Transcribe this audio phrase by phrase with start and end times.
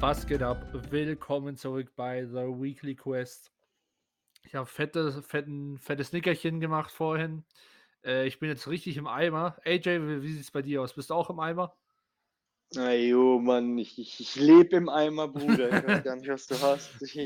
[0.00, 0.66] was geht ab?
[0.90, 3.52] Willkommen zurück bei The Weekly Quest.
[4.44, 7.44] Ich habe fette, fetten, fettes Nickerchen gemacht vorhin.
[8.04, 9.56] Äh, ich bin jetzt richtig im Eimer.
[9.64, 10.94] AJ, wie, wie sieht es bei dir aus?
[10.94, 11.74] Bist du auch im Eimer?
[12.74, 15.68] Na jo, Mann, ich, ich, ich lebe im Eimer, Bruder.
[15.68, 17.00] Ich weiß gar nicht, was du hast.
[17.02, 17.18] Ich,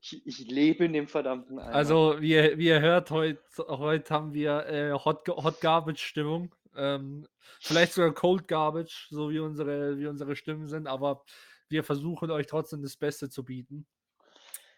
[0.00, 1.74] ich, ich lebe in dem verdammten Eimer.
[1.74, 6.54] Also, wie ihr, wie ihr hört, heute heut haben wir äh, Hot, Hot Garbage-Stimmung.
[6.76, 7.26] Ähm,
[7.60, 11.24] vielleicht sogar Cold Garbage, so wie unsere, wie unsere Stimmen sind, aber
[11.68, 13.86] wir versuchen euch trotzdem das Beste zu bieten.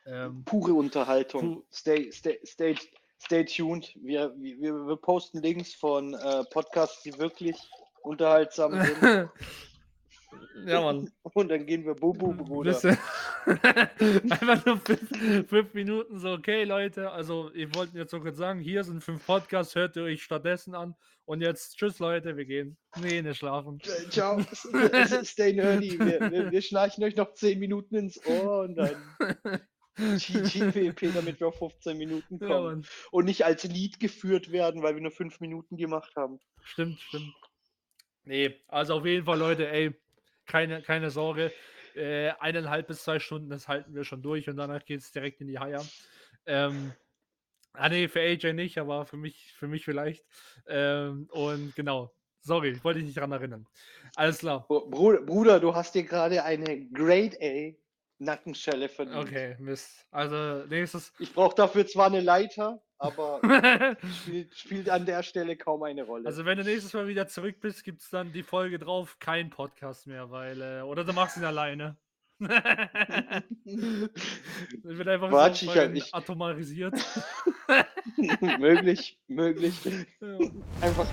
[0.07, 1.65] Ähm, Pure Unterhaltung.
[1.73, 2.77] Stay, stay, stay,
[3.23, 3.95] stay tuned.
[4.01, 7.57] Wir, wir, wir posten Links von äh, Podcasts, die wirklich
[8.03, 9.31] unterhaltsam sind.
[10.65, 11.11] Ja, Mann.
[11.23, 12.79] Und dann gehen wir Bubu, Bruder.
[14.31, 18.61] Einfach nur fünf, fünf, Minuten so, okay, Leute, also ich wollte jetzt so kurz sagen,
[18.61, 20.95] hier sind fünf Podcasts, hört ihr euch stattdessen an.
[21.25, 22.77] Und jetzt, tschüss, Leute, wir gehen.
[23.01, 23.81] Nee, nicht schlafen.
[24.11, 24.41] Ciao,
[25.23, 25.99] stay nerdy.
[25.99, 28.97] Wir, wir, wir schnarchen euch noch zehn Minuten ins Ohr und dann
[29.97, 32.83] GGPP, damit wir auf 15 Minuten kommen.
[32.83, 36.41] Ja, und nicht als Lied geführt werden, weil wir nur fünf Minuten gemacht haben.
[36.65, 37.33] Stimmt, stimmt.
[38.25, 39.95] Nee, also auf jeden Fall, Leute, ey,
[40.47, 41.53] keine, keine Sorge.
[42.01, 45.43] Äh, eineinhalb bis zwei Stunden, das halten wir schon durch und danach geht es direkt
[45.43, 45.85] in die Haier.
[46.47, 46.95] Ähm,
[47.75, 50.25] ah nee, für AJ nicht, aber für mich, für mich vielleicht.
[50.67, 52.11] Ähm, und genau,
[52.41, 53.67] sorry, ich wollte dich nicht daran erinnern.
[54.17, 54.67] Alles klar.
[54.67, 57.77] Bruder du hast dir gerade eine Grade A
[58.21, 59.19] Nackenschelle verdient.
[59.19, 60.07] Okay, Mist.
[60.11, 61.13] Also nächstes.
[61.19, 63.41] Ich brauche dafür zwar eine Leiter, aber
[64.23, 66.27] spielt, spielt, an der Stelle kaum eine Rolle.
[66.27, 69.49] Also wenn du nächstes Mal wieder zurück bist, gibt es dann die Folge drauf, kein
[69.49, 71.97] Podcast mehr, weil, äh, oder du machst ihn alleine.
[72.41, 72.49] ich
[74.85, 76.95] wird einfach Quatsch, so ich, ich, atomarisiert.
[78.59, 79.75] möglich, möglich.
[80.21, 80.39] Ja.
[80.81, 81.07] Einfach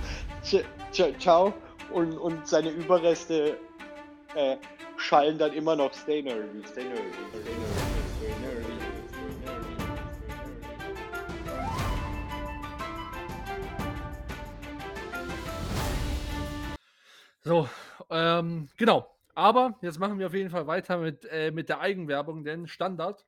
[1.19, 1.53] ciao
[1.91, 3.57] und, und seine Überreste
[4.35, 4.57] äh,
[4.97, 7.83] schallen dann immer noch Stay Nerdy, Stay Nerdy, Stay Nerdy,
[8.17, 8.87] Stay Nerdy.
[17.43, 17.69] So,
[18.09, 19.13] ähm, genau.
[19.33, 23.23] Aber jetzt machen wir auf jeden Fall weiter mit, äh, mit der Eigenwerbung, denn Standard.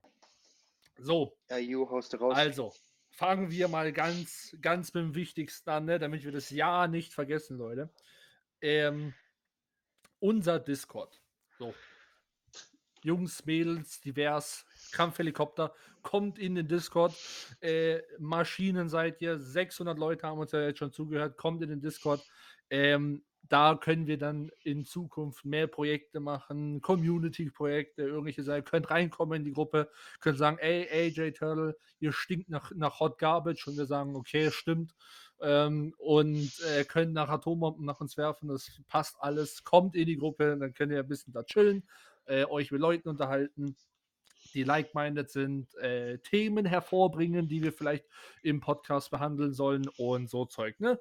[0.97, 1.37] So.
[1.49, 2.35] Ja, you, haust raus.
[2.35, 2.73] Also,
[3.11, 7.13] fangen wir mal ganz, ganz mit dem Wichtigsten an, ne, damit wir das Ja nicht
[7.13, 7.89] vergessen, Leute.
[8.59, 9.13] Ähm,
[10.19, 11.18] unser Discord.
[11.59, 11.73] So.
[13.03, 17.13] Jungs, Mädels, divers, Kampfhelikopter, kommt in den Discord.
[17.59, 21.81] Äh, Maschinen seid ihr, 600 Leute haben uns ja jetzt schon zugehört, kommt in den
[21.81, 22.21] Discord.
[22.69, 28.63] Ähm, da können wir dann in Zukunft mehr Projekte machen, Community-Projekte, irgendwelche Sachen.
[28.63, 29.89] Könnt reinkommen in die Gruppe,
[30.19, 34.51] könnt sagen, ey, AJ Turtle, ihr stinkt nach, nach Hot Garbage und wir sagen, okay,
[34.51, 34.93] stimmt.
[35.41, 39.63] Ähm, und äh, können nach Atombomben nach uns werfen, das passt alles.
[39.63, 41.87] Kommt in die Gruppe, dann könnt ihr ein bisschen da chillen,
[42.25, 43.75] äh, euch mit Leuten unterhalten
[44.53, 48.05] die like-minded sind, äh, Themen hervorbringen, die wir vielleicht
[48.43, 50.99] im Podcast behandeln sollen und so Zeug, ne?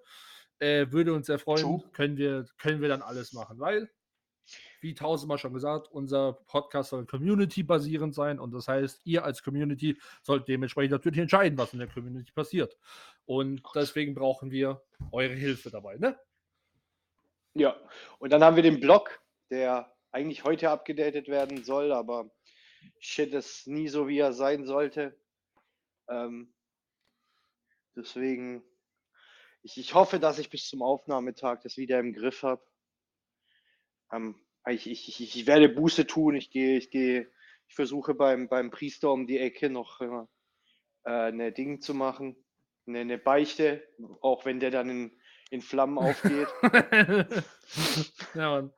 [0.58, 1.82] Äh, würde uns sehr freuen.
[1.92, 3.90] Können wir, können wir dann alles machen, weil,
[4.80, 9.98] wie tausendmal schon gesagt, unser Podcast soll community-basierend sein und das heißt, ihr als Community
[10.22, 12.76] sollt dementsprechend natürlich entscheiden, was in der Community passiert.
[13.26, 14.82] Und deswegen brauchen wir
[15.12, 16.18] eure Hilfe dabei, ne?
[17.54, 17.76] Ja,
[18.18, 22.30] und dann haben wir den Blog, der eigentlich heute abgedatet werden soll, aber
[22.98, 25.18] shit ist nie so, wie er sein sollte.
[26.08, 26.54] Ähm,
[27.96, 28.62] deswegen
[29.62, 32.62] ich, ich hoffe, dass ich bis zum Aufnahmetag das wieder im Griff habe.
[34.12, 36.34] Ähm, ich, ich, ich, werde Buße tun.
[36.34, 37.30] Ich gehe, ich gehe,
[37.68, 40.26] ich versuche beim, beim Priester um die Ecke noch äh,
[41.04, 42.36] eine Ding zu machen,
[42.86, 43.82] eine, eine Beichte,
[44.20, 45.12] auch wenn der dann in,
[45.50, 46.48] in Flammen aufgeht.
[48.34, 48.72] ja, Mann.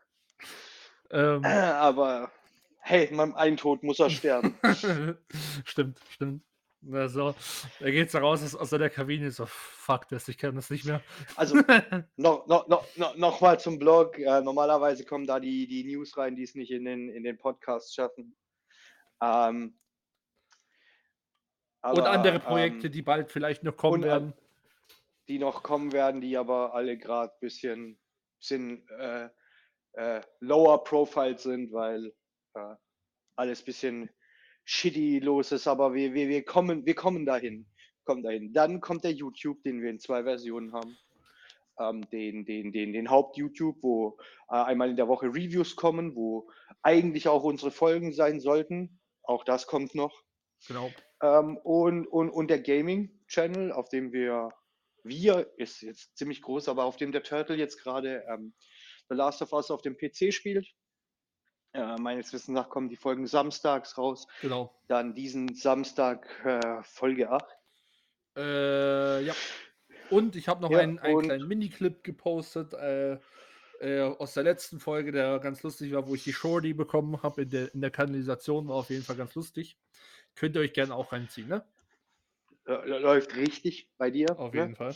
[1.10, 1.44] Ähm.
[1.44, 2.30] Aber
[2.78, 4.56] hey, mein ein Tod muss er sterben.
[5.64, 6.42] stimmt, stimmt.
[6.92, 7.34] Also,
[7.78, 10.86] da geht es raus aus, aus der Kabine, so, fuck das, ich kann das nicht
[10.86, 11.02] mehr.
[11.36, 11.56] Also,
[12.16, 14.18] noch, noch, noch, noch, noch mal zum Blog.
[14.18, 17.36] Äh, normalerweise kommen da die, die News rein, die es nicht in den, in den
[17.36, 18.34] Podcast schaffen.
[19.22, 19.78] Ähm,
[21.82, 24.34] aber, und andere Projekte, ähm, die bald vielleicht noch kommen und, werden.
[25.28, 28.00] Die noch kommen werden, die aber alle gerade ein bisschen,
[28.38, 29.28] bisschen äh,
[29.92, 32.14] äh, lower profile sind, weil
[32.54, 32.74] äh,
[33.36, 34.10] alles ein bisschen
[34.64, 37.66] shitty los ist, aber wir, wir, wir, kommen, wir kommen dahin.
[38.04, 38.52] Kommen dahin.
[38.52, 40.96] Dann kommt der YouTube, den wir in zwei Versionen haben.
[41.78, 44.18] Ähm, den, den, den, den Haupt-YouTube, wo
[44.50, 46.50] äh, einmal in der Woche Reviews kommen, wo
[46.82, 49.00] eigentlich auch unsere Folgen sein sollten.
[49.22, 50.22] Auch das kommt noch.
[50.66, 50.90] Genau.
[51.22, 54.50] Ähm, und, und, und der Gaming-Channel, auf dem wir,
[55.04, 58.54] wir ist jetzt ziemlich groß, aber auf dem der Turtle jetzt gerade ähm,
[59.08, 60.66] The Last of Us auf dem PC spielt.
[61.72, 64.26] Äh, meines Wissens nach kommen die Folgen samstags raus.
[64.42, 64.74] Genau.
[64.88, 67.44] Dann diesen Samstag äh, Folge 8.
[68.36, 69.34] Äh, ja.
[70.10, 73.18] Und ich habe noch Ja, einen, einen kleinen Miniclip gepostet äh,
[73.80, 77.42] äh, aus der letzten Folge, der ganz lustig war, wo ich die Shorty bekommen habe
[77.42, 78.68] in der, in der Kanalisation.
[78.68, 79.78] War auf jeden Fall ganz lustig.
[80.34, 81.64] Könnt ihr euch gerne auch reinziehen, ne?
[82.66, 84.38] Läuft richtig bei dir.
[84.38, 84.62] Auf ne?
[84.62, 84.94] jeden Fall.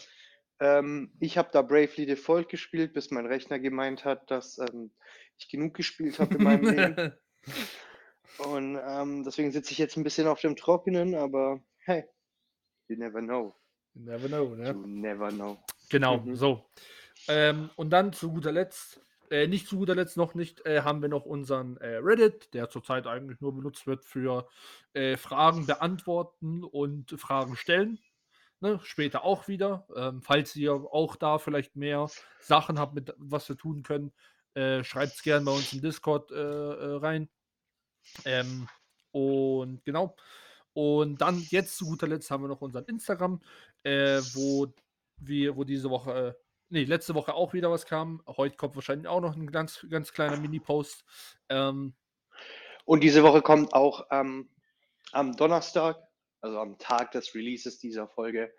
[0.61, 4.91] Ähm, ich habe da Bravely Default gespielt, bis mein Rechner gemeint hat, dass ähm,
[5.39, 7.13] ich genug gespielt habe in meinem Leben.
[8.39, 12.05] Und ähm, deswegen sitze ich jetzt ein bisschen auf dem Trockenen, aber hey,
[12.89, 13.55] you never know.
[13.95, 14.71] You Never know, ne?
[14.71, 15.59] You never know.
[15.89, 16.35] Genau, Mhm.
[16.37, 16.65] so.
[17.29, 19.01] Ähm, und dann zu guter Letzt,
[19.31, 22.69] äh, nicht zu guter Letzt noch nicht, äh, haben wir noch unseren äh, Reddit, der
[22.71, 24.49] zurzeit eigentlich nur benutzt wird für
[24.95, 28.01] äh, Fragen beantworten und Fragen stellen.
[28.61, 28.81] Ne?
[28.83, 29.87] Später auch wieder.
[29.95, 32.09] Ähm, falls ihr auch da vielleicht mehr
[32.41, 34.13] Sachen habt, mit was wir tun können,
[34.55, 37.29] äh, schreibt es gerne bei uns im Discord äh, äh, rein.
[38.25, 38.69] Ähm,
[39.13, 40.17] und genau.
[40.73, 43.41] Und dann jetzt zu guter Letzt haben wir noch unseren Instagram,
[43.85, 44.73] äh, wo
[45.19, 46.35] wir, wo diese Woche, äh,
[46.69, 48.23] nee, letzte Woche auch wieder was kam.
[48.27, 51.05] Heute kommt wahrscheinlich auch noch ein ganz, ganz kleiner Mini-Post.
[51.49, 51.95] Ähm,
[52.85, 54.51] Und diese Woche kommt auch ähm,
[55.13, 55.97] am Donnerstag,
[56.41, 58.53] also am Tag des Releases dieser Folge,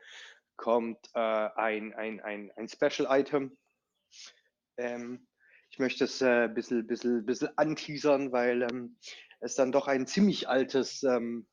[0.56, 3.56] kommt äh, ein, ein, ein, ein Special-Item.
[4.78, 5.28] Ähm,
[5.76, 8.96] ich möchte es ein äh, bisschen, bisschen, bisschen anteasern, weil ähm,
[9.42, 11.48] es dann doch ein ziemlich altes ähm,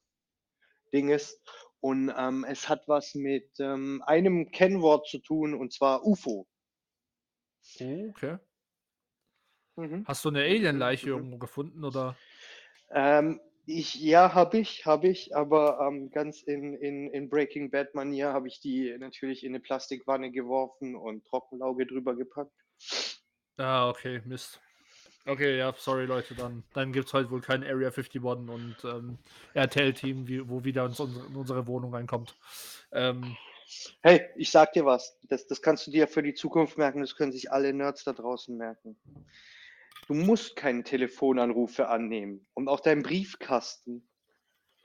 [0.93, 1.43] Ding ist.
[1.81, 6.47] Und ähm, es hat was mit ähm, einem Kennwort zu tun, und zwar UFO.
[7.81, 8.39] okay.
[9.75, 10.05] Mhm.
[10.07, 11.17] Hast du eine Alien-Leiche Mhm.
[11.17, 12.17] irgendwo gefunden oder?
[12.93, 17.93] Ähm, ich, ja, habe ich, habe ich, aber ähm, ganz in, in, in Breaking Bad
[17.97, 22.53] Manier habe ich die natürlich in eine Plastikwanne geworfen und Trockenlauge drüber gepackt.
[23.57, 24.61] Ah, okay, Mist.
[25.25, 29.19] Okay, ja, sorry Leute, dann, dann gibt es heute wohl kein Area 51 und ähm,
[29.55, 32.35] RTL-Team, wo wieder ins unsere, in unsere Wohnung reinkommt.
[32.91, 33.37] Ähm,
[34.03, 37.17] Hey, ich sag dir was, das, das kannst du dir für die Zukunft merken, das
[37.17, 38.97] können sich alle Nerds da draußen merken.
[40.09, 44.07] Du musst keine Telefonanrufe annehmen und auch dein Briefkasten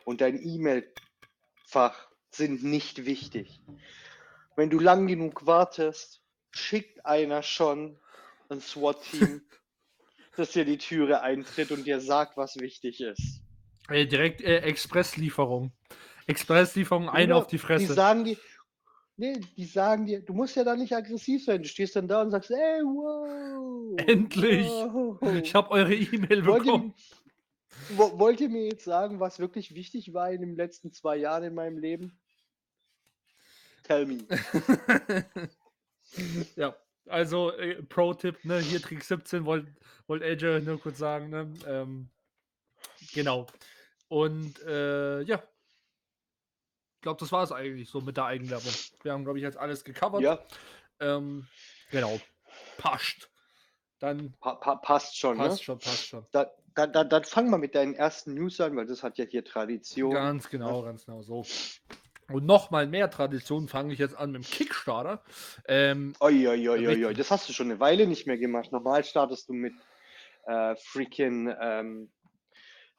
[0.06, 3.60] und dein E-Mail-Fach sind nicht wichtig.
[4.56, 6.22] Wenn du lang genug wartest,
[6.52, 8.00] schickt einer schon
[8.51, 9.41] ein SWAT-Team,
[10.35, 13.41] das dir die Türe eintritt und dir sagt, was wichtig ist.
[13.89, 15.71] äh, direkt äh, Expresslieferung.
[16.27, 17.88] Expresslieferung, eine Bruder, auf die Fresse.
[17.88, 18.38] Die sagen dir,
[19.15, 21.61] nee, die sagen dir, du musst ja da nicht aggressiv sein.
[21.63, 23.97] Du stehst dann da und sagst, ey, wow.
[24.07, 24.68] Endlich.
[24.68, 25.19] wow.
[25.42, 26.94] Ich habe eure E-Mail Wollt ihr- bekommen.
[27.95, 31.44] Wo- Wollt ihr mir jetzt sagen, was wirklich wichtig war in den letzten zwei Jahren
[31.44, 32.19] in meinem Leben?
[33.83, 34.18] Tell me.
[36.56, 36.75] ja,
[37.09, 39.73] also äh, Pro-Tipp, ne, hier Trick 17, wollte
[40.07, 41.54] wollt Edge nur kurz sagen, ne?
[41.68, 42.09] Ähm,
[43.14, 43.47] genau.
[44.07, 45.44] Und äh, ja.
[46.95, 48.71] Ich glaube, das war es eigentlich so mit der Eigenwerbung.
[49.04, 50.21] Wir haben, glaube ich, jetzt alles gecovert.
[50.21, 50.40] Ja,
[50.99, 51.47] Ähm,
[51.92, 52.19] genau.
[52.78, 53.30] Passt.
[53.99, 55.37] Dann pa pa passt schon.
[55.37, 55.64] passt ne?
[55.64, 56.26] schon, passt schon.
[56.31, 59.26] Da, da, da, dann fang mal mit deinen ersten News an, weil das hat ja
[59.26, 60.11] hier Tradition.
[60.11, 61.45] Ganz genau, ganz genau so.
[62.31, 65.24] Und nochmal mehr Tradition fange ich jetzt an mit dem Kickstarter.
[65.68, 66.69] Ähm, Oi, oi,
[67.06, 67.14] oi.
[67.14, 68.72] Das hast du schon eine Weile nicht mehr gemacht.
[68.72, 69.74] Normal startest du mit
[70.46, 72.12] äh, freaking ähm,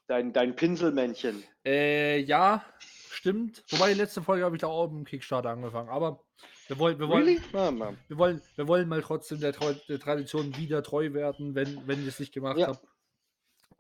[0.07, 1.45] dein, dein Pinselmännchen.
[1.67, 2.65] Äh, ja,
[3.11, 3.65] stimmt.
[3.71, 5.91] Wobei, die letzte Folge habe ich da auch mit dem Kickstarter angefangen.
[5.91, 6.25] Aber
[6.69, 7.41] wir wollen, wir wollen, Really?
[7.53, 7.71] Ah,
[8.09, 12.09] wir wollen, wir wollen mal trotzdem der, der Tradition wieder treu werden, wenn, wenn ich
[12.09, 12.69] es nicht gemacht Ja.
[12.69, 12.79] habe.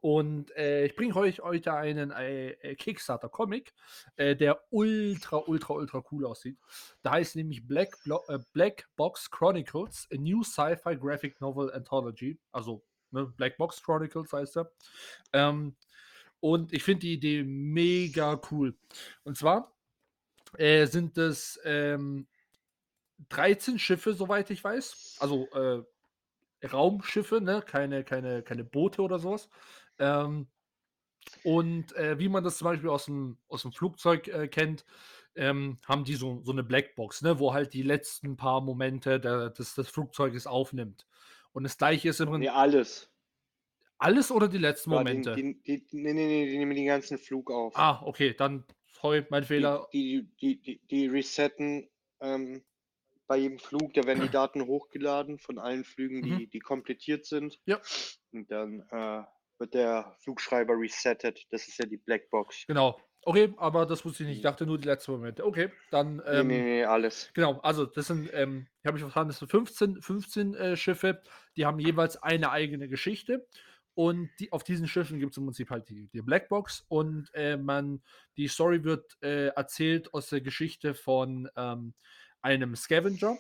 [0.01, 3.73] Und äh, ich bringe euch heute einen äh, äh, Kickstarter-Comic,
[4.17, 6.57] äh, der ultra, ultra, ultra cool aussieht.
[7.03, 12.39] Der heißt nämlich Black, Blo äh, Black Box Chronicles, a New Sci-Fi Graphic Novel Anthology.
[12.53, 14.71] Also ne, Black Box Chronicles heißt er.
[15.33, 15.75] Ähm,
[16.41, 18.77] und ich finde die Idee mega cool.
[19.25, 19.75] Und zwar
[20.57, 22.29] äh, sind es ähm,
[23.31, 25.17] 13 Schiffe, soweit ich weiß.
[25.19, 25.49] Also
[26.73, 27.63] Raumschiffe, ne?
[27.63, 29.49] keine, keine, keine Boote oder sowas.
[29.99, 30.49] Ähm,
[31.45, 34.85] und äh, wie man das zum Beispiel aus dem, aus dem Flugzeug äh, kennt,
[35.35, 37.39] ähm, haben die so, so eine Blackbox, ne?
[37.39, 41.07] wo halt die letzten paar Momente der, des, des Flugzeuges aufnimmt.
[41.53, 43.11] Und das gleiche ist im Prinzip Nee, alles.
[43.99, 45.35] Alles oder die letzten Ja, Momente?
[45.35, 47.75] Die, die, die, nee, nee, nee, die nehmen den ganzen Flug auf.
[47.77, 49.89] Ah, okay, dann, sorry, mein Fehler.
[49.93, 51.89] Die, die, die, die resetten
[52.21, 52.65] ähm,
[53.27, 56.51] bei jedem Flug, da werden die Daten hochgeladen von allen Flügen, die, Mhm.
[56.51, 57.59] die komplettiert sind.
[57.67, 57.81] Ja.
[58.33, 59.25] Und dann äh,
[59.59, 61.47] wird der Flugschreiber resettet.
[61.51, 62.67] Das ist ja die Blackbox.
[62.67, 63.01] Genau.
[63.25, 64.37] Okay, aber das wusste ich nicht.
[64.39, 65.45] Ich dachte nur die letzten Momente.
[65.45, 66.17] Okay, dann.
[66.17, 67.31] Nee, Ähm, nee, nee, alles.
[67.35, 71.21] Genau, also das sind, ähm, ich habe mich verstanden, das sind 15, 15 äh, Schiffe,
[71.57, 73.47] die haben jeweils eine eigene Geschichte.
[73.95, 77.57] Und die, auf diesen Schiffen gibt es im Prinzip halt die, die Blackbox und äh,
[77.57, 78.01] man,
[78.37, 81.95] die Story wird äh, erzählt aus der Geschichte von ähm,
[82.41, 83.37] einem Scavenger.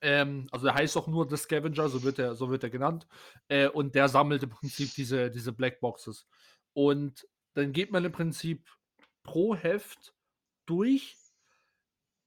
[0.00, 3.06] Ähm, also der heißt auch nur The Scavenger, so wird er, so wird er genannt.
[3.48, 6.26] Äh, und der sammelt im Prinzip diese, diese Blackboxes.
[6.72, 8.68] Und dann geht man im Prinzip
[9.22, 10.14] pro Heft
[10.66, 11.16] durch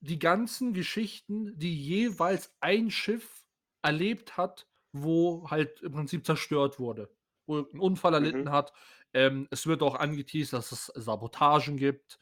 [0.01, 3.45] die ganzen Geschichten, die jeweils ein Schiff
[3.81, 7.09] erlebt hat, wo halt im Prinzip zerstört wurde,
[7.47, 8.51] wo ein Unfall erlitten Mhm.
[8.51, 8.73] hat.
[9.13, 12.19] Ähm, es wird auch angeteased, dass es Sabotagen gibt.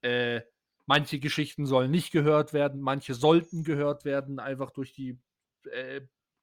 [0.00, 0.42] Äh,
[0.86, 5.18] manche Geschichten sollen nicht gehört werden, manche sollten gehört werden, einfach durch die
[5.70, 6.02] äh,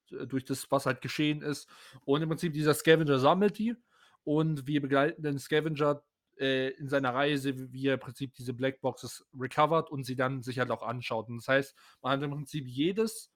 [0.09, 1.67] durch das, was halt geschehen ist.
[2.05, 3.75] Und im Prinzip dieser Scavenger sammelt die
[4.23, 6.03] und wir begleiten den Scavenger
[6.37, 10.59] äh, in seiner Reise, wie er im Prinzip diese Blackboxes recovert und sie dann sich
[10.59, 11.29] halt auch anschaut.
[11.29, 13.31] Und das heißt, man hat im Prinzip jedes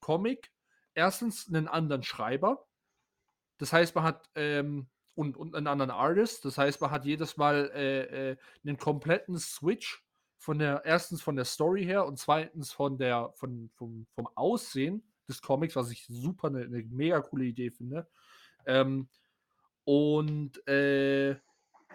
[0.00, 0.52] Comic
[0.94, 2.66] erstens einen anderen Schreiber.
[3.58, 6.44] Das heißt, man hat ähm, und, und einen anderen Artist.
[6.44, 10.01] Das heißt, man hat jedes Mal äh, äh, einen kompletten Switch
[10.42, 15.04] von der erstens von der Story her und zweitens von der von, vom, vom Aussehen
[15.28, 18.08] des Comics, was ich super eine, eine mega coole Idee finde.
[18.66, 19.08] Ähm,
[19.84, 21.36] und äh,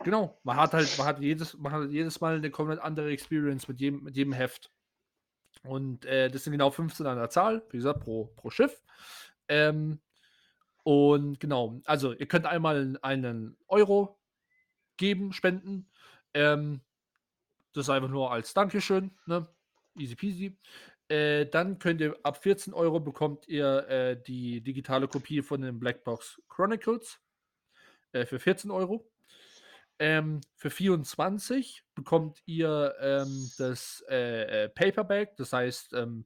[0.01, 3.67] genau, man hat halt, man hat jedes, man hat jedes Mal eine komplett andere Experience
[3.67, 4.71] mit jedem, mit jedem Heft.
[5.63, 8.81] Und äh, das sind genau 15 an der Zahl, wie gesagt, pro, pro Schiff.
[9.49, 9.99] Ähm,
[10.83, 14.17] und genau, also ihr könnt einmal einen Euro
[14.95, 15.89] geben, spenden.
[16.33, 16.79] Ähm,
[17.77, 19.47] das einfach nur als Dankeschön, ne?
[19.97, 20.59] Easy peasy.
[21.07, 25.79] Äh, dann könnt ihr ab 14 Euro bekommt ihr äh, die digitale Kopie von den
[25.79, 27.19] Blackbox Chronicles
[28.11, 29.09] äh, für 14 Euro.
[29.99, 36.25] Ähm, für 24 bekommt ihr ähm, das äh, äh, Paperback, das heißt ähm,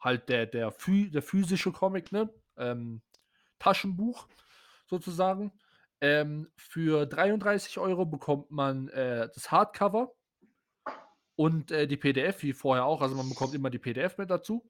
[0.00, 2.32] halt der, der, der physische Comic, ne?
[2.56, 3.02] Ähm,
[3.58, 4.26] Taschenbuch
[4.86, 5.52] sozusagen.
[6.02, 10.12] Ähm, für 33 Euro bekommt man äh, das Hardcover
[11.36, 13.00] und äh, die PDF, wie vorher auch.
[13.02, 14.68] Also man bekommt immer die PDF mit dazu.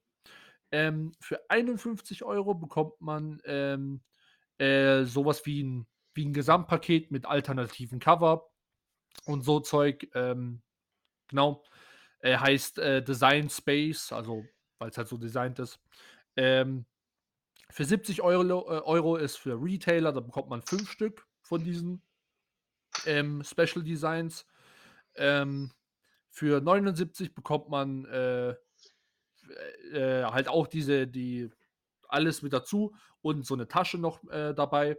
[0.71, 4.01] Ähm, für 51 Euro bekommt man ähm,
[4.59, 8.51] äh, sowas wie ein, wie ein Gesamtpaket mit alternativen Cover
[9.25, 10.07] und so Zeug.
[10.13, 10.61] Ähm,
[11.29, 11.63] genau.
[12.19, 14.45] Äh, heißt äh, Design Space, also
[14.77, 15.79] weil es halt so designt ist.
[16.35, 16.85] Ähm,
[17.73, 22.03] für 70 Euro, äh, Euro ist für Retailer, da bekommt man fünf Stück von diesen
[23.07, 24.45] ähm, Special Designs.
[25.15, 25.71] Ähm,
[26.29, 28.55] für 79 bekommt man äh,
[29.91, 31.49] äh, halt auch diese, die
[32.07, 34.95] alles mit dazu und so eine Tasche noch äh, dabei.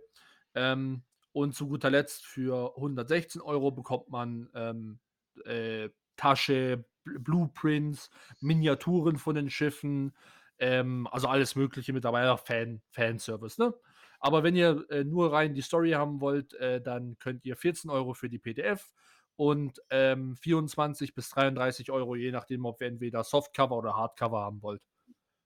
[0.56, 4.98] Ähm, und zu guter Letzt für 116 Euro bekommt man ähm,
[5.44, 10.12] äh, Tasche, Bl- Blueprints, Miniaturen von den Schiffen,
[10.58, 13.75] ähm, also alles Mögliche mit dabei, auch Fan, Fanservice, ne?
[14.20, 17.90] Aber wenn ihr äh, nur rein die Story haben wollt, äh, dann könnt ihr 14
[17.90, 18.90] Euro für die PDF
[19.37, 24.62] und ähm, 24 bis 33 Euro, je nachdem, ob ihr entweder Softcover oder Hardcover haben
[24.62, 24.82] wollt.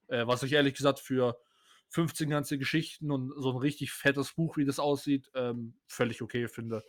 [0.09, 1.39] Äh, was ich ehrlich gesagt für
[1.91, 6.49] 15 ganze Geschichten und so ein richtig fettes Buch, wie das aussieht, ähm, völlig okay
[6.49, 6.85] finde.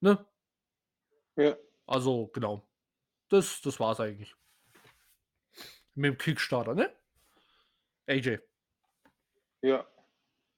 [0.00, 0.26] Ne?
[1.36, 1.56] Ja.
[1.86, 2.68] Also, genau.
[3.28, 4.34] Das, das war's eigentlich.
[5.96, 6.94] Mit dem Kickstarter, ne?
[8.06, 8.38] AJ.
[9.62, 9.86] Ja.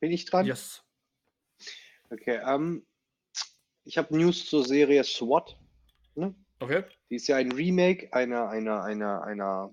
[0.00, 0.46] Bin ich dran?
[0.46, 0.82] Yes.
[2.10, 2.40] Okay.
[2.44, 2.84] Ähm,
[3.84, 5.56] ich habe News zur Serie SWAT.
[6.16, 6.34] Ne?
[6.58, 6.84] Okay.
[7.08, 9.72] Die ist ja ein Remake einer, einer, einer, einer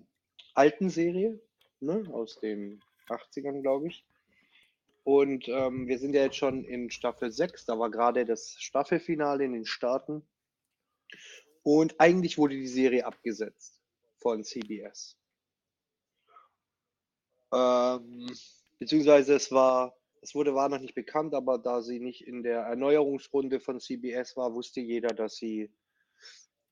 [0.54, 1.42] alten Serie,
[1.80, 2.08] ne?
[2.14, 2.80] aus den
[3.10, 4.06] 80ern, glaube ich.
[5.04, 9.44] Und ähm, wir sind ja jetzt schon in Staffel 6, da war gerade das Staffelfinale
[9.44, 10.24] in den Staaten.
[11.64, 13.82] Und eigentlich wurde die Serie abgesetzt
[14.18, 15.18] von CBS.
[17.56, 18.30] Ähm,
[18.80, 22.62] beziehungsweise es war, es wurde, war noch nicht bekannt, aber da sie nicht in der
[22.62, 25.74] Erneuerungsrunde von CBS war, wusste jeder, dass sie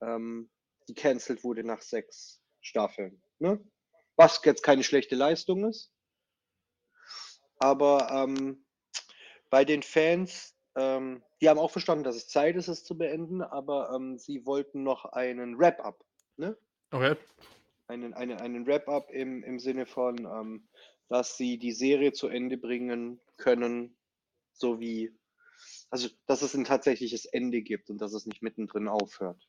[0.01, 0.49] ähm,
[0.87, 3.21] gecancelt wurde nach sechs Staffeln.
[3.39, 3.63] Ne?
[4.15, 5.91] Was jetzt keine schlechte Leistung ist.
[7.59, 8.65] Aber ähm,
[9.49, 13.41] bei den Fans, ähm, die haben auch verstanden, dass es Zeit ist, es zu beenden,
[13.41, 16.03] aber ähm, sie wollten noch einen Wrap-up.
[16.35, 16.57] Ne?
[16.91, 17.15] Okay.
[17.87, 20.67] Einen, einen, einen Wrap-up im, im Sinne von, ähm,
[21.09, 23.97] dass sie die Serie zu Ende bringen können,
[24.53, 25.11] so wie,
[25.89, 29.47] also dass es ein tatsächliches Ende gibt und dass es nicht mittendrin aufhört.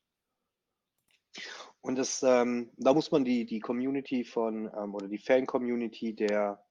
[1.80, 6.64] Und das, ähm, da muss man die, die Community von, ähm, oder die Fan-Community der,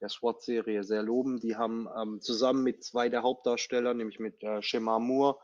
[0.00, 1.40] der SWAT-Serie sehr loben.
[1.40, 5.38] Die haben ähm, zusammen mit zwei der Hauptdarsteller, nämlich mit äh, Shemar Moore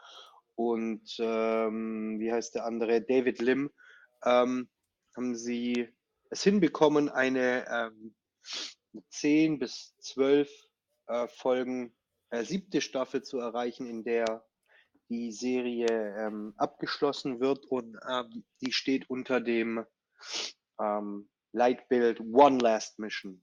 [0.54, 3.70] und ähm, wie heißt der andere, David Lim,
[4.24, 4.68] ähm,
[5.16, 5.88] haben sie
[6.30, 8.14] es hinbekommen, eine ähm,
[9.10, 10.50] 10 bis 12
[11.06, 11.94] äh, Folgen
[12.30, 14.44] äh, siebte Staffel zu erreichen, in der
[15.08, 19.84] die Serie ähm, abgeschlossen wird und ähm, die steht unter dem
[20.80, 23.42] ähm, Leitbild One Last Mission.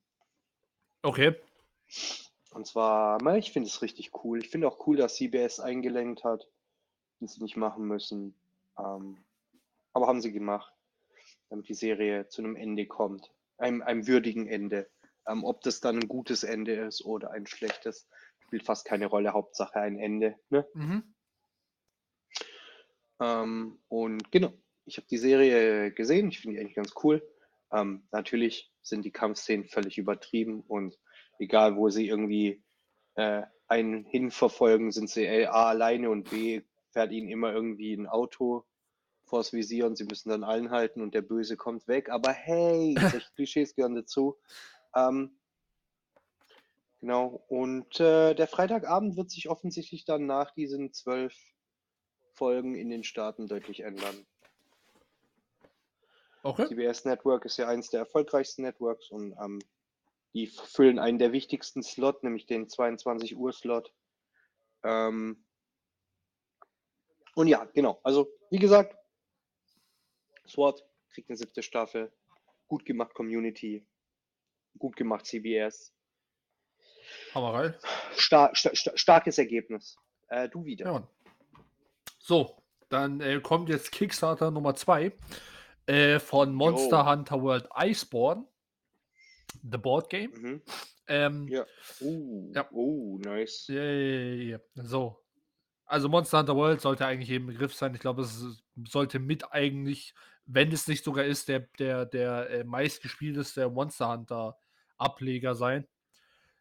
[1.01, 1.35] Okay.
[2.51, 4.39] Und zwar, ich finde es richtig cool.
[4.39, 6.47] Ich finde auch cool, dass CBS eingelenkt hat,
[7.19, 8.33] die sie nicht machen müssen.
[8.79, 9.17] Ähm,
[9.93, 10.71] aber haben sie gemacht,
[11.49, 13.31] damit die Serie zu einem Ende kommt.
[13.57, 14.89] Einem, einem würdigen Ende.
[15.27, 18.07] Ähm, ob das dann ein gutes Ende ist oder ein schlechtes,
[18.39, 19.33] spielt fast keine Rolle.
[19.33, 20.35] Hauptsache ein Ende.
[20.49, 20.67] Ne?
[20.73, 21.15] Mhm.
[23.19, 24.53] Ähm, und genau,
[24.85, 26.29] ich habe die Serie gesehen.
[26.29, 27.27] Ich finde die eigentlich ganz cool.
[27.71, 30.97] Ähm, natürlich sind die Kampfszenen völlig übertrieben und
[31.39, 32.63] egal, wo sie irgendwie
[33.15, 36.61] äh, einen hinverfolgen, sind sie A alleine und B
[36.91, 38.65] fährt ihnen immer irgendwie ein Auto
[39.27, 42.09] vors Visier und sie müssen dann allen halten und der Böse kommt weg.
[42.09, 44.37] Aber hey, solche Klischees gehören dazu.
[44.95, 45.37] Ähm,
[46.99, 51.35] genau, und äh, der Freitagabend wird sich offensichtlich dann nach diesen zwölf
[52.33, 54.25] Folgen in den Staaten deutlich ändern.
[56.43, 56.67] Okay.
[56.67, 59.59] CBS Network ist ja eines der erfolgreichsten Networks und ähm,
[60.33, 63.91] die füllen einen der wichtigsten Slot, nämlich den 22 Uhr Slot.
[64.83, 65.43] Ähm,
[67.35, 67.99] und ja, genau.
[68.03, 68.95] Also, wie gesagt,
[70.47, 72.11] SWAT kriegt eine siebte Staffel.
[72.67, 73.85] Gut gemacht, Community.
[74.77, 75.93] Gut gemacht, CBS.
[77.33, 77.73] Hammerei.
[78.13, 79.97] Star sta sta starkes Ergebnis.
[80.27, 80.85] Äh, du wieder.
[80.85, 81.07] Ja.
[82.19, 85.13] So, dann äh, kommt jetzt Kickstarter Nummer 2
[85.85, 87.05] äh, von Monster Jo.
[87.05, 88.45] Hunter World Iceborne.
[89.63, 90.31] The Board Game.
[90.31, 90.61] Mhm.
[91.07, 91.65] Ähm, Ja.
[92.01, 92.67] Uh, Ja.
[92.71, 93.67] Oh, nice.
[93.69, 94.83] Ja, ja, ja.
[94.83, 95.23] So.
[95.85, 97.95] Also Monster Hunter World sollte eigentlich jedem Begriff sein.
[97.95, 98.43] Ich glaube, es
[98.89, 100.13] sollte mit eigentlich,
[100.47, 104.57] wenn es nicht sogar ist, der, der, der äh, meistgespielteste Monster Hunter
[104.97, 105.87] Ableger sein.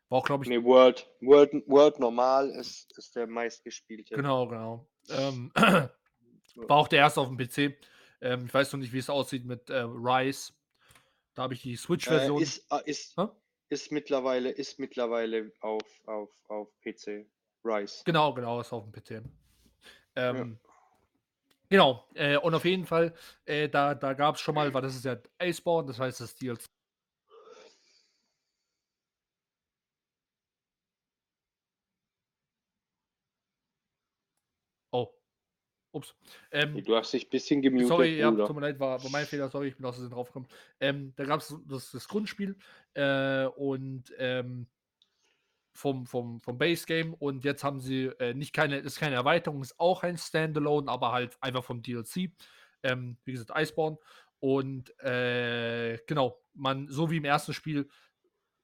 [0.08, 4.14] War auch, glaube ich, Nee, World, World, World normal ist, ist der meistgespielte.
[4.14, 4.88] genau, genau.
[5.08, 7.76] Ähm, war auch der erste auf dem PC.
[8.20, 10.52] Ähm, ich weiß noch nicht, wie es aussieht mit äh, Rise.
[11.34, 12.40] Da habe ich die Äh, Switch-Version.
[12.42, 13.26] ist, äh, ist, Hä?
[13.68, 17.26] ist mittlerweile, ist mittlerweile auf, auf, auf PC.
[17.64, 18.02] Rise.
[18.04, 19.22] Genau, genau, ist auf dem PC.
[20.14, 20.58] Ähm,
[21.68, 23.12] Genau, äh, und auf jeden Fall,
[23.44, 26.34] äh, da, da gab es schon mal, weil das ist ja Iceborne, das heißt, das
[26.36, 26.64] DLC.
[34.92, 35.08] Oh.
[35.92, 36.14] Ups.
[36.52, 39.26] Ähm, Du hast dich ein bisschen gemutet, Sorry, ja, tut mir leid, war, war mein
[39.26, 40.48] Fehler, sorry, ich bin aus Versehen draufgekommen.
[40.78, 42.56] Ähm, da gab es das, das Grundspiel
[42.94, 44.68] äh, und ähm,
[45.76, 49.62] vom, vom, vom Base Game und jetzt haben sie äh, nicht keine, ist keine Erweiterung,
[49.62, 52.30] ist auch ein Standalone, aber halt einfach vom DLC.
[52.82, 53.98] Ähm, wie gesagt, Iceborne.
[54.40, 57.88] Und äh, genau, man, so wie im ersten Spiel,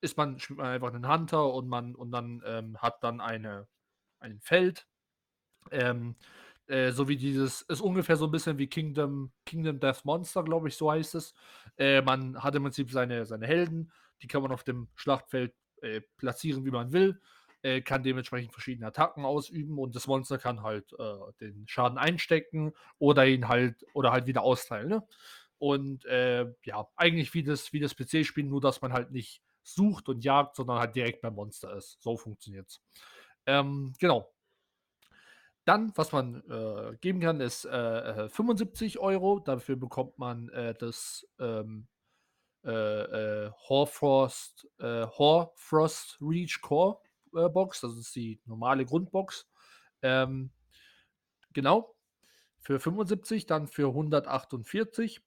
[0.00, 3.68] ist man, spielt man einfach einen Hunter und man und dann ähm, hat dann eine,
[4.20, 4.86] ein Feld.
[5.70, 6.16] Ähm,
[6.66, 10.68] äh, so wie dieses, ist ungefähr so ein bisschen wie Kingdom, Kingdom Death Monster, glaube
[10.68, 11.34] ich, so heißt es.
[11.76, 16.00] Äh, man hat im Prinzip seine, seine Helden, die kann man auf dem Schlachtfeld äh,
[16.16, 17.20] platzieren, wie man will,
[17.62, 22.72] äh, kann dementsprechend verschiedene Attacken ausüben und das Monster kann halt äh, den Schaden einstecken
[22.98, 24.88] oder ihn halt oder halt wieder austeilen.
[24.88, 25.06] Ne?
[25.58, 30.08] Und äh, ja, eigentlich wie das, wie das PC-Spiel, nur dass man halt nicht sucht
[30.08, 32.02] und jagt, sondern halt direkt beim Monster ist.
[32.02, 32.82] So funktioniert's.
[33.46, 34.32] Ähm, genau.
[35.64, 39.38] Dann, was man äh, geben kann, ist äh, äh, 75 Euro.
[39.38, 41.86] Dafür bekommt man äh, das ähm,
[42.64, 42.70] äh,
[43.46, 46.98] äh, Horfrost, äh, Horfrost Reach Core
[47.34, 47.80] äh, Box.
[47.80, 49.48] Das ist die normale Grundbox.
[50.02, 50.50] Ähm,
[51.52, 51.94] genau.
[52.60, 55.20] Für 75, dann für 148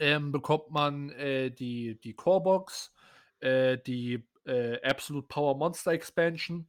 [0.00, 2.92] ähm, bekommt man äh, die, die Core Box,
[3.40, 6.68] äh, die äh, Absolute Power Monster Expansion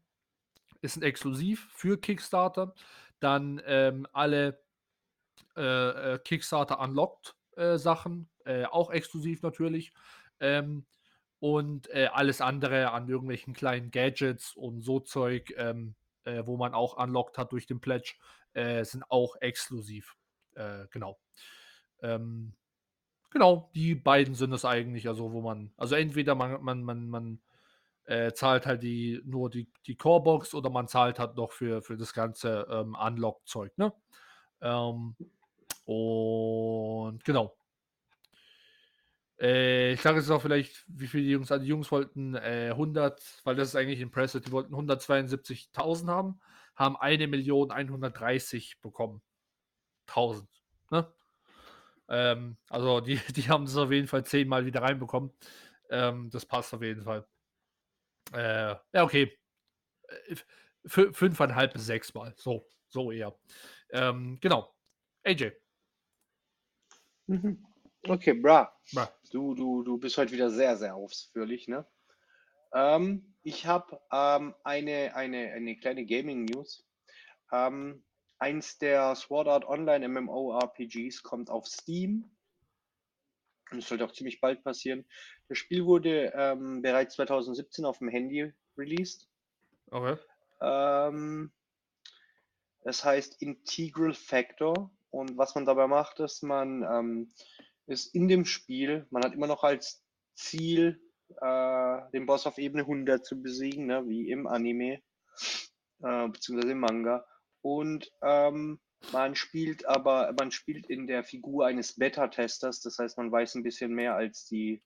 [0.81, 2.73] ist ein exklusiv für Kickstarter.
[3.19, 4.61] Dann ähm, alle
[5.57, 9.93] äh, äh, Kickstarter Unlocked äh, Sachen, äh, auch exklusiv natürlich.
[10.39, 10.85] Ähm,
[11.39, 16.73] und äh, alles andere an irgendwelchen kleinen Gadgets und so Zeug, ähm, äh, wo man
[16.73, 18.15] auch unlocked hat durch den Pledge,
[18.53, 20.15] äh, sind auch exklusiv.
[20.91, 21.19] Genau.
[22.01, 22.53] Ähm,
[23.29, 27.41] genau, die beiden sind es eigentlich, also wo man, also entweder man, man, man, man
[28.35, 32.13] zahlt halt die, nur die, die Core-Box oder man zahlt halt noch für, für das
[32.13, 33.91] ganze ähm, Unlock-Zeug, ne?
[34.61, 35.17] Ähm,
[35.85, 36.94] und
[37.25, 37.55] genau.
[39.39, 43.21] Äh, ich sage jetzt auch vielleicht, wie viele Jungs, also die Jungs wollten äh, 100,
[43.43, 46.39] weil das ist eigentlich impressive, die wollten 172.000 haben,
[46.75, 49.21] haben 1.130 bekommen.
[50.07, 50.49] 1000.
[50.91, 51.11] Ne?
[52.09, 55.31] Ähm, also die, die haben es auf jeden Fall zehnmal wieder reinbekommen.
[55.89, 57.27] Ähm, das passt auf jeden Fall.
[58.33, 59.37] Äh, ja, okay.
[60.27, 60.33] Äh,
[60.85, 62.33] f fünfeinhalb bis sechsmal.
[62.37, 63.37] So, so eher.
[63.91, 64.75] Ähm, genau.
[65.25, 65.53] AJ.
[67.27, 67.65] Mhm.
[68.07, 68.71] Okay, bra.
[68.93, 69.09] bra.
[69.31, 71.85] Du, du, du bist heute wieder sehr, sehr ausführlich, ne?
[72.73, 76.85] Ähm, ich habe ähm, eine, eine, eine kleine Gaming-News.
[77.51, 78.03] Ähm,
[78.37, 82.29] eins der Sword Art Online MMORPGs kommt auf Steam.
[83.71, 85.05] Und das sollte auch ziemlich bald passieren.
[85.47, 89.27] Das Spiel wurde ähm, bereits 2017 auf dem Handy released.
[89.89, 90.17] Okay.
[90.61, 91.51] Ähm,
[92.83, 94.94] das heißt Integral Factor.
[95.15, 97.33] Und was man dabei macht, ist, man ähm,
[97.87, 100.03] ist in dem Spiel, man hat immer noch als
[100.35, 101.01] Ziel,
[101.41, 105.01] äh, den Boss auf Ebene 100 zu besiegen, ne, wie im Anime,
[106.03, 107.25] äh, beziehungsweise im Manga.
[107.61, 108.81] Und ähm,
[109.13, 113.63] man spielt aber, man spielt in der Figur eines Beta-Testers, das heißt, man weiß ein
[113.63, 114.83] bisschen mehr als die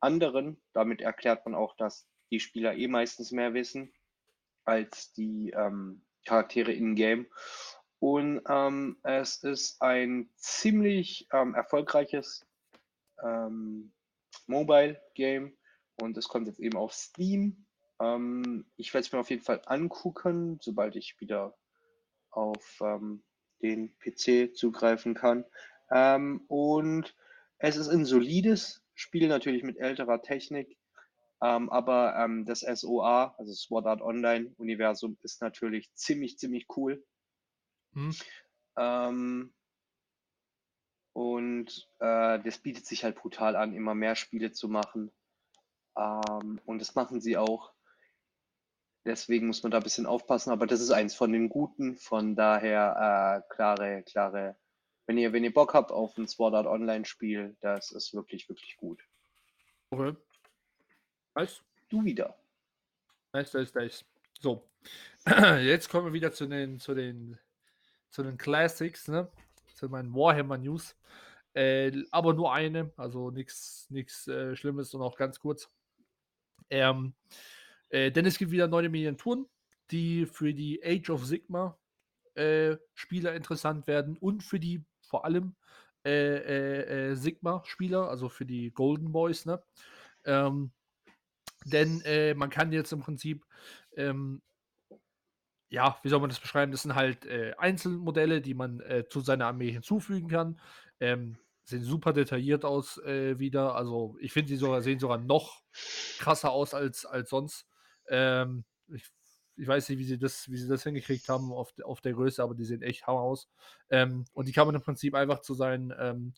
[0.00, 0.60] anderen.
[0.74, 3.90] Damit erklärt man auch, dass die Spieler eh meistens mehr wissen
[4.64, 7.26] als die ähm, Charaktere in-game.
[8.08, 12.46] Und ähm, es ist ein ziemlich ähm, erfolgreiches
[13.20, 13.92] ähm,
[14.46, 15.56] Mobile-Game
[16.00, 17.66] und es kommt jetzt eben auf Steam.
[18.00, 21.56] Ähm, ich werde es mir auf jeden Fall angucken, sobald ich wieder
[22.30, 23.24] auf ähm,
[23.60, 25.44] den PC zugreifen kann.
[25.88, 27.16] Und
[27.58, 30.78] es ist ein solides Spiel, natürlich mit älterer Technik.
[31.42, 37.04] Ähm, aber ähm, das SOA, also Sword Art Online Universum, ist natürlich ziemlich, ziemlich cool.
[37.96, 38.14] Mhm.
[38.76, 39.54] Ähm,
[41.14, 45.10] und äh, das bietet sich halt brutal an, immer mehr Spiele zu machen.
[45.96, 47.72] Ähm, und das machen sie auch.
[49.06, 51.96] Deswegen muss man da ein bisschen aufpassen, aber das ist eins von den Guten.
[51.96, 54.56] Von daher äh, klare, klare.
[55.06, 58.76] Wenn ihr, wenn ihr Bock habt auf ein Sword Art Online-Spiel, das ist wirklich, wirklich
[58.76, 59.00] gut.
[59.90, 60.14] Okay.
[61.34, 61.62] Nice.
[61.88, 62.36] Du wieder.
[63.32, 64.04] Nice, nice, nice.
[64.40, 64.68] So.
[65.26, 67.38] Jetzt kommen wir wieder zu den, zu den
[68.10, 69.30] zu den Classics, ne?
[69.74, 70.96] zu meinen Warhammer News.
[71.54, 73.88] Äh, aber nur eine, also nichts
[74.28, 75.70] äh, Schlimmes und auch ganz kurz.
[76.68, 77.14] Ähm,
[77.88, 79.46] äh, denn es gibt wieder neue Miniaturen,
[79.90, 81.78] die für die Age of Sigma
[82.34, 85.54] äh, Spieler interessant werden und für die vor allem
[86.04, 89.46] äh, äh, Sigma-Spieler, also für die Golden Boys.
[89.46, 89.62] Ne?
[90.24, 90.72] Ähm,
[91.64, 93.44] denn man kann jetzt im Prinzip
[93.96, 94.40] ähm,
[95.68, 96.72] ja, wie soll man das beschreiben?
[96.72, 100.60] Das sind halt äh, Einzelmodelle, die man äh, zu seiner Armee hinzufügen kann.
[101.00, 103.74] Ähm, sehen super detailliert aus äh, wieder.
[103.74, 105.62] Also ich finde, sie sogar, sehen sogar noch
[106.18, 107.66] krasser aus als, als sonst.
[108.08, 109.04] Ähm, ich,
[109.56, 112.42] ich, weiß nicht, wie sie das, wie sie das hingekriegt haben auf, auf der Größe,
[112.42, 113.48] aber die sehen echt hammer aus.
[113.90, 116.34] Ähm, und die kann man im Prinzip einfach zu, seinen, ähm,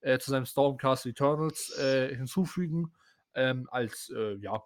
[0.00, 2.92] äh, zu seinem Stormcast Eternals äh, hinzufügen
[3.34, 4.62] ähm, als äh, ja,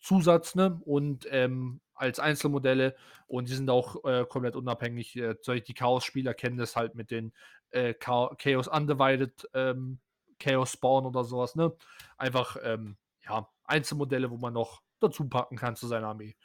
[0.00, 0.80] Zusatz ne?
[0.84, 5.16] und ähm, als Einzelmodelle und die sind auch äh, komplett unabhängig.
[5.16, 7.32] Äh, die Chaos-Spieler kennen das halt mit den
[7.70, 10.00] äh, Chaos Undivided, ähm,
[10.38, 11.54] Chaos Spawn oder sowas.
[11.56, 11.72] Ne?
[12.16, 16.36] Einfach ähm, ja, Einzelmodelle, wo man noch dazu packen kann zu seiner Armee.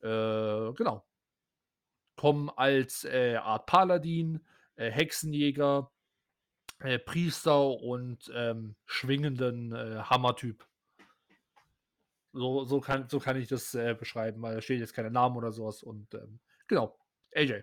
[0.00, 1.04] Äh, genau.
[2.16, 4.40] Kommen als äh, Art Paladin,
[4.76, 5.90] äh, Hexenjäger,
[7.06, 9.72] Priester und ähm, schwingenden
[10.10, 10.66] Hammertyp.
[12.34, 15.36] So, so, kann, so kann ich das äh, beschreiben, weil da steht jetzt keine Namen
[15.36, 15.84] oder sowas.
[15.84, 16.98] Und ähm, genau,
[17.32, 17.62] AJ.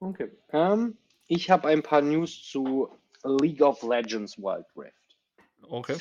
[0.00, 0.30] Okay.
[0.48, 2.88] Um, ähm, ich habe ein paar News zu
[3.22, 5.18] League of Legends Wild Rift.
[5.62, 5.98] Okay.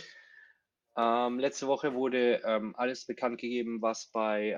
[0.93, 4.55] Um, ähm, letzte Woche wurde um, ähm, alles bekannt gegeben, was bei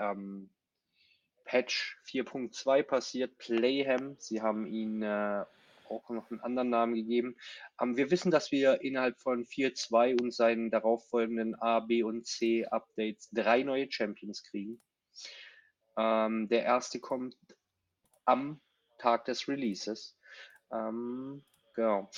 [1.45, 3.38] Patch 4.2 passiert.
[3.39, 5.45] Playham, sie haben ihn äh,
[5.92, 7.36] auch noch einen anderen Namen gegeben.
[7.82, 12.66] Ähm, wir wissen, dass wir innerhalb von 4.2 und seinen darauffolgenden A, B und C
[12.66, 14.82] Updates drei neue Champions kriegen.
[15.98, 17.36] Ähm, der erste kommt
[18.26, 18.62] am
[18.98, 20.18] Tag des Releases.
[20.72, 21.44] Ähm,
[21.76, 22.10] genau.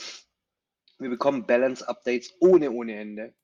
[0.99, 3.35] Wir bekommen Balance-Updates ohne ohne Ende.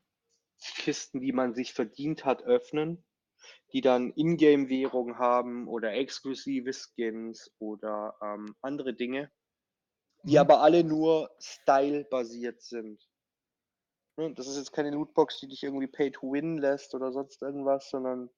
[0.60, 3.04] Kisten, die man sich verdient hat, öffnen,
[3.74, 9.32] die dann Ingame-Währung haben oder exklusive Skins oder ähm, andere Dinge,
[10.24, 10.40] die mhm.
[10.40, 13.02] aber alle nur Style-basiert sind.
[14.18, 17.42] Ne, das ist jetzt keine Lootbox, die dich irgendwie pay to win lässt oder sonst
[17.42, 18.30] irgendwas, sondern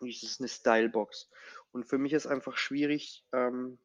[0.00, 1.30] es ist eine Stylebox.
[1.72, 3.78] Und für mich ist einfach schwierig, ähm,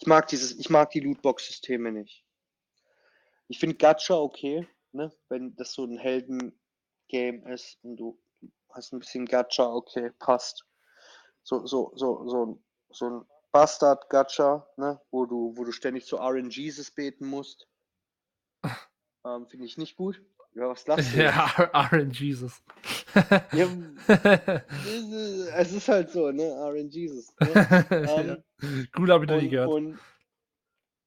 [0.00, 2.24] ich mag dieses, ich mag die Lootbox-Systeme nicht.
[3.48, 5.12] Ich finde Gacha okay, ne?
[5.28, 5.98] wenn das so ein
[7.08, 8.18] Helden-Game ist und du
[8.70, 10.64] hast ein bisschen Gacha, okay, passt.
[11.42, 15.00] So, so, so, so, so ein Bastard-Gacha, ne?
[15.10, 17.66] wo, du, wo du ständig zu RNGs beten musst.
[19.26, 20.22] Ähm, Finde ich nicht gut.
[20.54, 21.24] Ja, was lachst du?
[21.24, 21.46] Ja,
[21.90, 22.62] RNGesus.
[23.52, 23.66] ja,
[25.56, 26.44] es ist halt so, ne?
[26.44, 27.34] RNGesus.
[27.40, 28.42] Ne?
[28.62, 29.70] Ähm, cool habe ich noch nie gehört.
[29.70, 29.98] Und,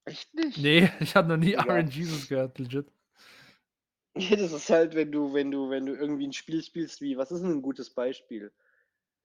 [0.04, 0.58] echt nicht?
[0.58, 1.62] Nee, ich habe noch nie ja.
[1.62, 2.92] RNGesus gehört, legit.
[4.16, 7.18] Ja, das ist halt, wenn du, wenn du, wenn du irgendwie ein Spiel spielst, wie,
[7.18, 8.52] was ist denn ein gutes Beispiel?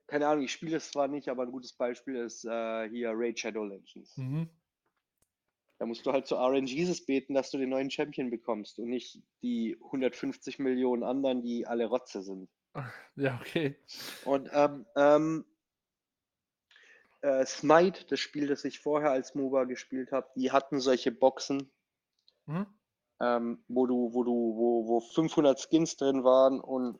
[0.06, 3.38] Keine Ahnung, ich spiele es zwar nicht, aber ein gutes Beispiel ist äh, hier Raid
[3.38, 4.16] Shadow Legends.
[4.16, 4.48] Mhm.
[5.78, 9.20] Da musst du halt zu RNGs beten, dass du den neuen Champion bekommst und nicht
[9.42, 12.48] die 150 Millionen anderen, die alle Rotze sind.
[13.16, 13.76] Ja, okay.
[14.24, 15.44] Und ähm, ähm,
[17.22, 21.70] äh, Smite, das Spiel, das ich vorher als MOBA gespielt habe, die hatten solche Boxen,
[22.46, 22.66] hm?
[23.20, 26.98] Ähm, wo du, wo du, wo, wo 500 Skins drin waren und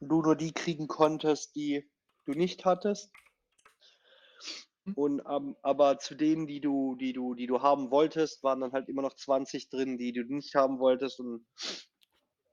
[0.00, 1.88] du nur die kriegen konntest, die
[2.24, 3.12] du nicht hattest.
[4.84, 4.94] Mhm.
[4.94, 8.72] Und ähm, aber zu denen, die du, die du, die du haben wolltest, waren dann
[8.72, 11.20] halt immer noch 20 drin, die du nicht haben wolltest.
[11.20, 11.46] Und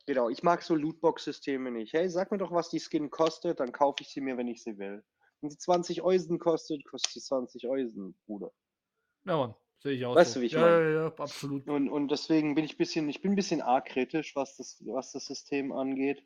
[0.06, 1.94] genau, ich mag so Lootbox-Systeme nicht.
[1.94, 4.64] Hey, sag mir doch, was die Skin kostet, dann kaufe ich sie mir, wenn ich
[4.64, 5.04] sie will.
[5.42, 8.52] Wenn sie 20 Eusen kostet, kostet sie 20 Eusen, Bruder.
[9.26, 10.16] Ja, Mann, sehe ich auch.
[10.16, 10.40] Weißt so.
[10.40, 10.84] du, wie ich ja, meine?
[10.84, 11.68] Ja, ja, absolut.
[11.68, 15.12] Und, und deswegen bin ich bisschen, ich bin ein bisschen arg kritisch, was das, was
[15.12, 16.24] das System angeht.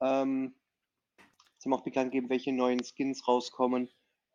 [0.00, 0.54] Ähm,
[1.58, 3.90] sie haben auch bekannt geben, welche neuen Skins rauskommen.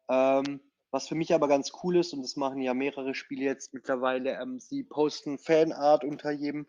[0.09, 3.73] Ähm, was für mich aber ganz cool ist, und das machen ja mehrere Spiele jetzt
[3.73, 6.67] mittlerweile, ähm, sie posten Fanart unter jedem,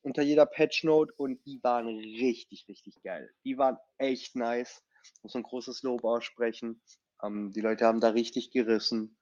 [0.00, 3.30] unter jeder Patchnote und die waren richtig, richtig geil.
[3.44, 4.82] Die waren echt nice.
[5.22, 6.80] Muss ein großes Lob aussprechen.
[7.22, 9.18] Ähm, die Leute haben da richtig gerissen.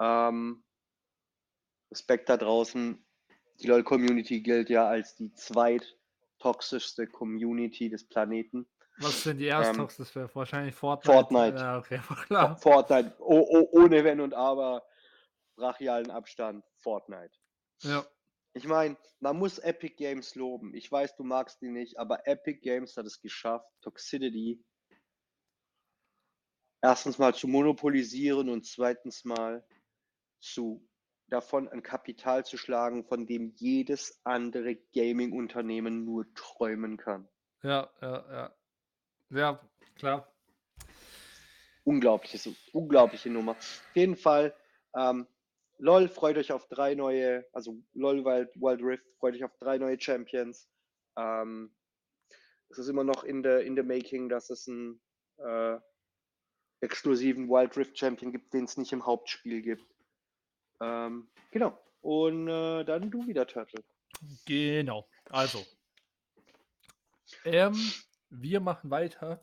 [0.00, 0.64] Ähm,
[1.92, 3.04] Respekt da draußen.
[3.60, 8.66] Die LOL-Community gilt ja als die zweittoxischste Community des Planeten.
[8.98, 9.46] Was sind die?
[9.46, 11.12] Ähm, das wäre wahrscheinlich Fortnite.
[11.12, 11.56] Fortnite.
[11.56, 12.56] Ja, okay, klar.
[12.56, 13.14] Fortnite.
[13.18, 14.82] Oh, oh, ohne Wenn und Aber.
[15.56, 16.64] Brachialen Abstand.
[16.78, 17.32] Fortnite.
[17.82, 18.04] Ja.
[18.54, 20.74] Ich meine, man muss Epic Games loben.
[20.74, 24.62] Ich weiß, du magst die nicht, aber Epic Games hat es geschafft, Toxicity
[26.82, 29.64] erstens mal zu monopolisieren und zweitens mal
[30.40, 30.86] zu
[31.32, 37.28] davon ein Kapital zu schlagen, von dem jedes andere Gaming-Unternehmen nur träumen kann.
[37.62, 38.56] Ja, ja, ja.
[39.30, 39.60] Ja,
[39.96, 40.32] klar.
[41.84, 43.52] Unglaubliches, unglaubliche Nummer.
[43.52, 44.54] Auf jeden Fall,
[44.94, 45.26] ähm,
[45.78, 49.78] LOL freut euch auf drei neue, also LOL Wild, Wild Rift freut euch auf drei
[49.78, 50.68] neue Champions.
[51.16, 51.74] Ähm,
[52.68, 55.00] es ist immer noch in der in the making, dass es einen
[55.38, 55.78] äh,
[56.80, 59.91] exklusiven Wild Rift Champion gibt, den es nicht im Hauptspiel gibt.
[60.82, 61.78] Ähm, genau.
[62.00, 63.82] Und äh, dann du wieder, Turtle.
[64.44, 65.08] Genau.
[65.30, 65.64] Also.
[67.44, 67.74] Ähm,
[68.30, 69.42] wir machen weiter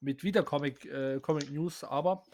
[0.00, 2.24] mit wieder Comic, äh, Comic News, aber.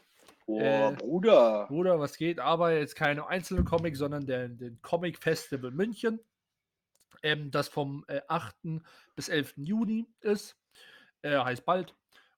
[0.46, 1.66] Oh, äh, Bruder.
[1.66, 2.38] Bruder, was geht?
[2.38, 6.20] Aber jetzt keine einzelne Comic, sondern den, den Comic Festival München,
[7.22, 8.82] ähm, das vom äh, 8.
[9.16, 9.54] bis 11.
[9.56, 10.56] Juni ist.
[11.22, 11.94] Äh, heißt bald.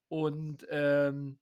[0.09, 1.39] Und ähm,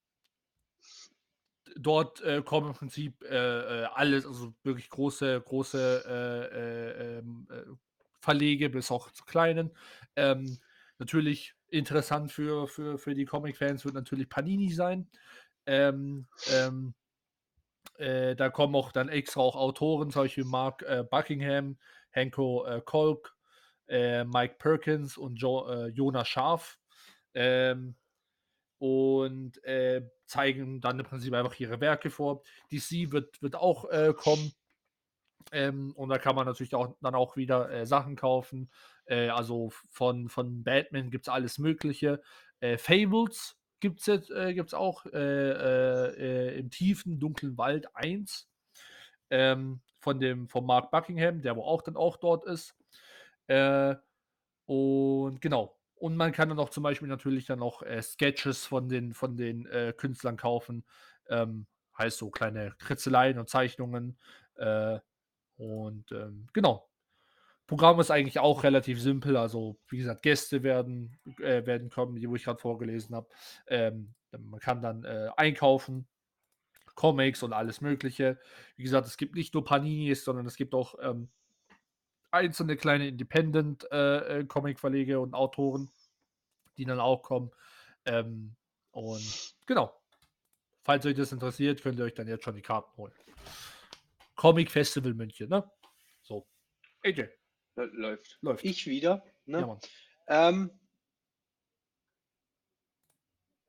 [1.77, 7.47] dort äh, kommen im Prinzip äh, äh alles, also wirklich große, große äh, ähm,
[8.21, 9.71] Verlege bis auch zu kleinen.
[10.17, 10.59] Ähm,
[10.99, 15.09] natürlich interessant für, für, für die Comic-Fans wird natürlich Panini sein.
[15.67, 16.95] Ähm, ähm,
[17.99, 21.79] äh, da kommen auch dann extra auch Autoren, solche Mark äh, Buckingham,
[22.11, 23.37] Henko äh, Kolk,
[23.89, 26.79] äh, Mike Perkins und jo äh, Jonas Scharf.
[27.35, 27.97] Ähm,
[28.85, 32.42] und äh, zeigen dann im Prinzip einfach ihre Werke vor.
[32.70, 34.53] DC wird, wird auch kommen.
[35.53, 38.70] Ähm, und da kann man natürlich auch dann auch wieder äh, Sachen kaufen.
[39.07, 42.20] Äh, also von, von Batman gibt es alles Mögliche.
[42.61, 47.94] Äh, Fables gibt es jetzt äh, gibt's auch äh, äh, äh, im tiefen, dunklen Wald
[47.94, 48.49] 1
[49.31, 52.75] ähm, von dem von Mark Buckingham, der aber auch dann auch dort ist.
[53.47, 53.94] Äh,
[54.66, 55.77] und genau.
[56.05, 59.38] Und man kann dann auch zum Beispiel natürlich dann auch äh, Sketches von den, von
[59.38, 60.85] den äh, Künstlern kaufen.
[61.31, 61.64] Ähm,
[61.97, 64.19] heißt so kleine Kritzeleien und Zeichnungen.
[64.57, 64.99] Äh,
[65.57, 66.90] und ähm, genau.
[67.67, 69.38] Programm ist eigentlich auch relativ simpel.
[69.38, 73.31] Also, wie gesagt, Gäste werden, äh, werden kommen, die wo ich gerade vorgelesen habe.
[73.67, 76.07] Ähm, man kann dann äh, einkaufen,
[76.97, 78.38] Comics und alles Mögliche.
[78.77, 81.31] Wie gesagt, es gibt nicht nur Paninis, sondern es gibt auch ähm,
[82.35, 85.90] einzelne kleine Independent-Comic-Verlege äh, äh und Autoren,
[86.77, 87.51] die dann auch kommen.
[88.05, 88.55] Ähm,
[88.90, 89.99] und genau.
[90.83, 93.14] Falls euch das interessiert, könnt ihr euch dann jetzt schon die Karten holen.
[94.37, 95.68] Comic Festival München, ne?
[96.23, 96.47] So.
[97.03, 97.31] AJ.
[97.77, 98.38] Läuft.
[98.42, 98.64] Läuft.
[98.64, 99.25] Ich wieder.
[99.47, 99.61] Ne?
[99.61, 99.79] Ja.
[100.49, 100.70] Ähm,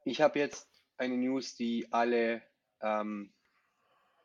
[0.03, 2.41] ich habe jetzt eine News, die alle
[2.81, 3.33] ähm,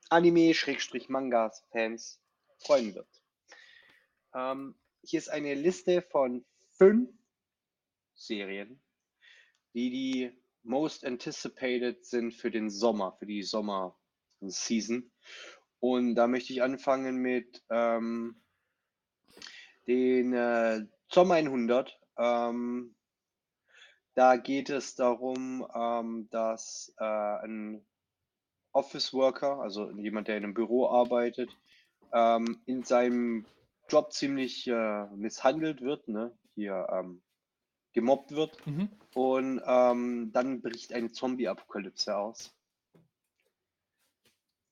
[0.09, 2.21] Anime-Mangas-Fans
[2.59, 3.20] freuen wird.
[4.35, 6.45] Ähm, hier ist eine Liste von
[6.77, 7.11] fünf
[8.15, 8.81] Serien,
[9.75, 15.11] die die most anticipated sind für den Sommer, für die Sommer-Season.
[15.81, 18.43] Und da möchte ich anfangen mit ähm,
[19.87, 21.99] den äh, Sommer 100.
[22.19, 22.95] Ähm,
[24.15, 27.87] da geht es darum, ähm, dass äh, ein
[28.73, 31.51] Office Worker, also jemand, der in einem Büro arbeitet,
[32.13, 33.47] ähm, in seinem
[33.91, 36.33] Job ziemlich äh, misshandelt wird, ne?
[36.55, 37.23] hier ähm,
[37.93, 38.65] gemobbt wird.
[38.67, 38.89] Mhm.
[39.15, 42.55] Und ähm, dann bricht eine Zombie-Apokalypse aus.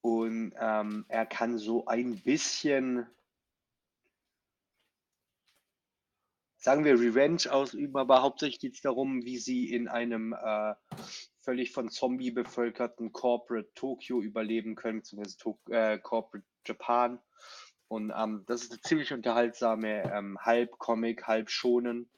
[0.01, 3.07] Und ähm, er kann so ein bisschen,
[6.57, 10.75] sagen wir, Revenge ausüben, aber hauptsächlich geht es darum, wie sie in einem äh,
[11.41, 17.19] völlig von Zombie bevölkerten Corporate Tokyo überleben können, beziehungsweise to äh, Corporate Japan.
[17.89, 22.09] Und ähm, das ist eine ziemlich unterhaltsame, ähm, halb Comic, halb schonen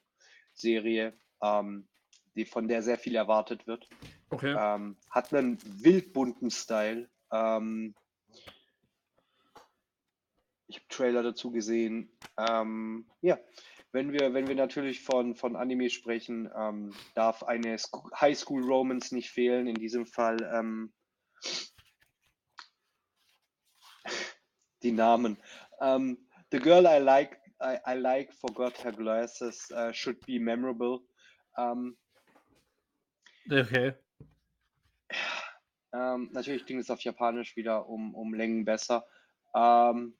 [0.53, 1.87] Serie, ähm,
[2.35, 3.87] die, von der sehr viel erwartet wird.
[4.29, 4.53] Okay.
[4.57, 7.09] Ähm, hat einen wildbunten Style.
[7.31, 7.95] Ähm,
[10.67, 12.11] ich habe Trailer dazu gesehen.
[12.37, 13.39] Ähm, ja,
[13.93, 16.49] wenn wir, wenn wir natürlich von, von Anime sprechen,
[17.13, 17.75] darf eine
[18.21, 19.67] High School Romance nicht fehlen.
[19.67, 20.37] In diesem Fall
[24.83, 25.37] die Namen.
[25.81, 26.17] Um,
[26.51, 31.01] the girl I like, I, I like, forgot her glasses, uh, should be memorable.
[31.57, 31.97] Um,
[33.51, 33.93] okay.
[35.93, 39.05] Ähm, natürlich klingt es auf Japanisch wieder um, um Längen besser.
[39.53, 40.13] Ähm,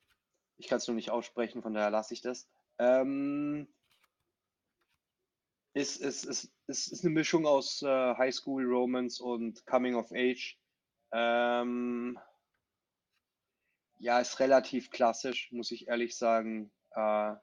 [0.57, 2.49] ich kann es nur nicht aussprechen, von daher lasse ich das.
[2.77, 3.67] Ähm,
[5.73, 10.11] ist, ist, ist, ist, ist eine Mischung aus äh, High School Romance und Coming of
[10.11, 10.57] Age.
[11.13, 12.19] Ähm,
[14.01, 16.71] ja, ist relativ klassisch, muss ich ehrlich sagen.
[16.95, 17.33] Äh,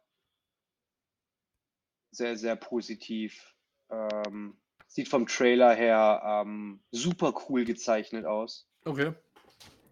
[2.10, 3.54] sehr, sehr positiv.
[3.90, 8.68] Ähm, sieht vom Trailer her ähm, super cool gezeichnet aus.
[8.84, 9.14] Okay.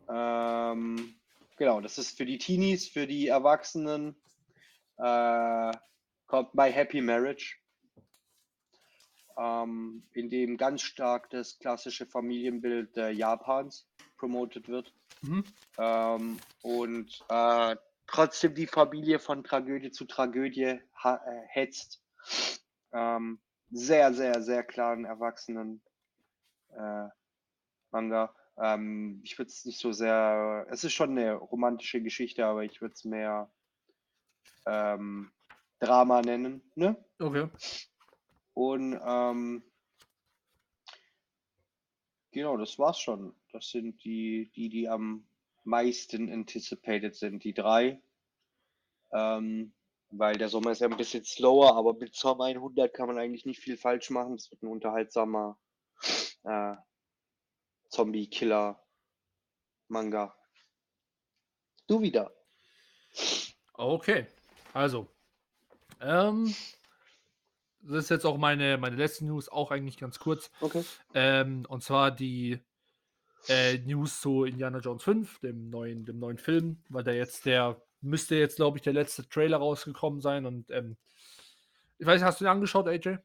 [0.08, 1.14] Ähm,
[1.56, 4.16] genau, das ist für die Teenies, für die Erwachsenen.
[4.98, 5.72] Äh,
[6.26, 7.58] kommt My Happy Marriage,
[9.38, 14.92] ähm, in dem ganz stark das klassische Familienbild äh, Japans promotet wird.
[15.22, 15.44] Mhm.
[15.78, 17.76] Ähm, und äh,
[18.06, 22.02] trotzdem die Familie von Tragödie zu Tragödie äh, hetzt.
[22.92, 25.82] Ähm, sehr, sehr, sehr klaren Erwachsenen
[26.70, 27.08] äh,
[27.90, 28.34] Manga.
[28.58, 32.80] Ähm, ich würde es nicht so sehr, es ist schon eine romantische Geschichte, aber ich
[32.80, 33.50] würde es mehr
[34.66, 35.30] ähm,
[35.78, 36.62] Drama nennen.
[36.74, 36.96] Ne?
[37.18, 37.48] Okay.
[38.54, 39.62] Und ähm,
[42.36, 43.34] genau, das war's schon.
[43.50, 45.26] Das sind die, die, die am
[45.64, 48.02] meisten anticipated sind, die drei.
[49.10, 49.72] Ähm,
[50.10, 53.46] weil der Sommer ist ja ein bisschen slower, aber mit Sommer 100 kann man eigentlich
[53.46, 54.34] nicht viel falsch machen.
[54.34, 55.58] Es wird ein unterhaltsamer
[56.44, 56.76] äh,
[57.88, 60.36] Zombie-Killer-Manga.
[61.86, 62.36] Du wieder.
[63.72, 64.26] Okay.
[64.74, 65.08] Also.
[66.02, 66.54] Ähm,
[67.88, 70.50] das ist jetzt auch meine, meine letzte News, auch eigentlich ganz kurz.
[70.60, 70.84] Okay.
[71.14, 72.58] Ähm, und zwar die
[73.48, 77.80] äh, News zu Indiana Jones 5, dem neuen, dem neuen Film, weil der jetzt der,
[78.00, 80.46] müsste jetzt, glaube ich, der letzte Trailer rausgekommen sein.
[80.46, 80.96] Und ähm,
[81.98, 83.18] ich weiß, hast du den angeschaut, AJ?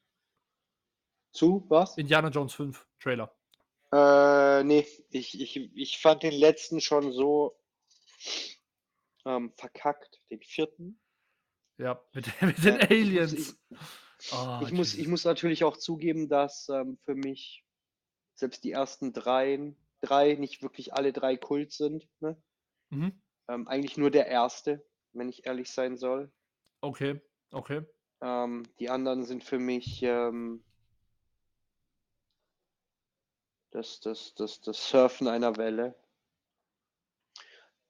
[1.31, 1.97] Zu was?
[1.97, 3.33] Indiana Jones 5 Trailer.
[3.91, 7.57] Äh, nee, ich, ich, ich fand den letzten schon so
[9.25, 10.99] ähm, verkackt, den vierten.
[11.77, 13.33] Ja, mit, mit den Äh, Aliens.
[13.33, 13.53] ich-
[14.31, 17.65] Ah, ich, muss, ich muss natürlich auch zugeben, dass ähm, für mich
[18.35, 22.07] selbst die ersten dreien, drei nicht wirklich alle drei Kult sind.
[22.19, 22.41] Ne?
[22.89, 23.21] Mhm.
[23.47, 26.31] Ähm, eigentlich nur der erste, wenn ich ehrlich sein soll.
[26.81, 27.83] Okay, okay.
[28.21, 30.63] Ähm, die anderen sind für mich ähm,
[33.71, 35.95] das, das, das, das Surfen einer Welle.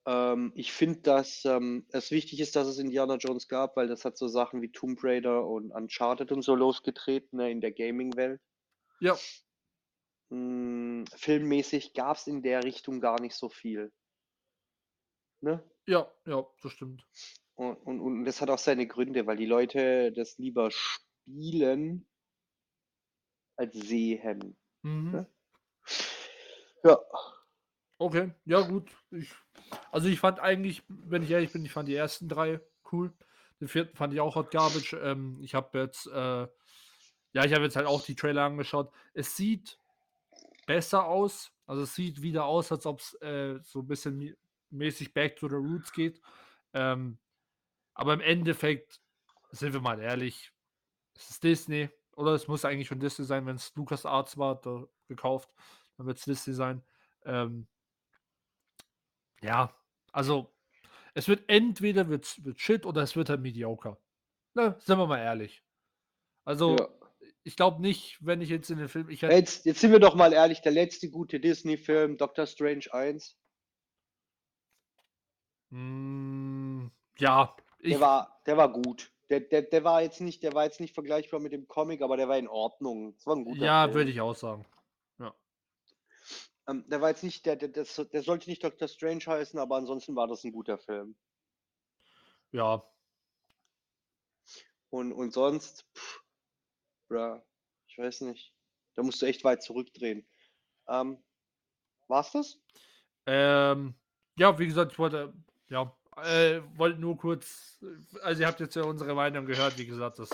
[0.06, 4.06] Ähm, ich finde, dass ähm, es wichtig ist, dass es Indiana Jones gab, weil das
[4.06, 8.42] hat so Sachen wie Tomb Raider und Uncharted und so losgetreten ne, in der Gaming-Welt.
[9.00, 9.18] Ja,
[10.32, 13.92] Mm, filmmäßig gab es in der Richtung gar nicht so viel.
[15.42, 15.62] Ne?
[15.88, 17.06] ja, ja, das stimmt.
[17.56, 22.08] Und, und, und das hat auch seine Gründe, weil die Leute das lieber spielen
[23.58, 24.56] als sehen.
[24.84, 25.12] Mhm.
[25.12, 25.28] Ne?
[26.86, 26.98] Ja.
[27.98, 28.90] Okay, ja gut.
[29.12, 29.34] Ich,
[29.92, 32.60] also ich fand eigentlich, wenn ich ehrlich bin, ich fand die ersten drei
[32.92, 33.14] cool.
[33.60, 34.94] Den vierten fand ich auch Hot Garbage.
[34.94, 36.48] Ähm, ich habe jetzt, äh,
[37.34, 38.92] ja, ich habe jetzt halt auch die Trailer angeschaut.
[39.14, 39.78] Es sieht
[40.66, 41.52] besser aus.
[41.68, 44.36] Also es sieht wieder aus, als ob es äh, so ein bisschen
[44.72, 46.22] mäßig back to the roots geht.
[46.74, 47.18] Ähm,
[47.94, 49.00] aber im Endeffekt,
[49.52, 50.52] sind wir mal ehrlich,
[51.14, 51.90] es ist Disney.
[52.16, 55.54] Oder es muss eigentlich schon Disney sein, wenn es Lucas Arts war, da gekauft,
[55.98, 56.84] dann wird es Disney sein.
[57.26, 57.68] Ähm,
[59.44, 59.74] ja,
[60.12, 60.52] also
[61.14, 63.98] es wird entweder wird, wird Shit oder es wird halt mediocre.
[64.54, 65.64] Ne, sind wir mal ehrlich.
[66.44, 66.88] Also ja.
[67.44, 70.00] ich glaube nicht, wenn ich jetzt in den Film, ich hätte, Jetzt, jetzt sind wir
[70.00, 73.38] doch mal ehrlich, der letzte gute Disney-Film, Doctor Strange 1,
[75.72, 76.88] Mm,
[77.18, 79.12] ja, ich, der war, der war gut.
[79.30, 82.18] Der, der, der war jetzt nicht, der war jetzt nicht vergleichbar mit dem Comic, aber
[82.18, 83.16] der war in Ordnung.
[83.16, 84.66] Das war ein guter ja, würde ich auch sagen.
[86.72, 89.76] Ähm, der war jetzt nicht, der, der, der, der sollte nicht Doctor Strange heißen, aber
[89.76, 91.16] ansonsten war das ein guter Film.
[92.52, 92.84] Ja,
[94.90, 96.22] Und, und sonst, pff,
[97.08, 97.42] bruh,
[97.88, 98.54] ich weiß nicht.
[98.94, 100.28] Da musst du echt weit zurückdrehen.
[100.88, 101.24] Ähm,
[102.08, 102.60] war's das?
[103.26, 103.96] ähm,
[104.38, 105.34] ja, wie gesagt, ich wollte,
[105.70, 107.84] ja, äh, wollte nur kurz,
[108.22, 110.30] also ihr habt jetzt ja unsere Meinung gehört, wie gesagt, das,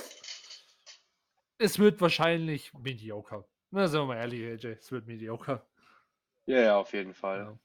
[1.59, 3.45] es wird wahrscheinlich mediocre.
[3.69, 5.63] Na, sind wir mal ehrlich, AJ, es wird mediocre.
[6.47, 7.59] Ja, ja, auf jeden Fall.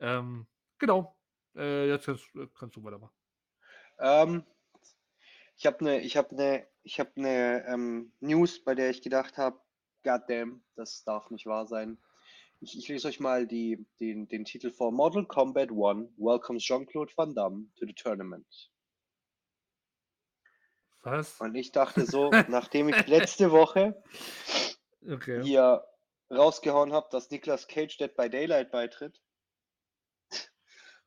[0.00, 0.18] Ja.
[0.18, 0.46] Ähm,
[0.78, 1.16] genau.
[1.54, 2.24] Äh, jetzt kannst,
[2.58, 3.14] kannst du weitermachen.
[3.98, 4.44] Ähm,
[5.56, 9.36] ich habe eine, ich habe eine, ich habe eine ähm, News, bei der ich gedacht
[9.38, 9.60] habe,
[10.02, 11.98] goddamn, das darf nicht wahr sein.
[12.60, 14.92] Ich, ich lese euch mal die, den, den Titel vor.
[14.92, 18.70] Mortal Kombat 1 welcomes Jean-Claude Van Damme to the tournament.
[21.02, 21.38] Was?
[21.38, 24.02] Und ich dachte so, nachdem ich letzte Woche
[25.06, 25.42] Okay.
[25.42, 25.84] hier
[26.30, 29.20] rausgehauen habe, dass Nicolas Cage Dead by Daylight beitritt,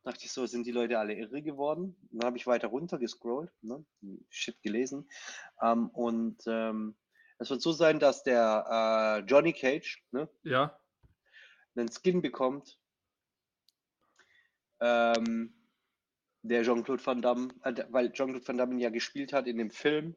[0.03, 1.95] dachte ich so, sind die Leute alle irre geworden?
[2.11, 3.86] Dann habe ich weiter runter gescrollt, ne?
[4.30, 5.09] Shit gelesen.
[5.61, 6.95] Ähm, und ähm,
[7.38, 8.65] es wird so sein, dass der
[9.24, 10.78] äh, Johnny Cage ne, Ja.
[11.76, 12.80] einen Skin bekommt,
[14.82, 15.53] ähm,
[16.41, 20.15] der Jean-Claude Van Damme, äh, weil Jean-Claude Van Damme ja gespielt hat in dem Film,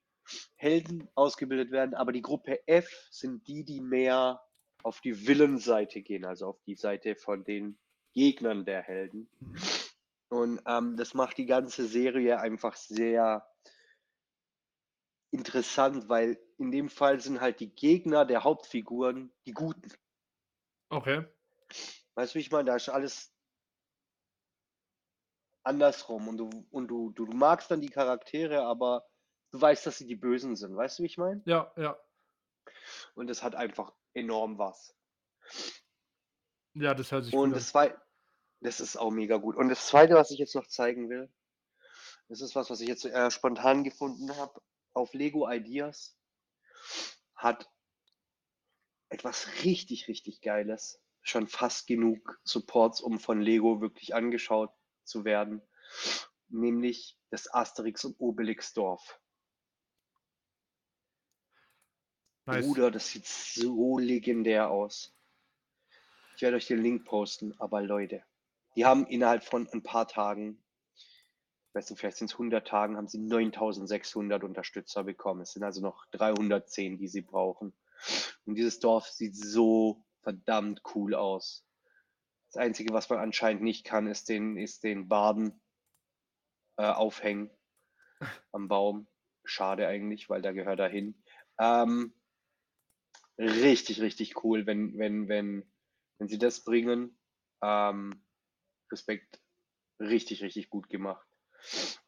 [0.55, 4.41] Helden ausgebildet werden, aber die Gruppe F sind die, die mehr
[4.83, 7.77] auf die Villain-Seite gehen, also auf die Seite von den
[8.13, 9.29] Gegnern der Helden.
[10.29, 13.47] Und ähm, das macht die ganze Serie einfach sehr
[15.31, 19.91] interessant, weil in dem Fall sind halt die Gegner der Hauptfiguren die Guten.
[20.89, 21.25] Okay.
[22.15, 22.65] Weißt du, wie ich meine?
[22.65, 23.33] Da ist alles
[25.63, 29.05] andersrum und du, und du, du, du magst dann die Charaktere, aber
[29.51, 30.75] du weißt, dass sie die Bösen sind.
[30.75, 31.41] Weißt du, wie ich meine?
[31.45, 31.99] Ja, ja.
[33.15, 34.95] Und das hat einfach enorm was.
[36.73, 38.01] Ja, das hört sich Und gut das zweite,
[38.61, 39.55] das ist auch mega gut.
[39.55, 41.31] Und das zweite, was ich jetzt noch zeigen will,
[42.29, 44.61] das ist was, was ich jetzt äh, spontan gefunden habe
[44.97, 46.17] auf Lego Ideas,
[47.35, 47.69] hat
[49.09, 51.01] etwas richtig, richtig Geiles.
[51.21, 54.71] Schon fast genug Supports, um von Lego wirklich angeschaut
[55.03, 55.61] zu werden.
[56.49, 59.19] Nämlich das Asterix und Obelix Dorf.
[62.45, 62.65] Nice.
[62.65, 65.13] Bruder, das sieht so legendär aus.
[66.37, 68.23] Ich werde euch den Link posten, aber Leute,
[68.75, 70.63] die haben innerhalb von ein paar Tagen,
[71.69, 75.41] ich weiß nicht, vielleicht sind es 100 Tagen, haben sie 9600 Unterstützer bekommen.
[75.41, 77.73] Es sind also noch 310, die sie brauchen.
[78.45, 81.65] Und dieses Dorf sieht so verdammt cool aus.
[82.51, 85.61] Das Einzige, was man anscheinend nicht kann, ist den, ist den Baden
[86.77, 87.49] äh, aufhängen
[88.51, 89.07] am Baum.
[89.43, 91.21] Schade eigentlich, weil der gehört dahin.
[91.59, 92.13] Ähm,
[93.37, 95.69] richtig, richtig cool, wenn, wenn, wenn,
[96.17, 97.17] wenn sie das bringen.
[97.61, 98.23] Ähm,
[98.91, 99.41] Respekt,
[99.99, 101.26] richtig, richtig gut gemacht.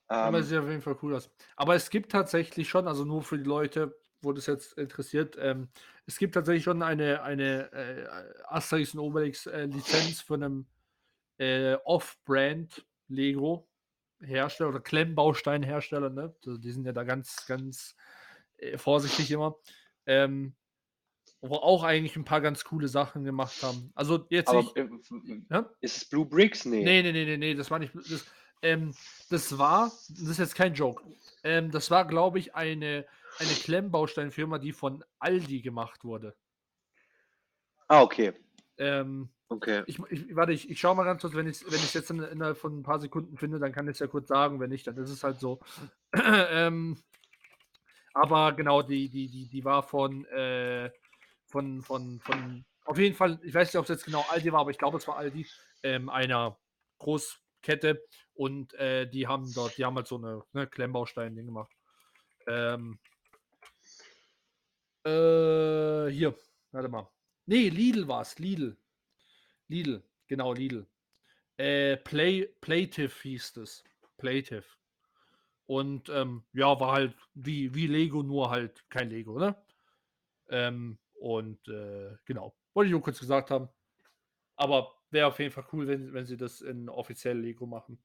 [0.07, 1.29] Aber Ähm, sieht auf jeden Fall cool aus.
[1.55, 5.69] Aber es gibt tatsächlich schon, also nur für die Leute, wo das jetzt interessiert, ähm,
[6.05, 8.07] es gibt tatsächlich schon eine, eine äh,
[8.47, 10.67] Asterix und Obelix äh, Lizenz von einem
[11.37, 13.69] äh, Off-Brand Lego
[14.21, 16.35] Hersteller oder Klemmbaustein-Hersteller, ne?
[16.45, 17.95] Also die sind ja da ganz, ganz
[18.57, 19.55] äh, vorsichtig immer.
[20.05, 20.55] Ähm,
[21.41, 23.91] wo auch eigentlich ein paar ganz coole Sachen gemacht haben.
[23.95, 24.75] Also jetzt aber nicht.
[24.75, 24.89] äh,
[25.49, 25.69] Ja?
[25.79, 26.65] ist es Blue Bricks?
[26.65, 26.83] Nee.
[26.83, 27.95] Nee, nee, nee, nee, nee, das war nicht.
[27.95, 28.25] Das,
[28.61, 28.93] ähm,
[29.29, 31.03] das war, das ist jetzt kein Joke.
[31.43, 33.05] Ähm, das war, glaube ich, eine,
[33.37, 36.35] eine Klemmbausteinfirma, die von Aldi gemacht wurde.
[37.87, 38.33] Ah, okay.
[38.77, 39.81] Ähm, Okay.
[39.87, 42.11] ich, ich, warte, ich, ich schaue mal ganz kurz, wenn ich es wenn ich's jetzt
[42.11, 44.59] in, innerhalb von ein paar Sekunden finde, dann kann ich es ja kurz sagen.
[44.59, 45.59] Wenn nicht, dann ist es halt so.
[46.13, 47.01] ähm,
[48.13, 50.91] aber genau, die, die, die, die war von, äh,
[51.47, 54.61] von, von, von, auf jeden Fall, ich weiß nicht, ob es jetzt genau Aldi war,
[54.61, 55.47] aber ich glaube, es war Aldi,
[55.81, 56.59] ähm, einer
[56.99, 58.03] Großkette
[58.39, 61.75] und äh, die haben dort, die haben halt so eine ne, Klemmbaustein-Ding gemacht.
[62.47, 62.97] Ähm,
[65.03, 66.33] äh, hier,
[66.71, 67.09] warte mal.
[67.47, 68.77] Nee, Lidl war es, Lidl.
[69.67, 70.87] Lidl, genau, Lidl.
[71.57, 73.83] Äh, Play, Playtive hieß es.
[74.15, 74.63] Playtive.
[75.65, 79.53] Und ähm, ja, war halt wie, wie Lego, nur halt kein Lego, ne?
[80.47, 83.67] Ähm, und äh, genau, wollte ich nur kurz gesagt haben.
[84.55, 88.01] Aber wäre auf jeden Fall cool, wenn, wenn sie das in offiziell Lego machen.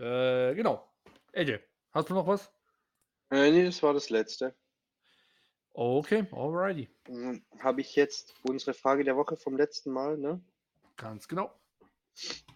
[0.00, 0.90] Äh, genau.
[1.34, 1.58] AJ,
[1.92, 2.50] hast du noch was?
[3.30, 4.56] Äh, nee, das war das letzte.
[5.74, 6.88] Okay, alrighty.
[7.58, 10.42] Habe ich jetzt unsere Frage der Woche vom letzten Mal, ne?
[10.96, 11.52] Ganz genau.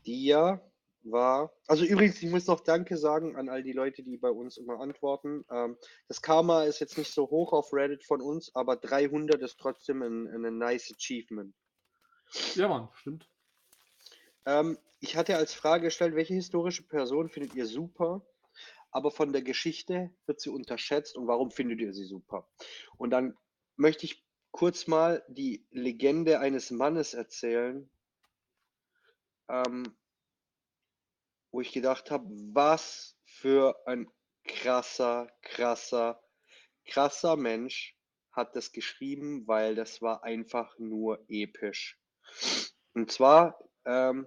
[0.07, 0.59] Die ja
[1.03, 1.53] war.
[1.67, 4.81] Also übrigens, ich muss noch Danke sagen an all die Leute, die bei uns immer
[4.81, 5.45] antworten.
[5.51, 5.77] Ähm,
[6.09, 10.03] das Karma ist jetzt nicht so hoch auf Reddit von uns, aber 300 ist trotzdem
[10.03, 11.55] ein, ein nice Achievement.
[12.55, 13.29] Ja, Mann, stimmt.
[14.47, 18.27] Ähm, ich hatte als Frage gestellt, welche historische Person findet ihr super,
[18.91, 22.49] aber von der Geschichte wird sie unterschätzt und warum findet ihr sie super?
[22.97, 23.37] Und dann
[23.77, 27.91] möchte ich kurz mal die Legende eines Mannes erzählen,
[29.49, 29.97] ähm,
[31.51, 34.09] wo ich gedacht habe, was für ein
[34.45, 36.23] krasser, krasser,
[36.87, 37.97] krasser Mensch
[38.33, 41.99] hat das geschrieben, weil das war einfach nur episch.
[42.95, 44.27] Und zwar, ähm,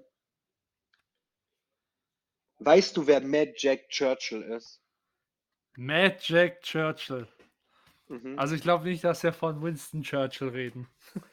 [2.60, 4.82] weißt du, wer Mad Jack Churchill ist?
[5.76, 7.28] Mad Jack Churchill.
[8.08, 8.40] Mhm.
[8.40, 10.88] Also ich glaube nicht, dass wir von Winston Churchill reden.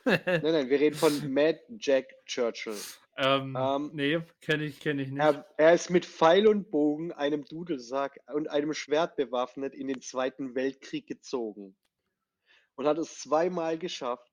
[0.05, 2.77] nein, nein, wir reden von Mad Jack Churchill.
[3.17, 5.21] ähm, Ähm, nee, kenne ich, kenne ich nicht.
[5.23, 10.01] Er, er ist mit Pfeil und Bogen, einem Dudelsack und einem Schwert bewaffnet in den
[10.01, 11.77] Zweiten Weltkrieg gezogen
[12.75, 14.33] und hat es zweimal geschafft,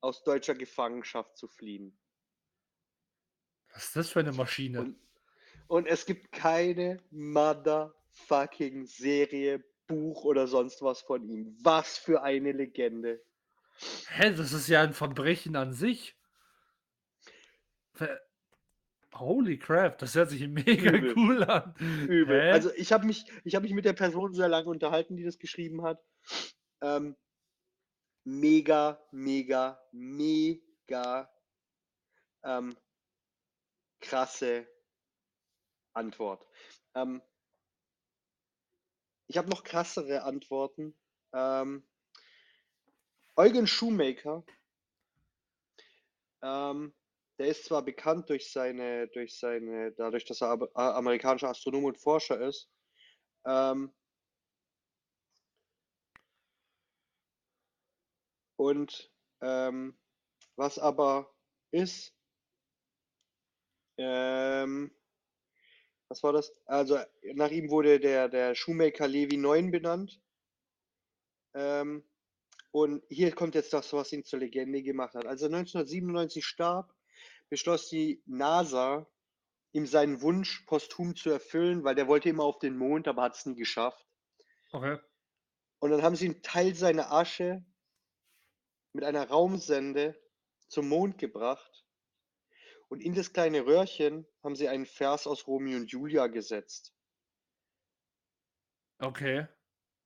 [0.00, 1.98] aus deutscher Gefangenschaft zu fliehen.
[3.72, 4.80] Was ist das für eine Maschine?
[4.80, 4.96] Und,
[5.68, 11.56] und es gibt keine motherfucking Serie, Buch oder sonst was von ihm.
[11.62, 13.20] Was für eine Legende.
[14.08, 16.16] Hä, das ist ja ein Verbrechen an sich.
[17.94, 18.20] Ver
[19.14, 21.14] Holy crap, das hört sich mega Übel.
[21.16, 21.74] cool an.
[22.08, 22.40] Übel.
[22.40, 22.50] Hä?
[22.52, 25.38] Also ich habe mich, ich habe mich mit der Person sehr lange unterhalten, die das
[25.38, 26.00] geschrieben hat.
[26.82, 27.16] Ähm,
[28.24, 31.30] mega, mega, mega
[32.44, 32.76] ähm,
[34.00, 34.66] krasse
[35.94, 36.46] Antwort.
[36.94, 37.22] Ähm,
[39.26, 40.94] ich habe noch krassere Antworten.
[41.34, 41.86] Ähm,
[43.36, 44.44] Eugen Shoemaker,
[46.42, 46.94] ähm,
[47.38, 51.98] der ist zwar bekannt durch seine, durch seine, dadurch, dass er a- amerikanischer Astronom und
[51.98, 52.68] Forscher ist,
[53.46, 53.92] ähm,
[58.56, 59.96] und ähm,
[60.56, 61.32] was aber
[61.70, 62.17] ist,
[63.98, 64.90] ähm,
[66.08, 66.52] was war das?
[66.64, 66.98] Also
[67.34, 70.20] nach ihm wurde der, der Shoemaker Levi 9 benannt.
[71.54, 72.04] Ähm,
[72.70, 75.26] und hier kommt jetzt das, was ihn zur Legende gemacht hat.
[75.26, 76.94] Als er 1997 starb,
[77.48, 79.06] beschloss die NASA,
[79.72, 83.36] ihm seinen Wunsch posthum zu erfüllen, weil der wollte immer auf den Mond, aber hat
[83.36, 84.06] es nie geschafft.
[84.72, 84.98] Okay.
[85.80, 87.64] Und dann haben sie einen Teil seiner Asche
[88.92, 90.18] mit einer Raumsende
[90.68, 91.84] zum Mond gebracht.
[92.88, 96.94] Und in das kleine Röhrchen haben sie einen Vers aus Romeo und Julia gesetzt.
[98.98, 99.46] Okay.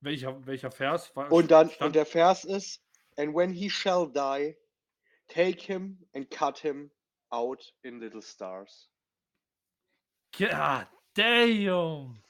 [0.00, 1.14] Welcher, welcher Vers?
[1.14, 2.84] War, Und dann, stand- und der Vers ist,
[3.16, 4.56] and when he shall die,
[5.28, 6.90] take him and cut him
[7.30, 8.90] out in little stars.
[10.36, 12.22] God damn.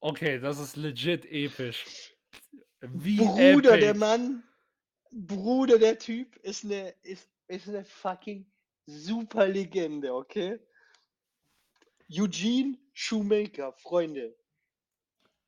[0.00, 2.14] Okay, das ist legit episch.
[2.80, 3.98] Wie Bruder, der epic.
[3.98, 4.44] Mann,
[5.10, 8.51] Bruder, der Typ ist eine, ist, ist eine fucking
[8.86, 10.58] super Legende, okay?
[12.10, 14.36] Eugene Shoemaker, Freunde.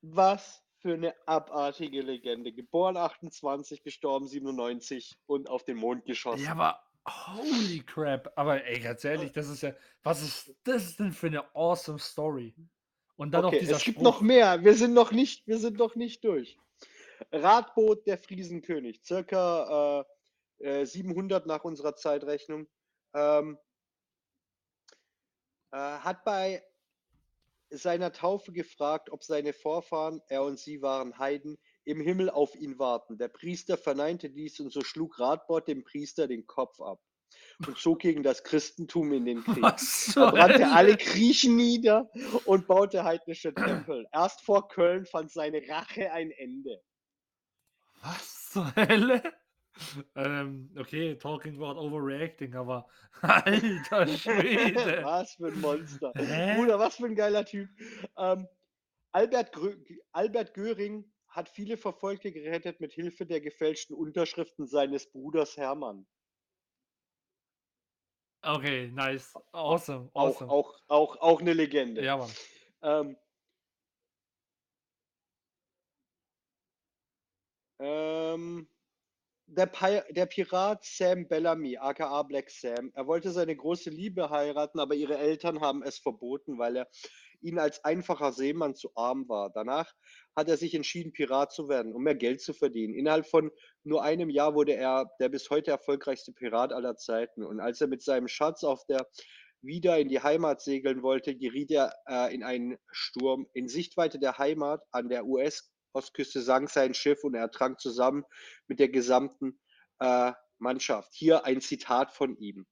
[0.02, 2.52] Was für eine abartige Legende.
[2.52, 6.44] Geboren 28, gestorben 97 und auf den Mond geschossen.
[6.44, 8.32] Ja, aber holy crap.
[8.36, 9.74] Aber ey, ganz ehrlich, das ist ja.
[10.02, 12.54] Was ist das denn für eine awesome Story?
[13.16, 14.04] Und dann okay, noch dieser es gibt Spruch.
[14.04, 14.62] noch mehr.
[14.62, 16.58] Wir sind noch nicht, wir sind noch nicht durch.
[17.32, 20.04] Radboot der Friesenkönig, circa
[20.60, 22.66] äh, äh, 700 nach unserer Zeitrechnung,
[23.14, 23.58] ähm,
[25.70, 26.62] äh, hat bei
[27.70, 32.78] seiner Taufe gefragt, ob seine Vorfahren, er und sie waren Heiden, im Himmel auf ihn
[32.78, 33.18] warten.
[33.18, 37.00] Der Priester verneinte dies und so schlug Radbot dem Priester den Kopf ab
[37.66, 39.64] und zog gegen das Christentum in den Krieg.
[40.16, 40.96] Er brannte alle?
[40.96, 42.10] Griechen nieder
[42.44, 44.06] und baute heidnische Tempel.
[44.12, 46.80] Erst vor Köln fand seine Rache ein Ende.
[48.02, 49.22] Was zur Hölle?
[50.14, 52.86] Ähm, okay, talking about overreacting, aber
[53.22, 55.00] alter Schwede.
[55.04, 56.12] Was für ein Monster.
[56.14, 56.56] Hä?
[56.56, 57.68] Bruder, was für ein geiler Typ.
[58.16, 58.46] Ähm,
[59.12, 59.76] Albert, Grö
[60.12, 66.06] Albert Göring hat viele Verfolgte gerettet mit Hilfe der gefälschten Unterschriften seines Bruders Hermann.
[68.42, 69.34] Okay, nice.
[69.52, 70.50] Awesome, Auch, awesome.
[70.50, 72.04] auch, auch, auch eine Legende.
[72.04, 72.30] Ja, Mann.
[72.82, 73.16] Ähm,
[77.80, 78.68] ähm,
[79.56, 84.80] der, Pi der Pirat Sam Bellamy, aka Black Sam, er wollte seine große Liebe heiraten,
[84.80, 86.88] aber ihre Eltern haben es verboten, weil er
[87.40, 89.50] ihnen als einfacher Seemann zu arm war.
[89.50, 89.92] Danach
[90.34, 92.94] hat er sich entschieden, Pirat zu werden, um mehr Geld zu verdienen.
[92.94, 93.50] Innerhalb von
[93.84, 97.44] nur einem Jahr wurde er der bis heute erfolgreichste Pirat aller Zeiten.
[97.44, 99.06] Und als er mit seinem Schatz auf der
[99.60, 103.46] wieder in die Heimat segeln wollte, geriet er äh, in einen Sturm.
[103.52, 105.26] In Sichtweite der Heimat an der
[105.94, 108.24] US-Ostküste sank sein Schiff und er trank zusammen
[108.66, 109.60] mit der gesamten
[110.00, 111.14] äh, Mannschaft.
[111.14, 112.66] Hier ein Zitat von ihm.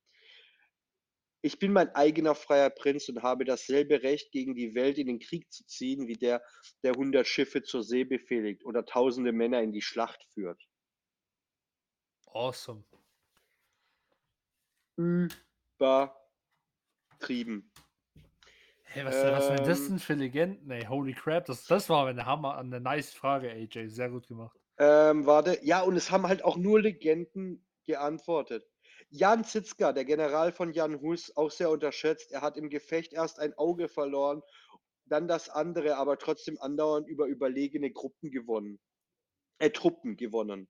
[1.45, 5.18] Ich bin mein eigener freier Prinz und habe dasselbe Recht, gegen die Welt in den
[5.18, 6.41] Krieg zu ziehen, wie der,
[6.85, 10.62] der hundert Schiffe zur See befehligt oder tausende Männer in die Schlacht führt.
[12.27, 12.85] Awesome.
[15.81, 16.12] Übertrieben.
[18.95, 19.88] Hey, was, was sind das Ähm.
[19.88, 20.70] denn für Legenden?
[20.70, 23.88] Ey, holy crap, das, das war eine Hammer, eine nice Frage, AJ.
[23.88, 24.59] Sehr gut gemacht.
[24.78, 28.66] Ähm, warte, ja, und es haben halt auch nur Legenden geantwortet.
[29.09, 32.32] Jan Zitzka, der General von Jan Hus, auch sehr unterschätzt.
[32.32, 34.43] Er hat im Gefecht erst ein Auge verloren,
[35.07, 38.78] dann das andere, aber trotzdem andauernd über überlegene Gruppen gewonnen.
[39.59, 40.68] Äh, Truppen gewonnen.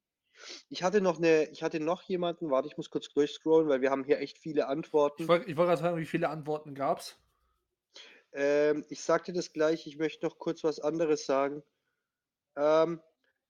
[0.68, 3.90] Ich hatte noch eine, ich hatte noch jemanden, warte, ich muss kurz durchscrollen, weil wir
[3.90, 5.22] haben hier echt viele Antworten.
[5.22, 7.21] Ich wollte wollt gerade fragen, wie viele Antworten gab's?
[8.34, 11.62] Ähm, ich sagte das gleich, ich möchte noch kurz was anderes sagen.
[12.56, 13.00] Ähm,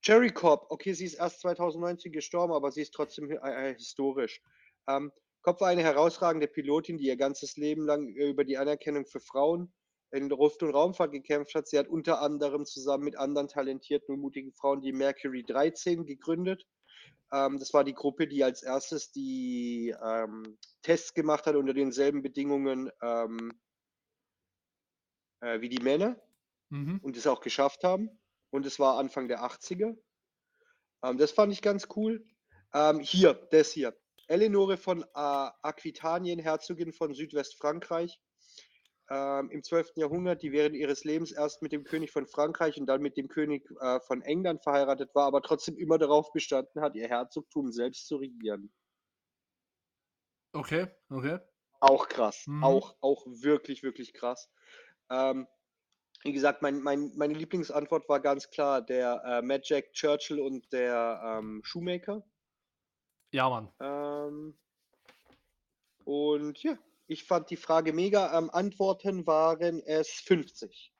[0.01, 4.41] Jerry Cobb, okay, sie ist erst 2019 gestorben, aber sie ist trotzdem äh, historisch.
[4.87, 5.11] Ähm,
[5.41, 9.21] Cobb war eine herausragende Pilotin, die ihr ganzes Leben lang äh, über die Anerkennung für
[9.21, 9.73] Frauen
[10.11, 11.67] in Luft- und Raumfahrt gekämpft hat.
[11.67, 16.65] Sie hat unter anderem zusammen mit anderen talentierten und mutigen Frauen die Mercury 13 gegründet.
[17.31, 22.21] Ähm, das war die Gruppe, die als erstes die ähm, Tests gemacht hat unter denselben
[22.21, 23.51] Bedingungen ähm,
[25.43, 26.19] äh, wie die Männer
[26.69, 26.99] Mhm.
[27.03, 28.09] und es auch geschafft haben.
[28.49, 29.95] Und es war Anfang der 80er.
[31.03, 32.25] Ähm, das fand ich ganz cool.
[32.73, 33.95] Ähm, hier, das hier.
[34.27, 38.19] Eleonore von äh, Aquitanien, Herzogin von Südwestfrankreich,
[39.09, 39.91] ähm, im 12.
[39.97, 43.27] Jahrhundert, die während ihres Lebens erst mit dem König von Frankreich und dann mit dem
[43.27, 48.07] König äh, von England verheiratet war, aber trotzdem immer darauf bestanden hat, ihr Herzogtum selbst
[48.07, 48.73] zu regieren.
[50.53, 51.39] Okay, okay.
[51.81, 52.45] Auch krass.
[52.47, 52.63] Mhm.
[52.63, 54.49] Auch, auch wirklich, wirklich krass.
[55.13, 55.47] Ähm,
[56.23, 61.21] wie gesagt, mein, mein, meine Lieblingsantwort war ganz klar der äh, Jack Churchill und der
[61.23, 62.23] ähm, Shoemaker.
[63.31, 63.69] Ja, Mann.
[63.81, 64.57] Ähm,
[66.05, 68.37] und ja, ich fand die Frage mega.
[68.37, 70.93] Ähm, Antworten waren es 50.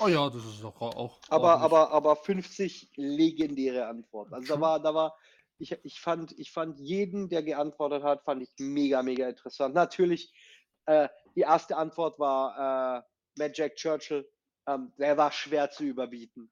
[0.00, 1.18] Oh ja, das ist doch auch.
[1.30, 4.34] Aber, aber, aber 50 legendäre Antworten.
[4.34, 4.60] Also da Schon.
[4.60, 5.16] war, da war,
[5.58, 9.74] ich, ich fand, ich fand jeden, der geantwortet hat, fand ich mega, mega interessant.
[9.74, 10.30] Natürlich,
[10.84, 13.06] äh, die erste Antwort war
[13.38, 14.28] Mad Jack Churchill.
[14.66, 16.50] Ähm, der war schwer zu überbieten.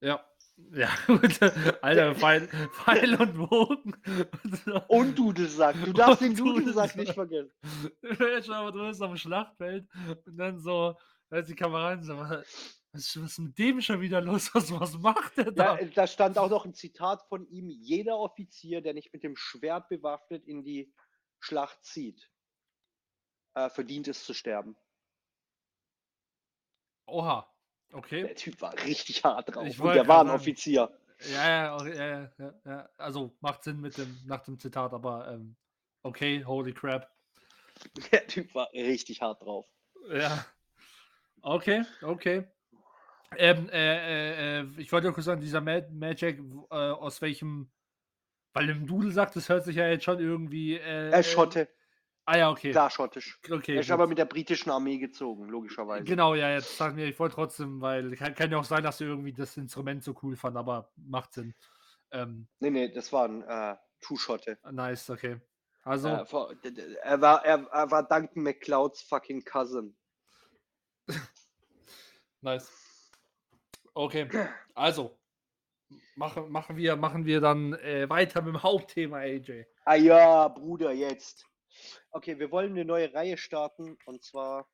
[0.00, 0.24] Ja.
[0.72, 0.88] Ja.
[1.82, 3.94] Alter, Pfeil, Pfeil und Bogen.
[4.88, 5.76] Und Dudelsack.
[5.84, 6.96] Du darfst den Dudelsack Dudelsack.
[6.96, 8.52] nicht vergessen.
[8.52, 9.88] Aber drin ist am Schlachtfeld
[10.26, 10.96] und dann so,
[11.30, 12.16] als die Kameraden so,
[12.92, 14.54] was, was ist mit dem schon wieder los?
[14.54, 15.78] Was, was macht der da?
[15.80, 19.36] Ja, da stand auch noch ein Zitat von ihm: Jeder Offizier, der nicht mit dem
[19.36, 20.92] Schwert bewaffnet in die
[21.40, 22.30] Schlacht zieht,
[23.54, 24.76] äh, verdient es zu sterben.
[27.12, 27.46] Oha.
[27.92, 28.22] Okay.
[28.22, 29.66] Der Typ war richtig hart drauf.
[29.66, 30.40] Ich Und der war ein sagen.
[30.40, 30.90] Offizier.
[31.32, 32.88] Ja, ja, ja, ja, ja, ja.
[32.96, 35.56] Also macht Sinn mit dem, nach dem Zitat, aber ähm,
[36.02, 37.08] okay, holy crap.
[38.12, 39.66] Der Typ war richtig hart drauf.
[40.10, 40.44] Ja.
[41.42, 42.44] Okay, okay.
[43.36, 46.40] Ähm, äh, äh, äh, ich wollte kurz sagen, dieser Mad Magic,
[46.70, 47.70] äh, aus welchem,
[48.52, 50.76] weil im Dudel sagt, das hört sich ja jetzt schon irgendwie.
[50.76, 51.68] Äh, Er Schotte,
[52.24, 52.70] Ah ja, okay.
[52.70, 53.38] klar schottisch.
[53.50, 53.94] okay er ist gut.
[53.94, 56.04] aber mit der britischen Armee gezogen, logischerweise.
[56.04, 58.98] Genau, ja, jetzt sagen wir, ich wollte trotzdem, weil kann, kann ja auch sein, dass
[58.98, 61.54] du irgendwie das Instrument so cool fand, aber macht Sinn.
[62.12, 64.58] Ähm, Nee, nee, das war ein äh, True-Schotte.
[64.70, 65.40] nice, okay.
[65.82, 66.54] Also, Äh, vor-
[67.02, 69.96] er, war, er, er war Duncan McClouds fucking Cousin.
[72.40, 72.70] nice.
[73.94, 74.28] Okay,
[74.74, 75.18] also
[76.14, 79.64] machen, machen, wir, machen wir dann äh, weiter mit dem Hauptthema, AJ.
[79.84, 81.46] Ah ja, Bruder, jetzt.
[82.10, 84.68] Okay, wir wollen eine neue Reihe starten und zwar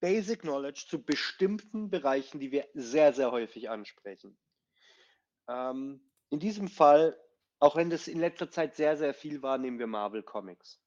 [0.00, 4.38] Basic Knowledge zu bestimmten Bereichen, die wir sehr, sehr häufig ansprechen.
[5.48, 7.18] Ähm, in diesem Fall,
[7.58, 10.80] auch wenn das in letzter Zeit sehr, sehr viel war, nehmen wir Marvel Comics.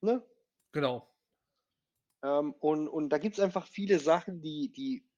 [0.00, 0.24] Ne?
[0.72, 1.12] Genau.
[2.22, 5.08] Ähm, und, und da gibt es einfach viele Sachen, die, die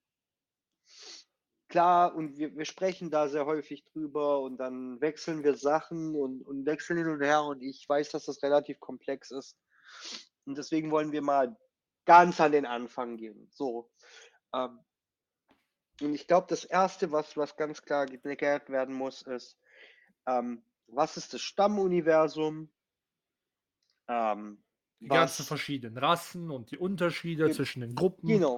[1.70, 6.42] klar, und wir, wir sprechen da sehr häufig drüber und dann wechseln wir Sachen und,
[6.42, 9.56] und wechseln hin und her und ich weiß, dass das relativ komplex ist.
[10.44, 11.56] Und deswegen wollen wir mal
[12.04, 13.48] ganz an den Anfang gehen.
[13.50, 13.90] So.
[14.54, 14.80] Ähm,
[16.02, 19.58] und ich glaube, das Erste, was, was ganz klar geklärt werden muss, ist,
[20.26, 22.70] ähm, was ist das Stammuniversum?
[24.08, 24.62] Ähm,
[24.98, 28.28] Die ganzen verschiedenen Rassen und die Unterschiede zwischen den Gruppen.
[28.28, 28.56] Genau,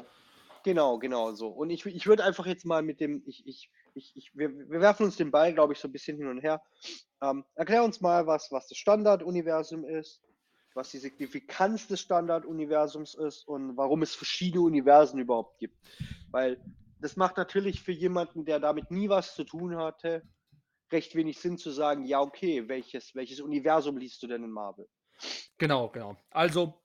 [0.62, 1.48] genau, genau so.
[1.48, 4.80] Und ich, ich würde einfach jetzt mal mit dem, ich, ich, ich, ich, wir, wir
[4.80, 6.62] werfen uns den Ball, glaube ich, so ein bisschen hin und her.
[7.20, 10.22] Ähm, erklär uns mal, was, was das Standarduniversum ist,
[10.74, 15.76] was die Signifikanz des Standarduniversums ist und warum es verschiedene Universen überhaupt gibt.
[16.30, 16.62] Weil
[17.00, 20.22] das macht natürlich für jemanden, der damit nie was zu tun hatte,
[20.90, 24.88] recht wenig Sinn zu sagen, ja, okay, welches, welches Universum liest du denn in Marvel?
[25.58, 26.16] Genau, genau.
[26.30, 26.81] Also,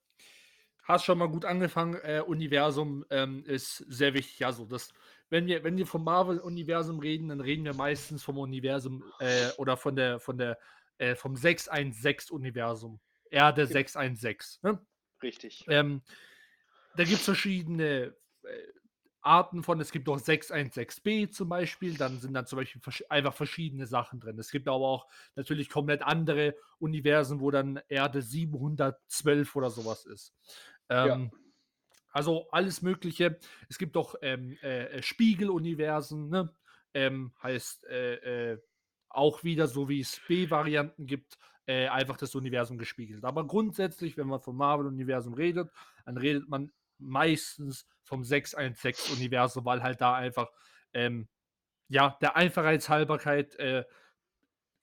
[0.87, 1.95] hast schon mal gut angefangen.
[1.95, 4.45] Äh, Universum ähm, ist sehr wichtig.
[4.45, 4.93] Also, das,
[5.29, 9.77] wenn wir, wenn wir vom Marvel-Universum reden, dann reden wir meistens vom Universum äh, oder
[9.77, 10.57] von der, von der,
[10.97, 12.99] äh, vom 616-Universum.
[13.29, 13.73] Erde Genau.
[13.73, 14.59] 616.
[14.63, 14.79] Ne?
[15.21, 15.65] Richtig.
[15.67, 16.01] Ähm,
[16.95, 18.49] da gibt es verschiedene äh,
[19.27, 23.33] Arten von, es gibt auch 616b zum Beispiel, dann sind dann zum Beispiel versch einfach
[23.33, 24.39] verschiedene Sachen drin.
[24.39, 30.33] Es gibt aber auch natürlich komplett andere Universen, wo dann Erde 712 oder sowas ist.
[30.89, 31.07] Ja.
[31.07, 31.31] Ähm,
[32.11, 33.39] Also alles Mögliche.
[33.69, 36.51] Es gibt auch ähm, äh, äh, Spiegeluniversen, ne?
[36.93, 38.61] ähm, heißt äh, äh,
[39.09, 43.23] auch wieder, so wie es B-Varianten gibt, äh, einfach das Universum gespiegelt.
[43.25, 45.69] Aber grundsätzlich, wenn man vom Marvel-Universum redet,
[46.05, 50.51] dann redet man meistens vom 616-Universum, weil halt da einfach,
[50.93, 51.27] ähm,
[51.89, 53.85] ja, der Einfachheitshalberkeit äh,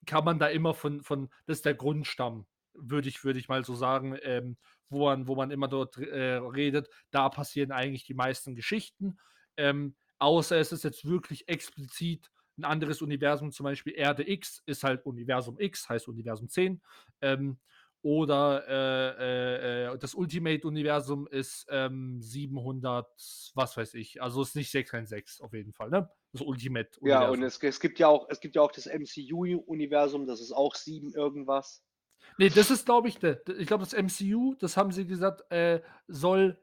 [0.07, 3.64] kann man da immer von, von, das ist der Grundstamm, würde ich, würde ich mal
[3.64, 4.57] so sagen, ähm,
[4.89, 6.89] wo, man, wo man immer dort äh, redet.
[7.11, 9.18] Da passieren eigentlich die meisten Geschichten.
[9.57, 14.85] Ähm, außer es ist jetzt wirklich explizit ein anderes Universum, zum Beispiel Erde X, ist
[14.85, 16.81] halt Universum X, heißt Universum 10.
[17.20, 17.59] Ähm,
[18.05, 23.07] oder äh, äh, äh, das Ultimate-Universum ist ähm, 700,
[23.55, 24.20] was weiß ich.
[24.20, 26.11] Also ist nicht 616 auf jeden Fall, ne?
[26.33, 27.22] Das Ultimate-Universum.
[27.22, 30.53] Ja, und es, es, gibt ja auch, es gibt ja auch das MCU-Universum, das ist
[30.53, 31.83] auch 7 irgendwas.
[32.39, 35.81] Nee, das ist, glaube ich, de, ich glaube, das MCU, das haben sie gesagt, äh,
[36.09, 36.59] soll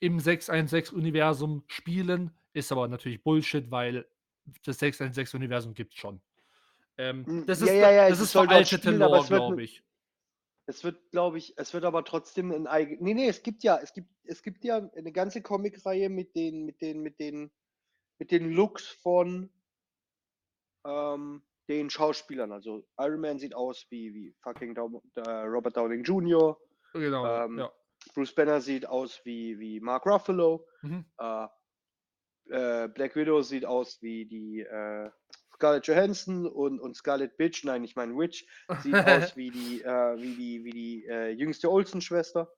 [0.00, 2.36] im 616-Universum spielen.
[2.52, 4.06] Ist aber natürlich Bullshit, weil
[4.64, 6.20] das 616-Universum gibt es schon.
[6.96, 9.84] Ähm, Hm, das ja, ist, ja, ja, das es ist veraltete Lore, glaube ich.
[10.66, 13.02] Es wird, glaube ich, es wird aber trotzdem ein eigen.
[13.02, 16.66] Nee, nee, es gibt ja, es gibt, es gibt ja eine ganze Comicreihe mit den,
[16.66, 17.50] mit den, mit den,
[18.18, 19.50] mit den Looks von
[20.84, 22.52] ähm, den Schauspielern.
[22.52, 26.58] Also Iron Man sieht aus wie, wie fucking Dau- äh, Robert Downing Jr.
[26.94, 27.72] Genau, Ähm, ja.
[28.14, 30.66] Bruce Banner sieht aus wie, wie Mark Ruffalo.
[30.82, 31.04] Mhm.
[31.18, 31.46] Äh,
[32.50, 35.10] äh, Black Widow sieht aus wie die äh,
[35.54, 38.46] Scarlett Johansson und, und Scarlett Bitch, nein, ich meine Witch,
[38.80, 42.50] sieht aus wie die, äh, wie die, wie die äh, jüngste Olsen-Schwester.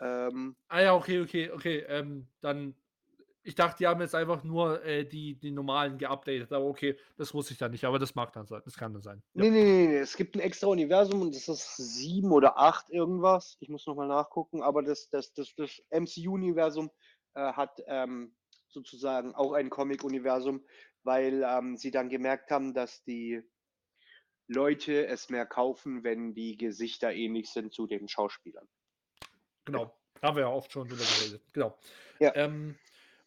[0.00, 1.84] Ähm, Ah ja, okay, okay, okay.
[1.88, 2.74] Ähm, dann,
[3.42, 7.32] ich dachte, die haben jetzt einfach nur äh, die, die normalen geupdatet, aber okay, das
[7.32, 9.22] wusste ich dann nicht, aber das mag dann sein, das kann dann sein.
[9.34, 9.44] Ja.
[9.44, 12.90] nee, nee, nee, nee, es gibt ein extra Universum und das ist sieben oder acht
[12.90, 13.56] irgendwas.
[13.60, 16.90] Ich muss nochmal nachgucken, aber das, das, das, das MCU-Universum
[17.34, 18.34] äh, hat ähm,
[18.68, 20.64] sozusagen auch ein Comic-Universum,
[21.02, 23.42] weil ähm, sie dann gemerkt haben, dass die
[24.46, 28.68] Leute es mehr kaufen, wenn die Gesichter ähnlich sind zu den Schauspielern.
[29.64, 31.42] Genau, haben wir ja oft schon drüber geredet.
[31.52, 31.78] Genau.
[32.18, 32.34] Ja.
[32.34, 32.76] Ähm,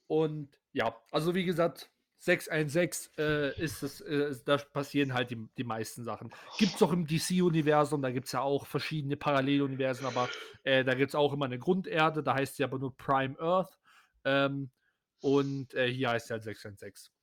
[0.07, 5.65] und ja, also wie gesagt, 616 äh, ist es, äh, da passieren halt die, die
[5.65, 6.33] meisten Sachen.
[6.57, 10.29] Gibt es auch im DC-Universum, da gibt es ja auch verschiedene Paralleluniversen, aber
[10.63, 13.77] äh, da gibt es auch immer eine Grunderde, da heißt sie aber nur Prime Earth.
[14.23, 14.71] Ähm,
[15.19, 17.13] und äh, hier heißt sie halt 616.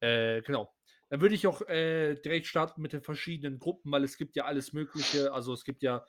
[0.00, 0.72] Äh, genau.
[1.08, 4.44] Dann würde ich auch äh, direkt starten mit den verschiedenen Gruppen, weil es gibt ja
[4.44, 5.32] alles Mögliche.
[5.32, 6.04] Also es gibt ja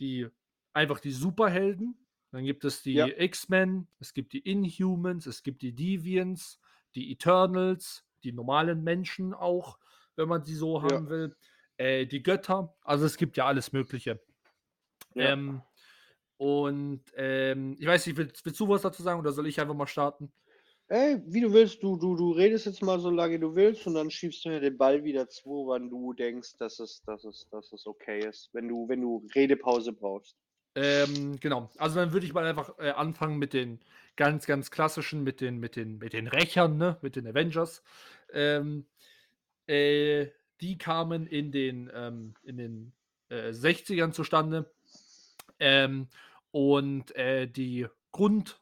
[0.00, 0.28] die
[0.72, 1.96] einfach die Superhelden,
[2.32, 3.06] dann gibt es die Ja.
[3.08, 6.60] X-Men, es gibt die Inhumans, es gibt die Deviants,
[6.94, 9.78] die Eternals, die normalen Menschen auch,
[10.16, 10.82] wenn man sie so Ja.
[10.82, 11.36] haben will,
[11.76, 12.76] äh, die Götter.
[12.82, 14.20] Also es gibt ja alles Mögliche.
[15.14, 15.32] Ja.
[15.32, 15.62] Ähm,
[16.38, 19.74] und ähm, ich weiß nicht, willst, willst du was dazu sagen oder soll ich einfach
[19.74, 20.32] mal starten?
[20.88, 23.94] Ey, wie du willst, du, du, du redest jetzt mal so lange du willst und
[23.94, 27.48] dann schiebst du mir den Ball wieder zu, wann du denkst, dass es, dass es,
[27.50, 30.36] dass es okay ist, wenn du, wenn du Redepause brauchst.
[30.74, 31.70] Ähm, genau.
[31.78, 33.80] Also dann würde ich mal einfach äh, anfangen mit den
[34.16, 36.98] ganz, ganz klassischen, mit den, mit den, mit den Rächern, ne?
[37.02, 37.82] mit den Avengers.
[38.32, 38.86] Ähm,
[39.66, 40.28] äh,
[40.60, 42.92] die kamen in den, ähm, in den
[43.28, 44.70] äh, 60ern zustande.
[45.58, 46.08] Ähm,
[46.50, 48.58] und äh, die Grund,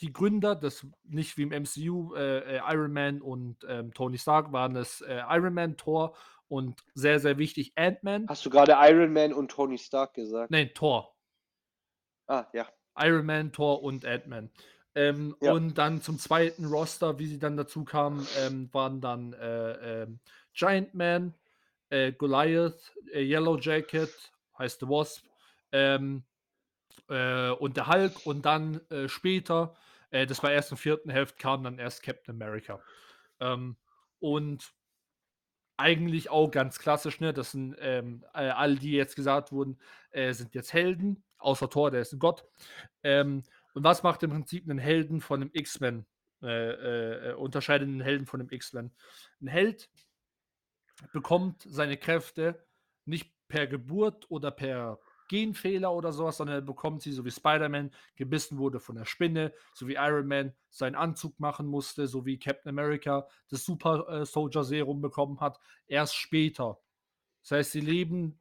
[0.00, 4.52] die Gründer, das nicht wie im MCU, äh, äh, Iron Man und ähm, Tony Stark
[4.52, 6.14] waren es Iron Man, Thor
[6.48, 8.26] und sehr, sehr wichtig Ant-Man.
[8.28, 10.50] Hast du gerade Iron Man und Tony Stark gesagt?
[10.50, 11.14] Nein, Thor.
[12.28, 12.66] Ah, ja.
[12.98, 14.50] Iron Man, Thor und Ant-Man.
[14.94, 15.52] Ähm, Ja.
[15.52, 20.20] Und dann zum zweiten Roster, wie sie dann dazu kamen, ähm, waren dann äh, ähm,
[20.54, 21.34] Giant Man,
[21.90, 25.24] äh, Goliath, äh, Yellow Jacket, heißt The Wasp,
[25.72, 26.24] ähm,
[27.08, 29.74] äh, und der Hulk und dann äh, später,
[30.10, 32.80] äh, das war erst im vierten Hälfte, kam dann erst Captain America.
[33.40, 33.76] Ähm,
[34.20, 34.72] und
[35.76, 37.32] eigentlich auch ganz klassisch, ne?
[37.32, 39.78] Das sind ähm, äh, alle, die jetzt gesagt wurden,
[40.10, 42.44] äh, sind jetzt Helden, außer Thor, der ist ein Gott.
[43.02, 46.06] Ähm, und was macht im Prinzip einen Helden von einem X-Men?
[46.42, 48.92] Äh, äh, unterscheidet einen Helden von einem X-Men.
[49.40, 49.90] Ein Held
[51.12, 52.64] bekommt seine Kräfte
[53.04, 57.90] nicht per Geburt oder per Genfehler oder sowas, sondern er bekommt sie, so wie Spider-Man
[58.16, 62.38] gebissen wurde von der Spinne, so wie Iron Man seinen Anzug machen musste, so wie
[62.38, 66.80] Captain America das Super äh, Soldier Serum bekommen hat, erst später.
[67.42, 68.40] Das heißt, sie leben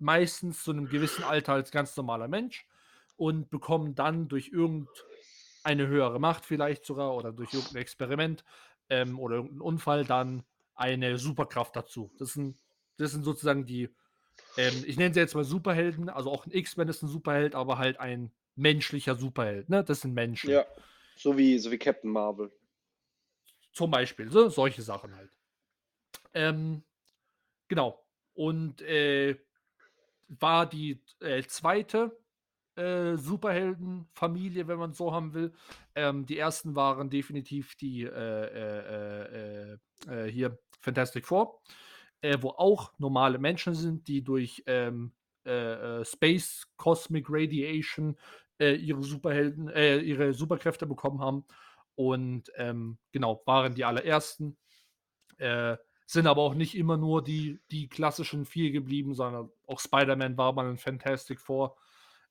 [0.00, 2.66] meistens zu einem gewissen Alter als ganz normaler Mensch
[3.16, 8.44] und bekommen dann durch irgendeine höhere Macht vielleicht sogar oder durch irgendein Experiment
[8.88, 10.44] ähm, oder irgendeinen Unfall dann
[10.74, 12.10] eine Superkraft dazu.
[12.18, 12.58] Das sind,
[12.96, 13.88] das sind sozusagen die,
[14.56, 17.78] ähm, ich nenne sie jetzt mal Superhelden, also auch ein X-Men ist ein Superheld, aber
[17.78, 19.68] halt ein menschlicher Superheld.
[19.68, 19.84] Ne?
[19.84, 20.50] Das sind Menschen.
[20.50, 20.64] Ja.
[21.16, 22.52] So wie, so wie Captain Marvel.
[23.72, 25.30] Zum Beispiel, so, solche Sachen halt.
[26.34, 26.84] Ähm,
[27.66, 28.04] genau.
[28.34, 29.36] Und äh,
[30.28, 32.16] war die äh, zweite
[32.76, 35.52] äh, Superheldenfamilie, wenn man so haben will.
[35.94, 41.60] Ähm, die ersten waren definitiv die äh, äh, äh, äh, hier Fantastic Four,
[42.20, 45.12] äh, wo auch normale Menschen sind, die durch ähm,
[45.44, 48.16] äh, äh, Space Cosmic Radiation
[48.60, 51.44] äh, ihre Superhelden, äh, ihre Superkräfte bekommen haben.
[51.94, 54.56] Und ähm, genau, waren die allerersten.
[55.38, 55.76] Äh,
[56.08, 60.54] sind aber auch nicht immer nur die, die klassischen vier geblieben, sondern auch Spider-Man war
[60.54, 61.76] mal ein Fantastic Four.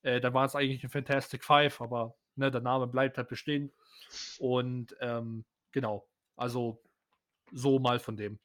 [0.02, 3.72] Äh, dann war es eigentlich ein Fantastic Five, aber ne, der Name bleibt halt bestehen.
[4.40, 6.82] Und ähm, genau, also
[7.52, 8.40] so mal von dem.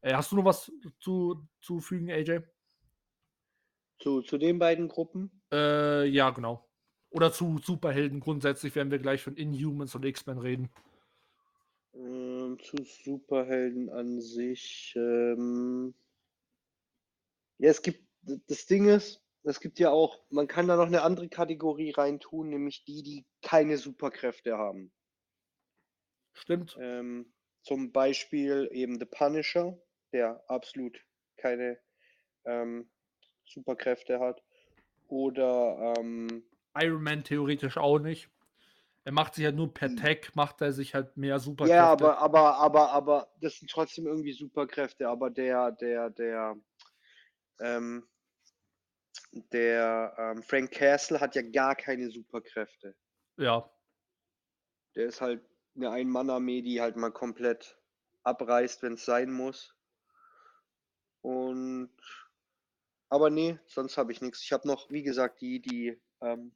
[0.00, 2.40] Äh, hast du noch was zu, zu fügen, AJ?
[3.98, 5.42] Zu, zu den beiden Gruppen?
[5.52, 6.66] Äh, ja, genau.
[7.10, 10.70] Oder zu Superhelden grundsätzlich, werden wir gleich von Inhumans und X-Men reden.
[11.92, 12.23] Ähm,
[12.58, 14.94] zu Superhelden an sich.
[14.96, 15.94] Ähm
[17.58, 18.06] ja, es gibt,
[18.48, 22.48] das Ding ist, es gibt ja auch, man kann da noch eine andere Kategorie reintun,
[22.48, 24.92] nämlich die, die keine Superkräfte haben.
[26.32, 26.76] Stimmt.
[26.80, 27.32] Ähm,
[27.62, 29.78] zum Beispiel eben The Punisher,
[30.12, 30.98] der absolut
[31.36, 31.78] keine
[32.44, 32.90] ähm,
[33.44, 34.42] Superkräfte hat.
[35.08, 36.44] Oder ähm,
[36.76, 38.30] Iron Man theoretisch auch nicht.
[39.04, 41.76] Er macht sich halt nur per Tag, macht er sich halt mehr Superkräfte.
[41.76, 46.56] Ja, aber, aber, aber, aber, das sind trotzdem irgendwie Superkräfte, aber der, der, der,
[47.60, 48.08] ähm,
[49.52, 52.96] der ähm, Frank Castle hat ja gar keine Superkräfte.
[53.36, 53.70] Ja.
[54.94, 55.44] Der ist halt
[55.76, 57.78] eine Ein-Mann-Armee, die halt mal komplett
[58.22, 59.74] abreißt, wenn es sein muss.
[61.20, 61.90] Und
[63.08, 64.42] aber nee, sonst habe ich nichts.
[64.42, 66.52] Ich habe noch, wie gesagt, die, die ähm,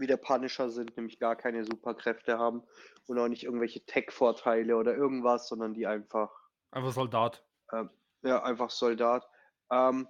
[0.00, 2.62] wie der Punisher sind, nämlich gar keine Superkräfte haben
[3.06, 6.30] und auch nicht irgendwelche Tech-Vorteile oder irgendwas, sondern die einfach.
[6.70, 7.44] Einfach Soldat.
[7.72, 7.90] Ähm,
[8.22, 9.28] ja, einfach Soldat.
[9.70, 10.08] Ähm,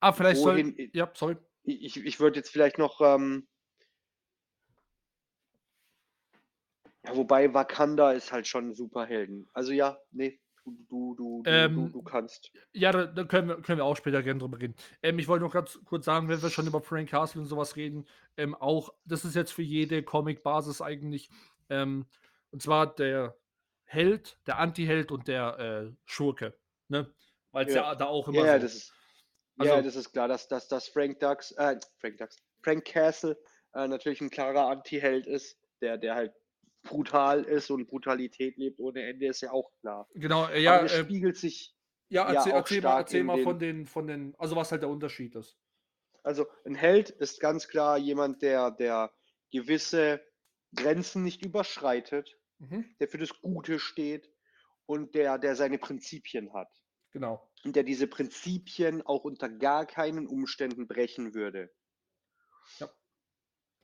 [0.00, 0.90] ah, vielleicht wohin, soll.
[0.92, 1.36] Ja, sorry.
[1.62, 3.00] Ich, ich würde jetzt vielleicht noch.
[3.00, 3.48] Ähm,
[7.04, 9.48] ja, wobei Wakanda ist halt schon ein Superhelden.
[9.52, 12.52] Also ja, nee, du, du, Ähm, du, du kannst.
[12.72, 14.74] Ja, da, da können, wir, können wir auch später gerne drüber reden.
[15.02, 17.76] Ähm, ich wollte noch ganz kurz sagen, wenn wir schon über Frank Castle und sowas
[17.76, 18.06] reden,
[18.36, 21.30] ähm, auch, das ist jetzt für jede Comic-Basis eigentlich,
[21.70, 22.06] ähm,
[22.50, 23.36] und zwar der
[23.84, 26.56] Held, der Anti-Held und der äh, Schurke.
[26.88, 27.12] Ne?
[27.50, 27.82] Weil es ja.
[27.82, 27.94] Ja.
[27.94, 28.62] da auch immer Ja, so.
[28.62, 28.92] das ist,
[29.62, 33.36] ja, Also- das ist klar, dass, dass, dass Frank Dux, äh, Frank Dux, Frank Castle
[33.74, 36.32] äh, natürlich ein klarer Anti-Held ist, der, der halt
[36.82, 40.08] brutal ist und Brutalität lebt ohne Ende, ist ja auch klar.
[40.14, 41.74] Genau, äh, Aber ja, das äh, spiegelt sich,
[42.08, 44.90] ja, ja erzähl, erzähl mal, erzähl mal von den, von den, also was halt der
[44.90, 45.56] Unterschied ist.
[46.22, 49.12] also ein Held ist ganz klar jemand, der, der
[49.50, 50.20] gewisse
[50.74, 54.30] Grenzen nicht überschreitet, Mhm, der für das Gute steht
[54.86, 56.68] und der, der seine Prinzipien hat.
[57.10, 57.50] genau.
[57.64, 61.72] und der diese Prinzipien auch unter gar keinen Umständen brechen würde.
[62.78, 62.88] Ja.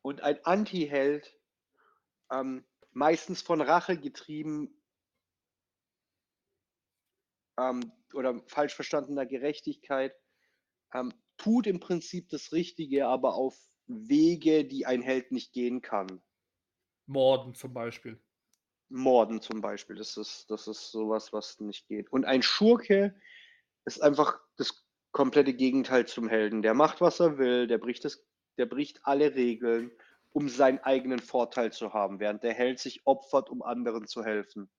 [0.02, 1.36] Und ein Anti-Held,
[2.30, 2.64] ähm,
[2.98, 4.76] meistens von Rache getrieben
[7.56, 10.14] ähm, oder falsch verstandener Gerechtigkeit,
[10.92, 16.20] ähm, tut im Prinzip das Richtige, aber auf Wege, die ein Held nicht gehen kann.
[17.06, 18.20] Morden zum Beispiel.
[18.88, 22.10] Morden zum Beispiel, das ist, das ist sowas, was nicht geht.
[22.10, 23.14] Und ein Schurke
[23.84, 26.62] ist einfach das komplette Gegenteil zum Helden.
[26.62, 28.26] Der macht, was er will, der bricht, das,
[28.56, 29.92] der bricht alle Regeln,
[30.38, 34.70] um seinen eigenen Vorteil zu haben, während der Held sich opfert, um anderen zu helfen.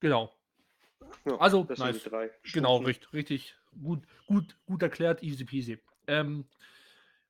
[0.00, 0.30] Genau.
[1.24, 1.94] Ja, Also, das nice.
[1.94, 2.30] sind die drei.
[2.52, 5.82] Genau, richtig, richtig gut, gut, gut erklärt, easy peasy.
[6.06, 6.46] Ähm,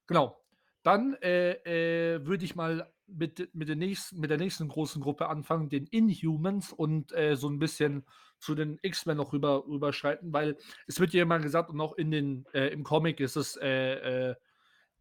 [0.09, 0.43] genau.
[0.83, 5.29] Dann äh, äh, würde ich mal mit, mit, der nächsten, mit der nächsten großen Gruppe
[5.29, 8.05] anfangen, den Inhumans, und äh, so ein bisschen
[8.41, 10.57] zu den X-Men noch rüber, rüberschreiten, weil
[10.89, 14.31] es wird ja immer gesagt, und auch in den, äh, im Comic ist es, äh,
[14.31, 14.35] äh,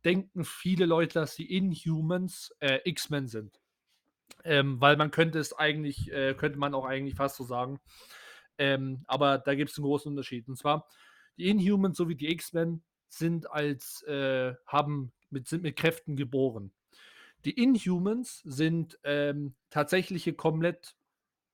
[0.08, 3.60] denken viele Leute, dass die Inhumans äh, X-Men sind.
[4.46, 7.82] Ähm, weil man könnte es eigentlich, äh, könnte man auch eigentlich fast so sagen.
[8.58, 10.48] Ähm, aber da gibt es einen großen Unterschied.
[10.48, 10.88] Und zwar,
[11.38, 16.72] die Inhumans sowie die X-Men sind als, äh, haben mit, sind mit Kräften geboren.
[17.44, 20.96] Die Inhumans sind ähm, tatsächliche komplett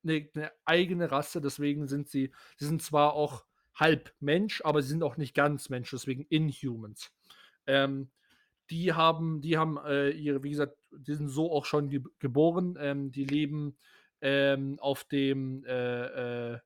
[0.04, 4.90] eine, eine eigene Rasse, deswegen sind sie, sie sind zwar auch halb Mensch, aber sie
[4.90, 7.12] sind auch nicht ganz Mensch, deswegen Inhumans.
[7.66, 8.12] Ähm,
[8.74, 12.76] die haben, die haben äh, ihre, wie gesagt, die sind so auch schon ge geboren.
[12.80, 13.78] Ähm, die leben
[14.20, 16.60] ähm, auf dem, äh, äh,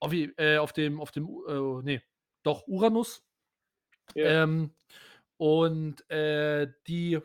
[0.00, 2.02] auf, äh, auf dem, auf dem, äh, nee,
[2.42, 3.24] doch Uranus.
[4.14, 4.42] Ja.
[4.42, 4.74] Ähm,
[5.36, 7.20] und äh, die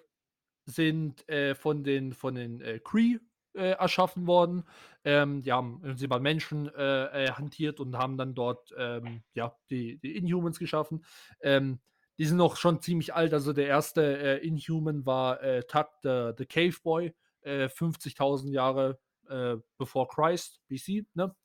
[0.65, 1.25] sind
[1.55, 3.17] von den, von den Kree
[3.55, 4.63] äh, erschaffen worden.
[5.03, 9.57] Ähm, die haben sie bei Menschen äh, äh, hantiert und haben dann dort ähm, ja,
[9.69, 11.03] die, die Inhumans geschaffen.
[11.41, 11.79] Ähm,
[12.21, 13.33] die sind noch schon ziemlich alt.
[13.33, 18.99] Also der erste äh, Inhuman war äh, Tug the, the Cave Boy, äh, 50.000 Jahre
[19.27, 21.07] äh, bevor Christ, BC.
[21.15, 21.35] Ne?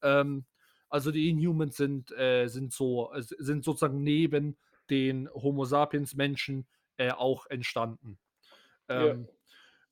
[0.00, 0.46] Ähm,
[0.88, 4.56] also die Inhumans sind, äh, sind, so, äh, sind sozusagen neben
[4.88, 6.66] den Homo sapiens Menschen
[6.96, 8.18] äh, auch entstanden.
[8.88, 9.08] Ja.
[9.08, 9.28] Ähm,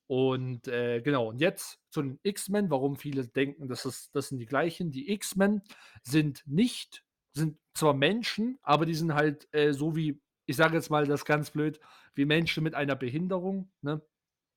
[0.06, 4.38] Und äh, genau, und jetzt zu den X-Men, warum viele denken, das, ist, das sind
[4.38, 4.90] die gleichen.
[4.90, 5.60] Die X-Men
[6.02, 10.18] sind nicht, sind zwar Menschen, aber die sind halt äh, so wie,
[10.50, 11.78] ich sage jetzt mal das ganz blöd,
[12.14, 14.02] wie Menschen mit einer Behinderung, ne?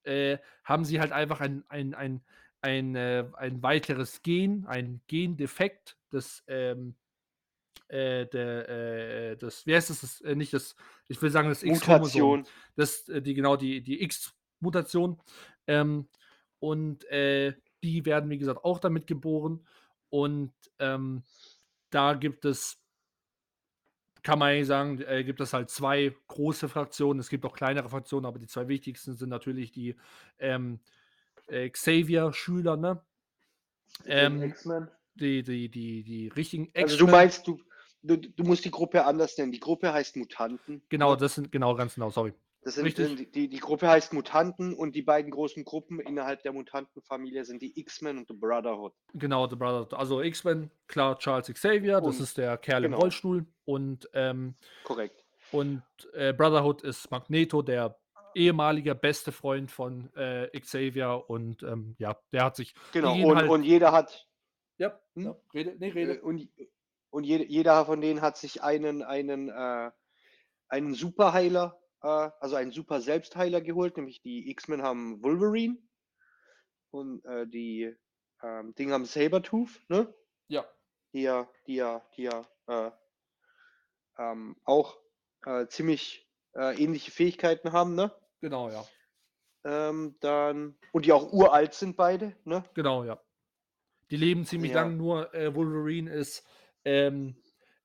[0.04, 2.22] Äh, haben sie halt einfach ein, ein, ein,
[2.62, 6.96] ein, äh, ein weiteres Gen, ein Gendefekt, das ähm,
[7.90, 10.76] äh, der, äh, das, wie heißt das, das äh, nicht das,
[11.08, 12.48] ich will sagen, das X-Chromosom, Mutation.
[12.76, 15.22] das, äh, die, genau, die, die X-Mutation.
[15.68, 16.10] Ähm,
[16.58, 19.66] und äh, die werden, wie gesagt, auch damit geboren.
[20.10, 21.24] Und ähm,
[21.92, 22.83] da gibt es,
[24.24, 27.20] kann man eigentlich sagen, äh, gibt es halt zwei große Fraktionen.
[27.20, 29.96] Es gibt auch kleinere Fraktionen, aber die zwei wichtigsten sind natürlich die
[30.40, 30.80] ähm,
[31.48, 33.02] äh, Xavier-Schüler, ne?
[34.06, 34.90] Ähm, X-Men.
[35.16, 37.12] die, die, die, die richtigen Also du X-Men.
[37.12, 37.62] meinst, du,
[38.02, 39.52] du, du musst die Gruppe anders nennen.
[39.52, 40.82] Die Gruppe heißt Mutanten.
[40.90, 42.34] Genau, das sind, genau, ganz genau, sorry.
[42.64, 46.54] Das sind, sind die, die Gruppe heißt Mutanten und die beiden großen Gruppen innerhalb der
[46.54, 48.94] Mutantenfamilie sind die X-Men und The Brotherhood.
[49.14, 49.98] Genau, The Brother.
[49.98, 53.02] Also X-Men, klar, Charles Xavier, das Und- ist der Kerl im genau.
[53.02, 53.46] Rollstuhl.
[53.66, 54.56] Und, ähm,
[54.86, 55.26] Korrekt.
[55.52, 55.84] und
[56.14, 57.98] äh, Brotherhood ist Magneto, der
[58.36, 61.24] ehemalige beste Freund von äh, Xavier.
[61.28, 62.74] Und ähm, ja, der hat sich.
[62.94, 63.14] Genau.
[63.14, 64.26] Und, halt- und jeder hat
[64.78, 65.24] Ja, Hm?
[65.26, 66.22] ja rede, nee, äh, rede.
[66.22, 66.48] und,
[67.10, 69.92] und jede, jeder von denen hat sich einen, einen, äh,
[70.70, 75.78] einen Superheiler, äh, also einen Super Selbstheiler geholt, nämlich die X-Men haben Wolverine
[76.92, 77.96] und äh, die
[78.42, 80.14] ähm, Ding haben Sabertooth, ne?
[80.48, 80.66] Ja,
[81.14, 82.92] die ja, die ja, die ja äh,
[84.18, 84.98] ähm, auch
[85.46, 88.12] äh, ziemlich äh, ähnliche Fähigkeiten haben, ne?
[88.42, 88.86] genau, ja.
[89.66, 92.64] Ähm, dann, und die auch uralt sind beide, ne?
[92.74, 93.20] Genau, ja.
[94.12, 94.84] Die leben ziemlich Ja.
[94.84, 96.46] lang, nur äh, Wolverine ist,
[96.84, 97.36] ähm,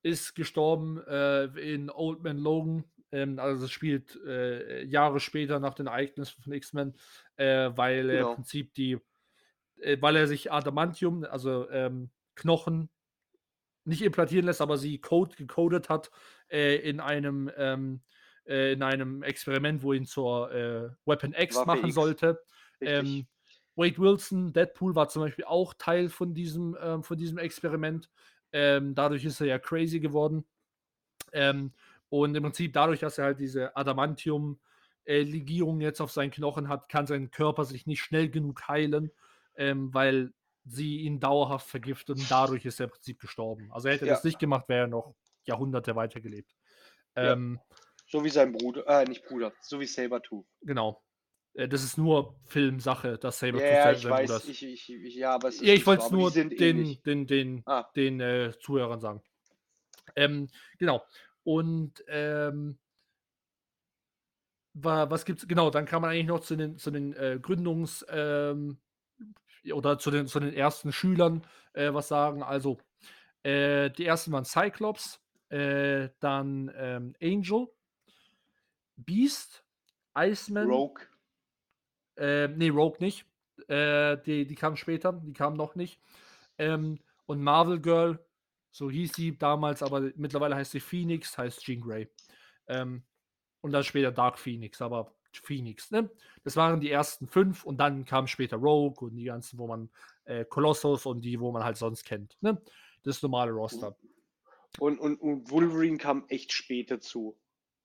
[0.03, 2.83] ist gestorben äh, in Old Man Logan.
[3.11, 6.93] Ähm, also es spielt äh, Jahre später nach den Ereignissen von X-Men,
[7.37, 8.29] äh, weil er Genau.
[8.29, 8.97] im Prinzip die,
[9.77, 12.89] äh, weil er sich Adamantium, also ähm, Knochen,
[13.85, 16.11] nicht implantieren lässt, aber sie code, gecodet hat
[16.49, 18.01] äh, in einem ähm,
[18.45, 21.95] äh, in einem Experiment, wo ihn zur äh, Weapon X Waffe machen X.
[21.95, 22.41] sollte.
[22.81, 23.27] Ähm,
[23.75, 28.09] Wade Wilson, Deadpool war zum Beispiel auch Teil von diesem, ähm, von diesem Experiment.
[28.51, 30.45] Ähm, dadurch ist er ja crazy geworden.
[31.31, 31.73] Ähm,
[32.09, 37.07] und im Prinzip dadurch, dass er halt diese Adamantium-Legierung jetzt auf seinen Knochen hat, kann
[37.07, 39.11] sein Körper sich nicht schnell genug heilen,
[39.55, 40.33] ähm, weil
[40.65, 43.71] sie ihn dauerhaft vergiftet und dadurch ist er im Prinzip gestorben.
[43.71, 44.13] Also hätte er Ja.
[44.13, 46.51] das nicht gemacht, wäre er noch Jahrhunderte weitergelebt.
[47.15, 47.33] Ja.
[47.33, 47.59] Ähm,
[48.07, 50.45] so wie sein Bruder, äh, nicht Bruder, so wie Sabertooth.
[50.61, 51.03] Genau.
[51.53, 54.49] Äh, Das ist nur Filmsache, dass Ja, Sabertooth ja, sein sein Bruder weiß, ist.
[54.49, 57.01] ich, ich, ich, ja, aber es Ja, ich wollte es nur den, ähnlich.
[57.03, 59.21] den, den, Ah, den äh, Zuhörern sagen.
[60.15, 61.03] Ähm, genau.
[61.43, 62.77] Und ähm,
[64.73, 65.47] wa- was gibt's?
[65.47, 68.77] Genau, dann kann man eigentlich noch zu den, zu den äh, Gründungs- ähm,
[69.73, 72.43] oder zu den, zu den ersten Schülern äh, was sagen.
[72.43, 72.77] Also,
[73.43, 77.67] äh, die ersten waren Cyclops, äh, dann ähm, Angel,
[78.95, 79.63] Beast,
[80.17, 80.67] Iceman.
[80.69, 81.05] Rogue.
[82.17, 83.25] Äh, nee, Rogue nicht.
[83.67, 85.99] Äh, die, die kam später, die kam noch nicht.
[86.57, 88.19] Ähm, und Marvel Girl,
[88.71, 92.09] so hieß sie damals, aber mittlerweile heißt sie Phoenix, heißt Jean Grey.
[92.67, 93.03] Ähm,
[93.61, 96.09] und dann später Dark Phoenix, aber Phoenix, ne?
[96.43, 99.89] Das waren die ersten fünf und dann kam später Rogue und die ganzen, wo man
[100.25, 102.61] äh, Colossus und die, wo man halt sonst kennt, ne?
[103.03, 103.95] Das normale Roster.
[104.79, 107.37] Und, und, und Wolverine kam echt spät dazu.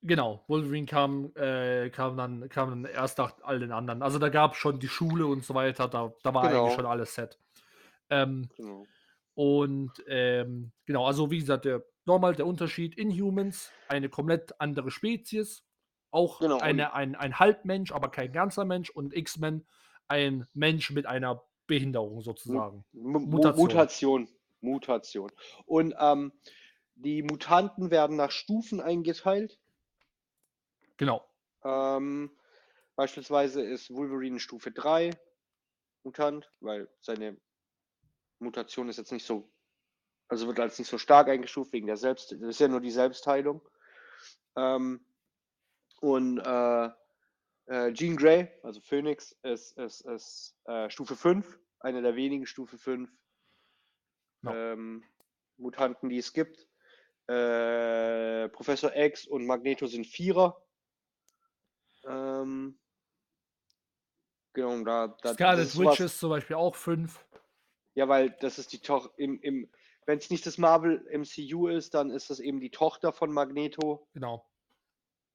[0.03, 4.03] Genau, Wolverine kam, äh, kam, dann, kam dann erst nach all den anderen.
[4.03, 6.65] Also da gab es schon die Schule und so weiter, da, da war Genau.
[6.65, 7.39] eigentlich schon alles set.
[8.11, 8.87] Ähm, Genau.
[9.35, 15.65] Und ähm, genau, also wie gesagt, der normal der Unterschied Inhumans, eine komplett andere Spezies,
[16.11, 19.67] auch Genau, eine, ein, ein Halbmensch, aber kein ganzer Mensch und X-Men
[20.07, 22.85] ein Mensch mit einer Behinderung sozusagen.
[22.93, 23.67] Mu- Mutation.
[23.67, 24.29] Mutation.
[24.61, 25.33] Mutation.
[25.67, 26.33] Und ähm,
[26.95, 29.59] die Mutanten werden nach Stufen eingeteilt.
[30.97, 31.27] Genau,
[31.65, 32.31] Ähm,
[32.97, 35.11] beispielsweise ist Wolverine Stufe 3
[36.05, 37.37] Mutant, weil seine
[38.39, 39.51] Mutation ist jetzt nicht so,
[40.29, 42.91] also wird als nicht so stark eingestuft wegen der Selbst, das ist ja nur die
[42.91, 43.61] Selbstheilung.
[44.57, 45.05] Ähm,
[46.01, 46.91] und äh,
[47.67, 52.79] äh, Jean Grey, also Phoenix, ist, ist, ist äh, Stufe 5, eine der wenigen Stufe
[52.79, 53.11] 5
[54.43, 54.73] Ja.
[54.73, 55.05] ähm,
[55.57, 56.69] Mutanten, die es gibt.
[57.27, 60.63] Äh, Professor X und Magneto sind Vierer.
[62.07, 62.79] Ähm,
[64.53, 67.25] genau, da, da Scarlet Witch ist zum Beispiel auch fünf.
[67.95, 69.71] Ja, weil das ist die Tochter im, im
[70.07, 74.07] wenn es nicht das Marvel MCU ist, dann ist das eben die Tochter von Magneto,
[74.13, 74.45] Genau.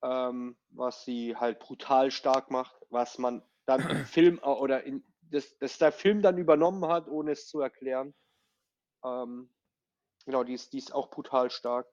[0.03, 5.03] ähm, was sie halt brutal stark macht, was man dann im Film äh, oder in,
[5.31, 8.13] das, das der Film dann übernommen hat, ohne es zu erklären.
[9.03, 9.49] Ähm,
[10.25, 11.87] genau, die ist, die ist auch brutal stark.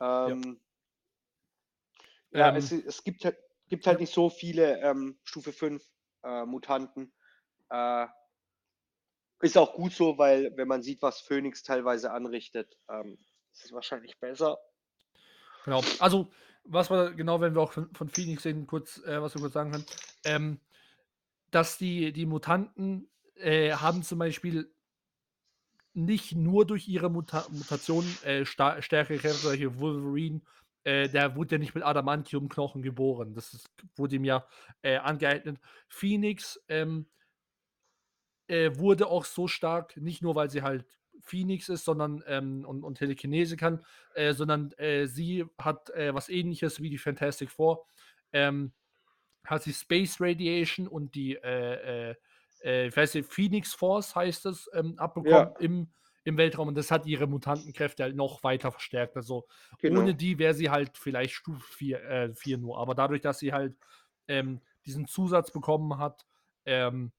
[0.00, 0.60] Ähm,
[2.30, 3.38] ja, ja Ähm, es, es gibt, halt-
[3.68, 5.84] gibt halt nicht so viele ähm, Stufe 5
[6.24, 7.12] äh, Mutanten.
[7.70, 8.06] Äh,
[9.42, 13.18] ist auch gut so, weil wenn man sieht, was Phoenix teilweise anrichtet, ähm,
[13.52, 14.58] ist es wahrscheinlich besser.
[15.64, 15.82] Genau.
[15.98, 16.30] Also,
[16.64, 19.54] was wir genau, wenn wir auch von, von Phoenix sehen, kurz, äh, was wir kurz
[19.54, 19.86] sagen können,
[20.24, 20.60] ähm,
[21.50, 24.72] dass die, die Mutanten äh, haben zum Beispiel
[25.92, 30.40] nicht nur durch ihre Muta Mutation äh, stärkere Kräfte, solche Wolverine,
[30.84, 33.34] äh, der wurde ja nicht mit Adamantium-Knochen geboren.
[33.34, 34.46] Das ist, wurde ihm ja
[34.82, 35.58] äh, angeeignet.
[35.88, 37.06] Phoenix ähm,
[38.48, 40.86] äh, wurde auch so stark, nicht nur weil sie halt
[41.20, 46.28] Phoenix ist, sondern ähm, und, und Telekinese kann, äh, sondern äh, sie hat äh, was
[46.28, 47.86] ähnliches wie die Fantastic Four.
[48.32, 48.72] Ähm,
[49.44, 52.14] hat sie Space Radiation und die, äh,
[52.64, 55.56] äh, ich weiß nicht, Phoenix Force heißt es, ähm, abbekommen Ja.
[55.58, 55.92] im,
[56.24, 59.16] im Weltraum und das hat ihre Mutantenkräfte halt noch weiter verstärkt.
[59.16, 59.46] Also
[59.78, 60.00] Genau.
[60.00, 62.78] ohne die wäre sie halt vielleicht Stufe 4, äh, 4 nur.
[62.78, 63.76] Aber dadurch, dass sie halt
[64.28, 66.24] ähm, diesen Zusatz bekommen hat,
[66.64, 67.12] ähm,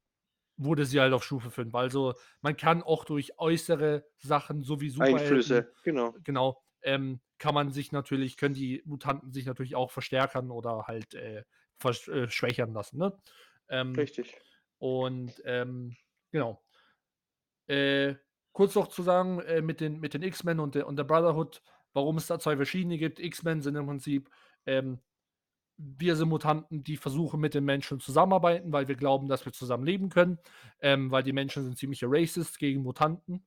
[0.57, 1.73] wurde sie halt auf Stufe 5.
[1.75, 6.13] Also man kann auch durch äußere Sachen, so wie Superhelden, Einflüsse, genau.
[6.23, 11.13] genau, ähm, kann man sich natürlich, können die Mutanten sich natürlich auch verstärkern oder halt
[11.15, 11.43] äh,
[11.83, 12.97] äh, schwächern lassen.
[12.97, 13.17] Ne?
[13.69, 14.35] Ähm, Richtig.
[14.77, 15.95] und ähm,
[16.31, 16.63] genau.
[17.67, 18.15] Äh,
[18.51, 21.61] kurz noch zu sagen, äh, mit den, mit den X-Men und der, und der Brotherhood,
[21.93, 23.19] warum es da zwei verschiedene gibt.
[23.19, 24.29] X-Men sind im Prinzip,
[24.65, 24.99] ähm,
[25.77, 29.85] wir sind Mutanten, die versuchen mit den Menschen zusammenarbeiten, weil wir glauben, dass wir zusammen
[29.85, 30.39] leben können,
[30.81, 33.45] ähm, weil die Menschen sind ziemliche Racists gegen Mutanten.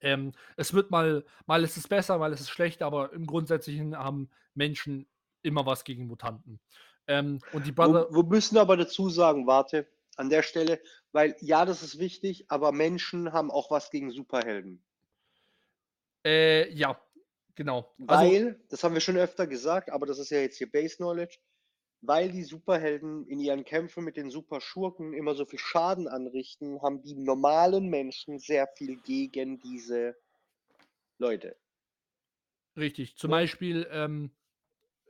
[0.00, 3.96] Ähm, es wird mal, mal ist es besser, mal ist es schlechter, aber im Grundsätzlichen
[3.96, 5.08] haben Menschen
[5.42, 6.60] immer was gegen Mutanten.
[7.06, 10.80] Ähm, und die Brother, Wo, wo müssen aber dazu sagen, warte, an der Stelle,
[11.12, 14.84] weil ja, das ist wichtig, aber Menschen haben auch was gegen Superhelden.
[16.24, 17.00] äh, ja,
[17.60, 17.94] genau.
[18.06, 20.96] Also, Weil, das haben wir schon öfter gesagt, aber das ist ja jetzt hier Base
[20.96, 21.40] Knowledge,
[22.00, 27.02] weil die Superhelden in ihren Kämpfen mit den Superschurken immer so viel Schaden anrichten, haben
[27.02, 30.16] die normalen Menschen sehr viel gegen diese
[31.18, 31.58] Leute.
[32.78, 33.16] Richtig.
[33.18, 33.36] Zum Ja.
[33.36, 34.30] Beispiel ähm,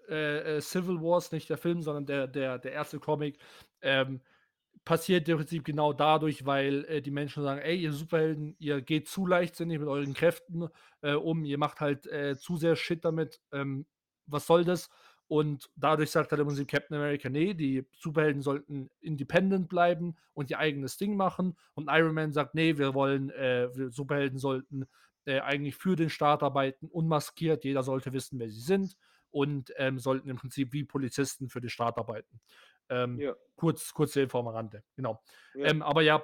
[0.08, 3.38] äh, äh, Civil Wars, nicht der Film, sondern der, der, der erste Comic,
[3.80, 4.20] ähm,
[4.84, 9.08] passiert im Prinzip genau dadurch, weil äh, die Menschen sagen, ey, ihr Superhelden, ihr geht
[9.08, 10.68] zu leichtsinnig mit euren Kräften
[11.02, 13.86] äh, um, ihr macht halt äh, zu sehr Shit damit, ähm,
[14.26, 14.90] was soll das?
[15.28, 20.50] Und dadurch sagt halt im Prinzip Captain America, nee, die Superhelden sollten independent bleiben und
[20.50, 21.56] ihr eigenes Ding machen.
[21.74, 24.86] Und Iron Man sagt, nee, wir wollen, äh, wir Superhelden sollten
[25.26, 28.96] äh, eigentlich für den Staat arbeiten, unmaskiert, jeder sollte wissen, wer sie sind
[29.30, 32.40] und ähm, sollten im Prinzip wie Polizisten für den Staat arbeiten.
[32.90, 33.34] Ähm, Ja.
[33.56, 35.22] kurz, kurze Info am Rande, genau.
[35.54, 35.66] Ja.
[35.66, 36.22] Ähm, aber ja,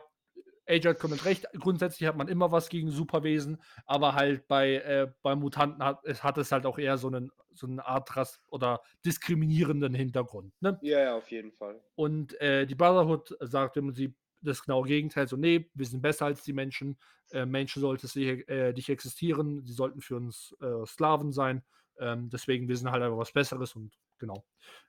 [0.69, 1.47] AJ hat komplett recht.
[1.59, 6.25] Grundsätzlich hat man immer was gegen Superwesen, aber halt bei, äh, bei Mutanten hat es,
[6.25, 10.53] hat es halt auch eher so einen so eine Art Rass oder diskriminierenden Hintergrund.
[10.61, 10.79] Ne?
[10.83, 11.83] ja, ja, auf jeden Fall.
[11.95, 15.27] Und äh, die Brotherhood sagt im Prinzip das genaue Gegenteil.
[15.27, 16.99] So, nee, wir sind besser als die Menschen.
[17.31, 19.65] Äh, Menschen sollten nicht, äh, nicht existieren.
[19.65, 21.65] Sie sollten für uns äh, Sklaven sein.
[21.99, 24.45] Ähm, deswegen, wir sind halt einfach was Besseres und genau.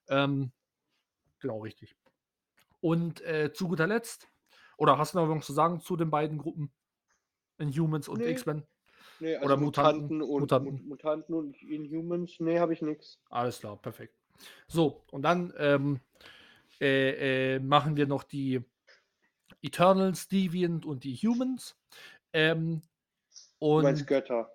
[0.09, 0.51] Ähm,
[1.39, 1.95] genau, richtig.
[2.79, 4.27] Und äh, zu guter Letzt,
[4.77, 6.71] oder hast du noch was zu sagen zu den beiden Gruppen?
[7.57, 8.29] Inhumans und Nee.
[8.31, 8.65] X-Men?
[9.19, 10.87] Nee, also Oder Mutanten, Mutanten, und Mutanten.
[10.87, 11.33] Mutanten.
[11.35, 13.19] Und Inhumans, nee, habe ich nichts.
[13.29, 14.15] Alles klar, perfekt.
[14.67, 15.99] So, und dann ähm,
[16.79, 18.61] äh, äh, machen wir noch die
[19.63, 21.75] Eternals, Deviant und die Humans.
[22.33, 22.81] Ähm,
[23.59, 24.53] Du und meinst Götter.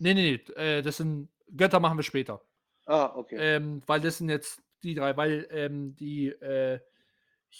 [0.00, 2.42] nee, nee, nee, äh, das sind Götter machen wir später.
[2.86, 3.36] Ah, okay.
[3.38, 6.80] Ähm, weil das sind jetzt die drei, weil ähm, die äh,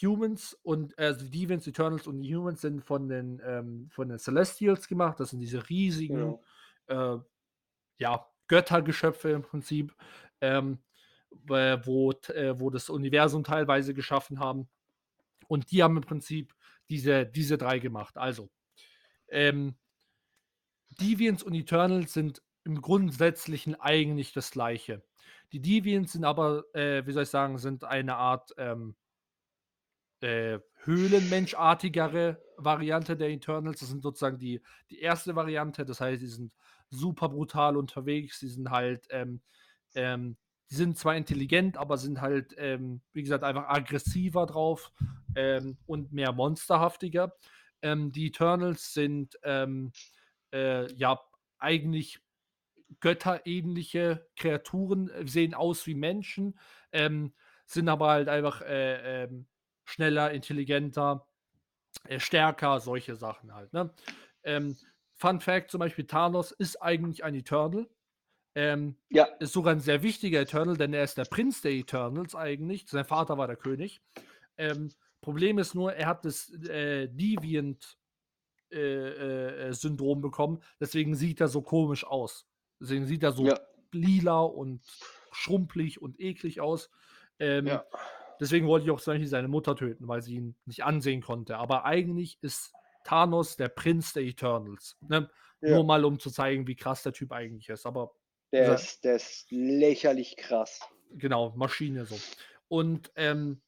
[0.03, 4.19] Humans und also die Deviants, Eternals und die Humans sind von den ähm, von den
[4.19, 5.21] Celestials gemacht.
[5.21, 6.39] Das sind diese riesigen
[6.87, 7.17] genau.
[7.17, 7.19] äh,
[7.99, 9.95] ja, Göttergeschöpfe im Prinzip,
[10.41, 10.79] ähm,
[11.49, 14.69] äh, wo, äh, wo das Universum teilweise geschaffen haben.
[15.49, 16.55] Und die haben im Prinzip
[16.89, 18.17] diese, diese drei gemacht.
[18.17, 18.51] Also,
[19.29, 19.77] ähm,
[21.01, 25.03] Deviants und Eternals sind im Grundsätzlichen eigentlich das gleiche.
[25.53, 28.97] Die Deviants sind aber, äh, wie soll ich sagen, sind eine Art ähm,
[30.21, 33.81] äh, höhlenmenschartigere Variante der Eternals.
[33.81, 35.85] Das sind sozusagen die, die erste Variante.
[35.85, 36.53] Das heißt, die sind
[36.91, 38.41] super brutal unterwegs.
[38.41, 39.41] Die sind halt, ähm,
[39.95, 40.37] ähm,
[40.71, 44.93] die sind zwar intelligent, aber sind halt, ähm, wie gesagt, einfach aggressiver drauf
[45.37, 47.33] ähm, und mehr monsterhaftiger.
[47.83, 49.93] Ähm, die Eternals sind ähm,
[50.53, 51.21] äh, ja
[51.59, 52.19] eigentlich
[53.01, 56.59] götterähnliche Kreaturen, äh, sehen aus wie Menschen,
[56.93, 57.35] ähm,
[57.67, 59.47] sind aber halt einfach äh, ähm,
[59.85, 61.27] schneller, intelligenter,
[62.05, 63.73] äh, stärker, solche Sachen halt.
[63.73, 63.93] Ne?
[64.45, 64.77] Ähm,
[65.15, 67.89] Fun Fact zum Beispiel, Thanos ist eigentlich ein Eternal.
[68.55, 72.35] Ähm, Ja, ist sogar ein sehr wichtiger Eternal, denn er ist der Prinz der Eternals
[72.35, 72.87] eigentlich.
[72.89, 74.03] Sein Vater war der König.
[74.57, 77.99] Ähm, Problem ist nur, er hat das äh, Deviant
[78.73, 80.63] äh, äh, äh, bekommen.
[80.81, 82.47] Deswegen sieht er so komisch aus.
[82.81, 83.59] Deswegen sieht er so ja,
[83.93, 84.83] lila und
[85.33, 86.91] schrumpelig und eklig aus.
[87.39, 87.85] Ähm, ja.
[88.41, 91.57] Deswegen wollte ich auch zum Beispiel seine Mutter töten, weil sie ihn nicht ansehen konnte.
[91.57, 92.73] Aber eigentlich ist
[93.05, 94.97] Thanos der Prinz der Eternals.
[95.01, 95.31] Ne?
[95.63, 95.71] Ja.
[95.71, 97.87] Nur mal, um zu zeigen, wie krass der Typ eigentlich ist.
[97.87, 98.15] Aber
[98.53, 100.81] Der ist, der ist lächerlich krass.
[101.13, 102.19] genau, Maschine so.
[102.69, 103.63] Und ähm,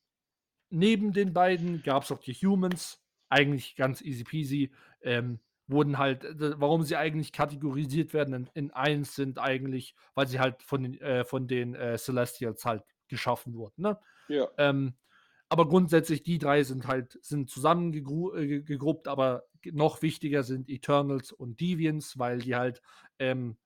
[0.70, 4.72] neben den beiden gab es auch die Humans, eigentlich ganz easy peasy.
[5.02, 10.26] Ähm, wurden halt, äh, warum sie eigentlich kategorisiert werden in, in eins sind eigentlich, weil
[10.26, 13.82] sie halt von den, äh, von den äh, Celestials halt geschaffen wurden.
[13.82, 13.98] Ne?
[14.28, 14.94] Ja, Ähm,
[15.50, 21.60] aber grundsätzlich, die drei sind halt sind zusammengegruppt, aber g- noch wichtiger sind Eternals und
[21.60, 22.82] Deviants, weil die halt
[23.18, 23.56] ähm,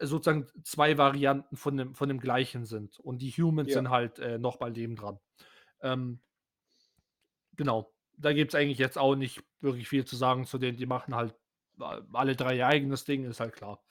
[0.00, 2.98] sozusagen zwei Varianten von dem, von dem gleichen sind.
[2.98, 3.74] Und die Humans Ja.
[3.74, 5.18] sind halt äh, noch bei dem dran.
[5.82, 6.22] Ähm,
[7.56, 7.92] genau.
[8.16, 10.78] Da gibt es eigentlich jetzt auch nicht wirklich viel zu sagen zu denen.
[10.78, 11.34] Die machen halt
[11.80, 13.82] äh, alle drei ihr eigenes Ding, ist halt klar.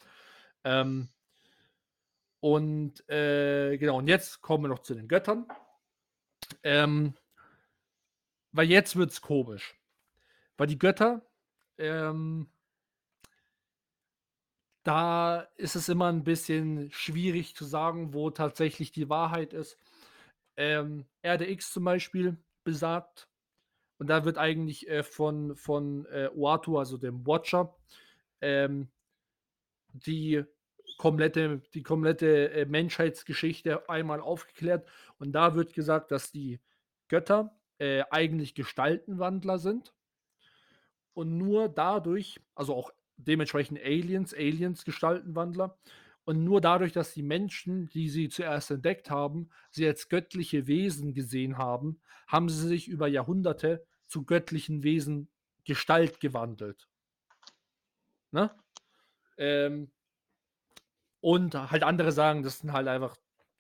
[0.64, 1.10] Ähm,
[2.40, 5.48] und äh, genau, und jetzt kommen wir noch zu den Göttern.
[6.64, 7.16] Ähm,
[8.52, 9.76] weil jetzt wird es komisch.
[10.58, 11.22] Weil die Götter,
[11.78, 12.50] ähm,
[14.84, 19.80] da ist es immer ein bisschen schwierig zu sagen, wo tatsächlich die Wahrheit ist.
[20.56, 23.28] Ähm, Erde X zum Beispiel besagt,
[23.98, 27.76] und da wird eigentlich äh, von, von äh, Uatu, also dem Watcher,
[28.42, 28.90] ähm,
[29.94, 30.44] die
[30.98, 34.88] komplette, die komplette äh, Menschheitsgeschichte einmal aufgeklärt.
[35.18, 36.60] Und da wird gesagt, dass die
[37.08, 39.94] Götter äh, eigentlich Gestaltenwandler sind.
[41.14, 45.78] Und nur dadurch, also auch dementsprechend Aliens, Aliens Gestaltenwandler.
[46.26, 51.14] Und nur dadurch, dass die Menschen, die sie zuerst entdeckt haben, sie als göttliche Wesen
[51.14, 55.30] gesehen haben, haben sie sich über Jahrhunderte zu göttlichen Wesen
[55.64, 56.88] Gestalt gewandelt.
[58.32, 58.52] Ne?
[59.38, 59.92] Ähm,
[61.22, 63.16] und halt andere sagen, das sind halt einfach,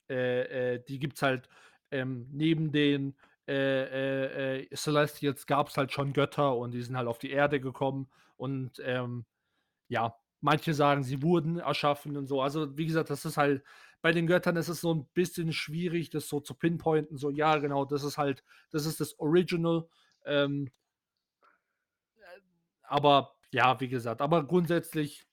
[0.09, 1.49] äh, äh, die gibt es halt
[1.91, 3.15] ähm, neben den
[3.47, 7.31] äh, äh, äh, Celestials gab es halt schon Götter und die sind halt auf die
[7.31, 9.25] Erde gekommen und ähm,
[9.87, 12.41] ja, manche sagen, sie wurden erschaffen und so.
[12.41, 13.63] Also wie gesagt, das ist halt,
[14.01, 17.57] bei den Göttern ist es so ein bisschen schwierig, das so zu pinpointen, so ja,
[17.57, 19.87] genau, das ist halt, das ist das Original.
[20.25, 20.69] Ähm,
[22.83, 25.25] aber ja, wie gesagt, aber grundsätzlich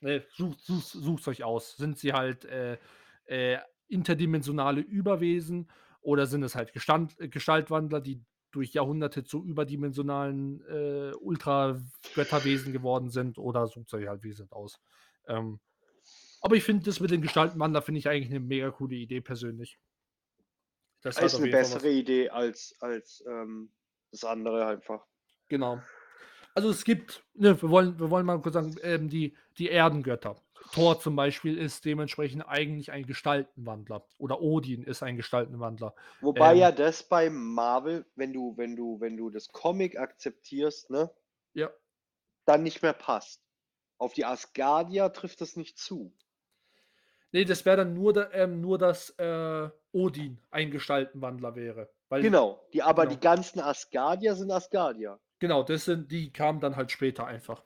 [0.00, 1.76] ne, sucht, sucht, sucht euch aus.
[1.76, 2.78] Sind sie halt äh,
[3.26, 10.62] äh, interdimensionale Überwesen oder sind es halt Gestand, äh, Gestaltwandler, die durch Jahrhunderte zu überdimensionalen
[10.68, 14.80] äh, Ultra-Götterwesen geworden sind oder sucht euch halt, wie gesagt, aus.
[15.26, 15.60] Ähm,
[16.40, 19.78] aber ich finde das mit den Gestaltenwandler finde ich eigentlich eine mega coole Idee persönlich.
[21.02, 21.50] Das ist eine was.
[21.52, 23.72] bessere Idee als, als ähm,
[24.10, 25.04] das andere einfach.
[25.48, 25.80] Genau.
[26.54, 30.42] Also es gibt, ne, wir wollen, wir wollen mal kurz sagen, ähm, die, die Erdengötter.
[30.72, 34.06] Thor zum Beispiel ist dementsprechend eigentlich ein Gestaltenwandler.
[34.18, 35.94] Oder Odin ist ein Gestaltenwandler.
[36.20, 36.58] Wobei Ähm.
[36.58, 41.10] ja das bei Marvel, wenn du, wenn du, wenn du das Comic akzeptierst, ne,
[41.54, 41.70] Ja.
[42.44, 43.42] dann nicht mehr passt.
[43.98, 46.14] Auf die Asgardier trifft das nicht zu.
[47.32, 51.90] Nee, das wäre dann nur, da, ähm, nur, dass äh, Odin ein Gestaltenwandler wäre.
[52.08, 52.64] Weil, Genau.
[52.72, 53.14] Die, aber genau.
[53.16, 55.20] die ganzen Asgardier sind Asgardier.
[55.38, 57.64] Genau, das sind, die kamen dann halt später einfach.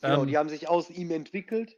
[0.00, 1.76] Genau, Ähm, die haben sich aus ihm entwickelt.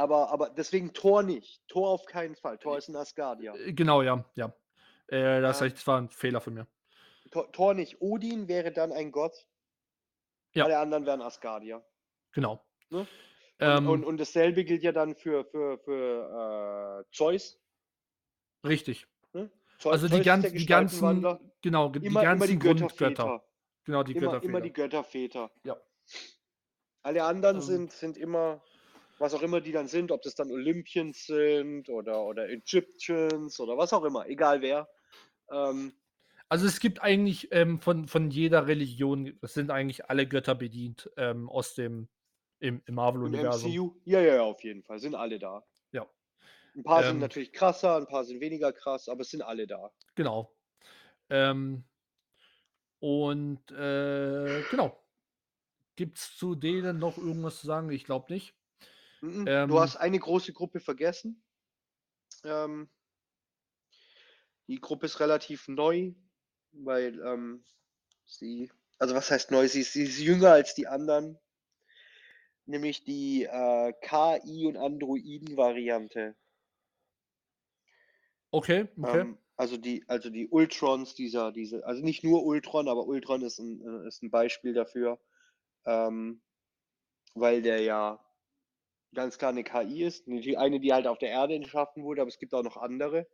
[0.00, 1.60] Aber, aber deswegen Thor nicht.
[1.68, 2.56] Thor auf keinen Fall.
[2.56, 3.54] Thor ist ein Asgardier.
[3.54, 4.46] Äh, Genau, ja, ja.
[5.08, 5.66] Äh, das, Ja.
[5.66, 6.66] heißt, das war ein Fehler von mir.
[7.30, 8.00] Thor, Thor nicht.
[8.00, 9.46] Odin wäre dann ein Gott.
[10.54, 10.64] Ja.
[10.64, 11.84] Alle anderen wären Asgardier.
[12.32, 12.64] Genau.
[12.88, 13.00] Ne?
[13.00, 13.08] Und,
[13.58, 17.60] Ähm, und, und dasselbe gilt ja dann für, für, für äh, Zeus.
[18.64, 19.06] richtig.
[19.78, 19.92] Zeus.
[19.92, 21.22] Also die, ganz, die ganzen,
[21.60, 23.44] genau, die Immer, immer ganzen die Grundgötter.
[23.84, 24.44] Genau, die Immer, Götterväter.
[24.48, 25.50] immer die Götterväter.
[25.64, 25.76] Ja.
[27.02, 27.62] Alle anderen Ähm.
[27.62, 28.62] sind, sind immer,
[29.20, 33.76] was auch immer die dann sind, ob das dann Olympians sind oder, oder Egyptians oder
[33.76, 34.88] was auch immer, egal wer.
[35.50, 35.92] Ähm,
[36.48, 41.10] Also es gibt eigentlich ähm, von, von jeder Religion, es sind eigentlich alle Götter bedient
[41.16, 42.08] ähm, aus dem
[42.60, 43.70] im, im Marvel-Universum.
[43.70, 44.00] MCU?
[44.04, 44.98] Ja, ja, ja, auf jeden Fall.
[44.98, 45.64] Sind alle da.
[45.92, 46.06] Ja.
[46.74, 47.08] Ein paar Ähm.
[47.10, 49.90] sind natürlich krasser, ein paar sind weniger krass, aber es sind alle da.
[50.14, 50.54] Genau.
[51.28, 51.84] Ähm,
[53.00, 54.96] und äh, genau.
[55.96, 57.90] Gibt es zu denen noch irgendwas zu sagen?
[57.90, 58.54] Ich glaube nicht.
[59.20, 59.44] Mhm.
[59.46, 59.68] Ähm.
[59.68, 61.42] du hast eine große Gruppe vergessen.
[62.44, 62.88] Ähm,
[64.70, 66.12] Die Gruppe ist relativ neu,
[66.70, 67.64] weil ähm,
[68.24, 68.70] sie,
[69.00, 69.66] also was heißt neu?
[69.66, 71.40] Sie ist, sie ist jünger als die anderen,
[72.66, 76.36] nämlich die äh, KI- und Androiden-Variante.
[78.52, 79.20] Okay, okay.
[79.22, 83.58] Ähm, also die, also die Ultrons, dieser, diese, also nicht nur Ultron, aber Ultron ist
[83.58, 85.18] ein, äh, ist ein Beispiel dafür,
[85.84, 86.42] ähm,
[87.34, 88.24] weil der ja
[89.14, 90.26] ganz klar eine KI ist.
[90.26, 93.28] Die eine, die halt auf der Erde geschaffen wurde, aber es gibt auch noch andere.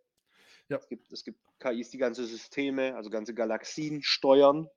[0.68, 0.78] Ja.
[0.78, 4.68] Es gibt, es gibt KIs, die ganze Systeme, also ganze Galaxien steuern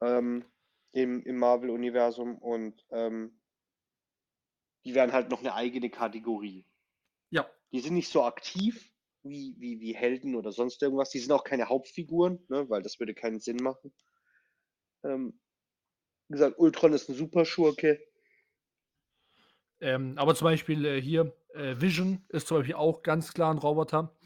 [0.00, 0.44] ähm,
[0.92, 3.40] im, im Marvel-Universum und ähm,
[4.84, 6.66] die werden halt noch eine eigene Kategorie.
[7.30, 7.48] Ja.
[7.72, 8.90] Die sind nicht so aktiv
[9.22, 11.10] wie, wie, wie Helden oder sonst irgendwas.
[11.10, 13.92] Die sind auch keine Hauptfiguren, ne, weil das würde keinen Sinn machen.
[15.04, 15.40] Ähm,
[16.28, 18.00] wie gesagt, Ultron ist ein Superschurke.
[19.82, 23.58] Ähm, aber zum Beispiel äh, hier, äh, Vision ist zum Beispiel auch ganz klar ein
[23.58, 24.16] Roboter.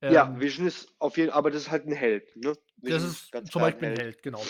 [0.00, 2.34] ja, Ähm, Vision ist auf jeden Fall, aber das ist halt ein Held.
[2.34, 2.56] Ne?
[2.78, 4.42] Vision das ist ganz zum klar Beispiel ein Held, genau.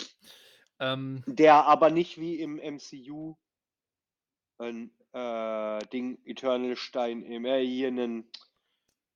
[0.79, 3.35] Ähm, Der aber nicht wie im MCU
[4.59, 8.31] ein äh, Ding, Eternal Stein, im, äh, hier einen,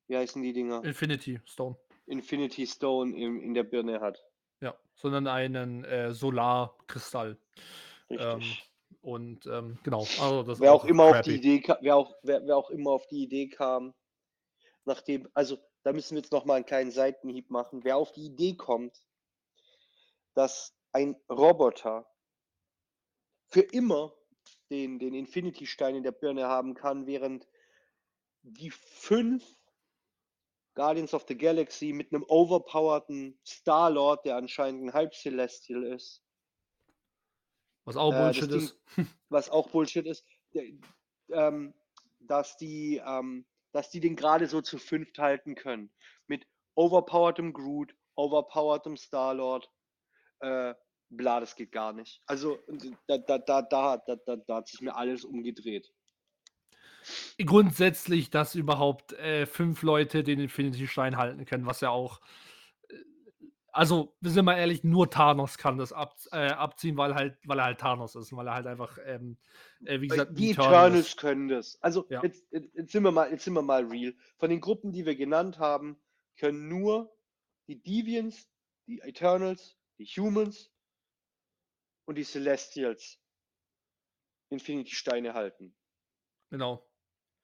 [0.08, 0.84] wie heißen die Dinger?
[0.84, 1.76] Infinity Stone.
[2.06, 4.20] Infinity Stone im, in der Birne hat.
[4.60, 7.38] Ja, sondern einen äh, Solarkristall.
[8.10, 8.68] Richtig.
[9.06, 12.44] Und ähm, genau, also das wer auch immer auf die Idee kam, wer auch, wer,
[12.44, 13.94] wer auch immer auf die Idee kam,
[14.84, 18.56] nachdem, also da müssen wir jetzt nochmal einen kleinen Seitenhieb machen, wer auf die Idee
[18.56, 19.00] kommt,
[20.34, 22.10] dass ein Roboter
[23.46, 24.12] für immer
[24.70, 27.46] den, den Infinity-Stein in der Birne haben kann, während
[28.42, 29.44] die fünf
[30.74, 36.25] Guardians of the Galaxy mit einem overpowerten Star-Lord, der anscheinend ein Halb-Celestial ist,
[37.86, 38.78] Was auch Äh, Bullshit Ding- ist.
[39.30, 40.24] was auch Bullshit ist,
[41.32, 41.72] ähm,
[42.20, 45.90] dass die, ähm, dass die den gerade so zu fünft halten können.
[46.26, 49.70] Mit overpoweredem Groot, overpoweredem Star-Lord,
[50.40, 50.74] äh,
[51.08, 52.20] bla, das geht gar nicht.
[52.26, 52.58] Also
[53.06, 55.90] da, da, da, da, da, da, da hat sich mir alles umgedreht.
[57.44, 62.20] Grundsätzlich, dass überhaupt äh, fünf Leute den Infinity-Stein halten können, was ja auch.
[63.76, 67.58] Also, wir sind mal ehrlich, nur Thanos kann das ab, äh, abziehen, weil, halt, weil
[67.58, 69.36] er halt Thanos ist, weil er halt einfach, ähm,
[69.84, 71.16] äh, wie gesagt, die Eternal Eternals ist.
[71.18, 71.82] können das.
[71.82, 72.22] Also Ja.
[72.22, 74.14] jetzt, jetzt, sind wir mal, jetzt sind wir mal real.
[74.38, 76.00] Von den Gruppen, die wir genannt haben,
[76.38, 77.14] können nur
[77.68, 78.48] die Deviants,
[78.86, 80.72] die Eternals, die Humans
[82.06, 83.18] und die Celestials
[84.50, 85.76] Infinity-Steine halten.
[86.50, 86.88] Genau.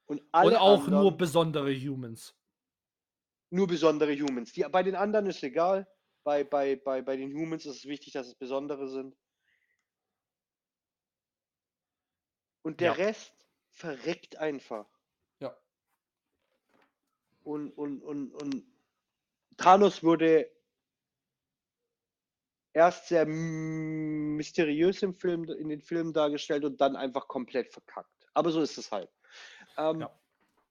[0.07, 2.35] Und Und alle auch anderen, nur besondere Humans.
[3.51, 4.53] nur besondere Humans.
[4.53, 5.87] Die, bei den anderen ist egal.
[6.25, 9.17] Bei, bei, bei, bei den Humans ist es wichtig, dass es besondere sind.
[12.63, 12.93] Und der Ja.
[12.95, 14.87] Rest verreckt einfach.
[15.41, 15.57] Ja.
[17.43, 18.65] Und, und, und, und
[19.57, 20.49] Thanos wurde
[22.73, 28.29] erst sehr mysteriös im Film, in den Filmen dargestellt und dann einfach komplett verkackt.
[28.35, 29.11] Aber so ist es halt.
[29.77, 30.21] Ähm, Ja.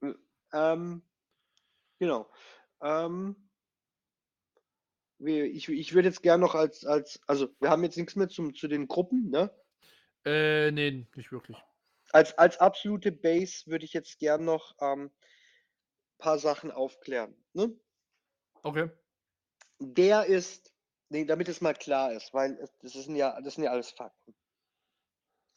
[0.01, 0.13] äh,
[0.53, 1.03] ähm,
[1.99, 2.31] genau.
[2.81, 3.50] Ähm,
[5.25, 8.53] ich, ich würde jetzt gerne noch als, als, also wir haben jetzt nichts mehr zum,
[8.55, 9.51] zu den Gruppen, ne?
[10.25, 11.57] Äh, nee, nicht wirklich.
[12.11, 15.11] Als, als absolute Base würde ich jetzt gern noch ein ähm,
[16.17, 17.35] paar Sachen aufklären.
[17.53, 17.73] Ne?
[18.63, 18.89] Okay.
[19.79, 20.73] Der ist,
[21.09, 24.35] nee, damit es mal klar ist, weil das, sind ja, das sind ja alles Fakten.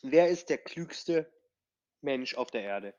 [0.02, 1.30] Wer ist der klügste
[2.00, 2.94] Mensch auf der Erde?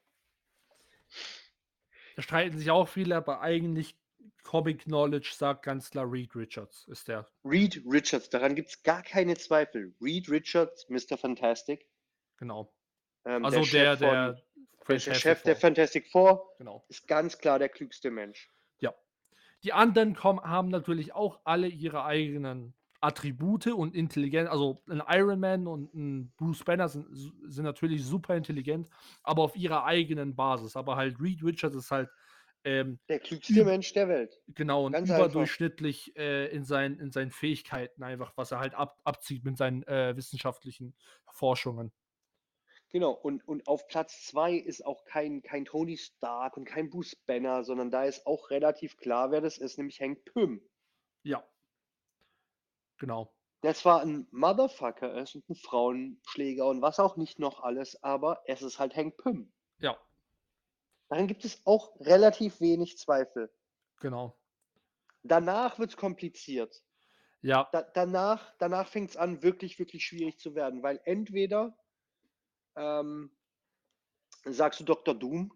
[2.15, 3.97] Da streiten sich auch viele, aber eigentlich
[4.43, 7.27] Comic Knowledge sagt ganz klar, Reed Richards ist der.
[7.43, 9.93] Reed Richards, daran gibt es gar keine Zweifel.
[10.02, 11.18] Reed Richards, Mr.
[11.18, 11.88] Fantastic.
[12.38, 12.72] Genau.
[13.26, 14.43] Ähm, Also der, Chef von- der, der
[14.84, 15.56] Fantastic Chef der.
[15.56, 16.85] Fantastic Four Genau.
[16.89, 18.52] ist ganz klar der klügste Mensch.
[18.80, 18.93] Ja.
[19.64, 24.49] Die anderen kommen, haben natürlich auch alle ihre eigenen Attribute und Intelligenz.
[24.49, 27.07] Also ein Iron Man und ein Bruce Banner sind,
[27.45, 28.88] sind natürlich super intelligent,
[29.23, 30.76] aber auf ihrer eigenen Basis.
[30.76, 32.10] Aber halt Reed Richards ist halt
[32.65, 34.41] ähm, Der klügste Mensch der Welt.
[34.47, 38.99] genau und Ganz überdurchschnittlich äh, in, seinen, in seinen Fähigkeiten einfach, was er halt ab,
[39.03, 40.95] abzieht mit seinen äh, wissenschaftlichen
[41.31, 41.93] Forschungen.
[42.89, 47.15] Genau, und, und auf Platz zwei ist auch kein, kein Tony Stark und kein Bruce
[47.15, 50.61] Banner, sondern da ist auch relativ klar, wer das ist, nämlich Hank Pym.
[51.23, 51.43] Ja.
[52.97, 53.33] Genau.
[53.63, 58.41] Der zwar ein Motherfucker ist und ein Frauenschläger und was auch nicht noch alles, aber
[58.45, 59.51] es ist halt Hank Pym.
[59.79, 59.97] Ja,
[61.10, 63.52] Daran gibt es auch relativ wenig Zweifel.
[63.99, 64.38] genau.
[65.23, 66.84] Danach wird es kompliziert.
[67.41, 71.77] Ja, Da, danach danach fängt es an, wirklich, wirklich schwierig zu werden, weil entweder
[72.76, 73.32] ähm,
[74.45, 75.14] sagst du Dr.
[75.15, 75.52] Doom,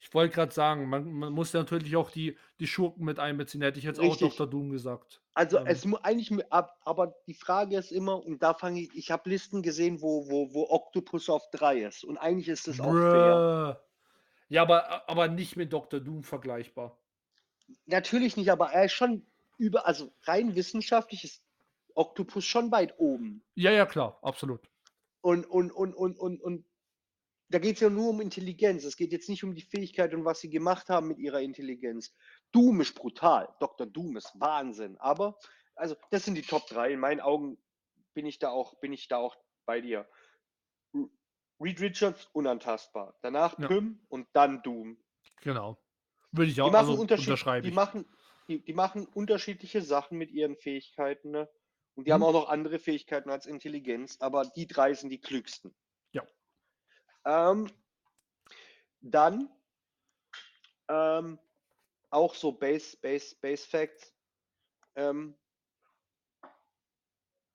[0.00, 3.62] Ich wollte gerade sagen, man, man muss ja natürlich auch die, die Schurken mit einbeziehen.
[3.62, 4.36] Hätte ich jetzt auch Richtig.
[4.36, 4.46] Dr.
[4.48, 5.20] Doom gesagt.
[5.34, 9.10] Also Ähm, es muss eigentlich, aber die Frage ist immer, und da fange ich, ich
[9.10, 12.04] habe Listen gesehen, wo, wo, wo Octopus auf 3 ist.
[12.04, 13.80] Und eigentlich ist es auch fair.
[14.50, 16.00] Ja, aber, aber nicht mit Dr.
[16.00, 16.98] Doom vergleichbar.
[17.86, 19.24] Natürlich nicht, aber er ist schon
[19.58, 21.42] über, also rein wissenschaftlich ist
[21.94, 23.44] Octopus schon weit oben.
[23.54, 24.68] Ja, ja, klar, absolut.
[25.20, 26.64] Und, und, und, und, und, und
[27.48, 28.84] da geht es ja nur um Intelligenz.
[28.84, 32.12] Es geht jetzt nicht um die Fähigkeit und was sie gemacht haben mit ihrer Intelligenz.
[32.50, 33.48] Doom ist brutal.
[33.60, 33.86] Dr.
[33.86, 34.96] Doom ist Wahnsinn.
[34.98, 35.38] Aber,
[35.76, 36.92] also, das sind die Top 3.
[36.92, 37.56] In meinen Augen
[38.14, 40.08] bin ich da auch, bin ich da auch bei dir.
[41.60, 43.16] Reed Richards, unantastbar.
[43.22, 43.68] Danach Ja.
[43.68, 44.98] Pym und dann Doom.
[45.42, 45.78] Genau.
[46.32, 48.06] Würde ich Die auch machen, also Unterschied, unterschreibe die, machen,
[48.48, 51.30] die, die machen unterschiedliche Sachen mit ihren Fähigkeiten.
[51.30, 51.50] Ne?
[51.94, 52.14] Und die Mhm.
[52.14, 55.74] haben auch noch andere Fähigkeiten als Intelligenz, aber die drei sind die klügsten.
[56.12, 56.26] Ja.
[57.24, 57.70] Ähm,
[59.02, 59.50] dann
[60.88, 61.38] ähm,
[62.10, 64.14] auch so Base, Base, Base Facts.
[64.96, 65.36] Ähm,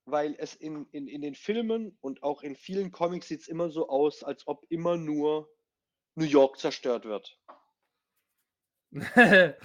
[0.06, 3.70] weil es in, in, in den Filmen und auch in vielen Comics sieht es immer
[3.70, 5.50] so aus, als ob immer nur
[6.16, 7.40] New York zerstört wird.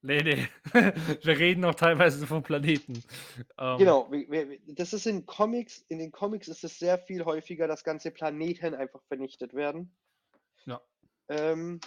[0.00, 0.48] nee, nee.
[0.72, 3.04] Wir reden auch teilweise vom Planeten.
[3.58, 4.10] Ähm, Genau,
[4.66, 8.74] das ist in Comics, in den Comics ist es sehr viel häufiger, dass ganze Planeten
[8.74, 9.94] einfach vernichtet werden.
[10.64, 10.80] Ja.
[11.28, 11.80] Ähm,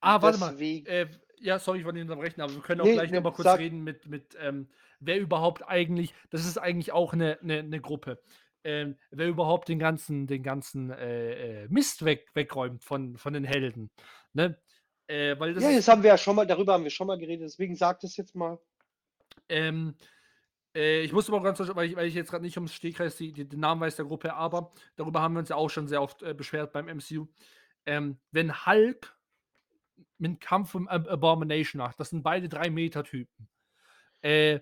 [0.00, 0.60] Ah, warte mal.
[0.60, 1.08] Äh,
[1.40, 3.32] ja, sorry, ich wollte nicht unterbrechen, aber wir können auch Nee, gleich nee, noch mal
[3.32, 3.60] kurz sag.
[3.60, 4.68] reden mit, mit ähm,
[5.00, 8.22] wer überhaupt eigentlich, das ist eigentlich auch eine, eine, eine Gruppe,
[8.64, 13.44] ähm, wer überhaupt den ganzen, den ganzen äh, äh, Mist weg, wegräumt von, von den
[13.44, 13.90] Helden.
[14.32, 14.60] Ne?
[15.06, 17.18] Äh, weil das ja, das haben wir ja schon mal, darüber haben wir schon mal
[17.18, 18.58] geredet, deswegen sag das jetzt mal.
[19.48, 19.96] Ähm,
[20.74, 23.32] äh, ich muss aber ganz, weil ich, weil ich jetzt gerade nicht ums Stegreif die,
[23.32, 26.02] die, den Namen weiß der Gruppe, aber darüber haben wir uns ja auch schon sehr
[26.02, 27.26] oft äh, beschwert beim MCU.
[27.86, 29.16] Ähm, wenn Hulk
[30.18, 33.48] mit Kampf um Ab Abomination macht, das sind beide drei Meter Typen.
[34.22, 34.60] Äh,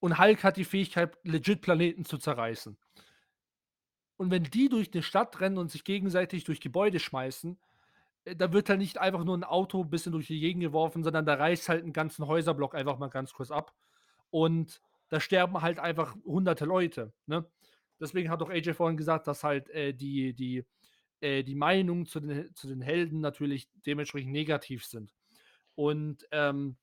[0.00, 2.76] und Hulk hat die Fähigkeit, legit Planeten zu zerreißen.
[4.16, 7.58] Und wenn die durch die Stadt rennen und sich gegenseitig durch Gebäude schmeißen,
[8.24, 11.04] äh, da wird halt nicht einfach nur ein Auto ein bisschen durch die Gegend geworfen,
[11.04, 13.74] sondern da reißt halt einen ganzen Häuserblock einfach mal ganz kurz ab.
[14.30, 17.12] Und da sterben halt einfach hunderte Leute.
[17.26, 17.46] Ne?
[18.00, 20.64] Deswegen hat auch AJ vorhin gesagt, dass halt äh, die, die,
[21.20, 25.12] äh, die Meinungen zu den, zu den Helden natürlich dementsprechend negativ sind.
[25.74, 26.76] Und ähm,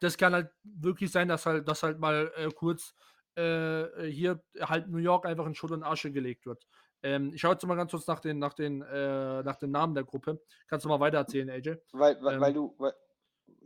[0.00, 2.94] das kann halt wirklich sein, dass halt, dass halt mal äh, kurz
[3.34, 6.66] äh, hier halt New York einfach in Schutt und Asche gelegt wird.
[7.02, 9.94] Ähm, ich schaue jetzt mal ganz kurz nach, den, nach, den, äh, nach dem Namen
[9.94, 10.40] der Gruppe.
[10.66, 11.76] Kannst du mal weiter erzählen, AJ?
[11.92, 12.54] Weil, weil, weil Ähm.
[12.54, 12.94] du, weil,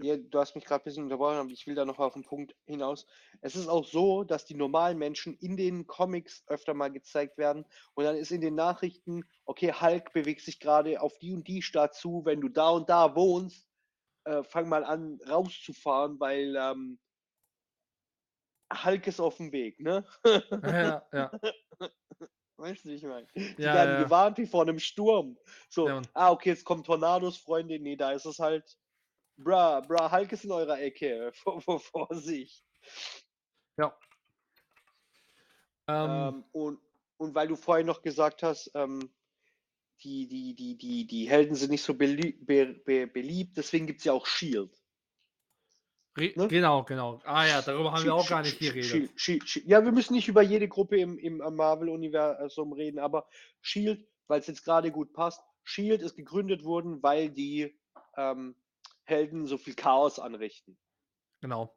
[0.02, 2.24] ja, du hast mich gerade ein bisschen unterbrochen, aber ich will da noch auf den
[2.24, 3.06] Punkt hinaus.
[3.40, 7.66] Es ist auch so, dass die normalen Menschen in den Comics öfter mal gezeigt werden
[7.94, 11.62] und dann ist in den Nachrichten, okay, Hulk bewegt sich gerade auf die und die
[11.62, 13.68] Stadt zu, wenn du da und da wohnst,
[14.24, 16.98] äh, fang mal an rauszufahren, weil ähm,
[18.72, 20.04] Hulk ist auf dem Weg, ne?
[20.24, 21.30] ja, ja.
[22.56, 23.26] Weißt du, wie ich meine?
[23.34, 24.04] Die Ja, werden ja.
[24.04, 25.38] gewarnt wie vor einem Sturm.
[25.70, 27.80] So, Ja, ah, okay, jetzt kommen Tornados, Freunde.
[27.80, 28.76] Nee, da ist es halt,
[29.42, 31.32] bra, bra, Hulk ist in eurer Ecke.
[31.34, 32.64] Vor, vor, Vorsicht.
[33.78, 33.96] ja.
[35.88, 36.80] Ähm, Ähm, und,
[37.16, 39.10] und weil du vorhin noch gesagt hast, ähm,
[40.02, 43.98] die, die, die, die, die Helden sind nicht so belie be be beliebt, deswegen gibt
[43.98, 44.70] es ja auch Shield.
[46.16, 46.48] ne?
[46.48, 47.20] Genau, genau.
[47.24, 49.10] Ah ja, darüber haben wir Shield- auch gar nicht geredet.
[49.16, 49.66] Shield.
[49.66, 53.28] Ja, wir müssen nicht über jede Gruppe im, im Marvel-Universum reden, aber
[53.60, 57.78] Shield, weil es jetzt gerade gut passt, Shield ist gegründet worden, weil die
[58.16, 58.54] ähm,
[59.10, 60.78] Helden so viel Chaos anrichten.
[61.40, 61.76] Genau.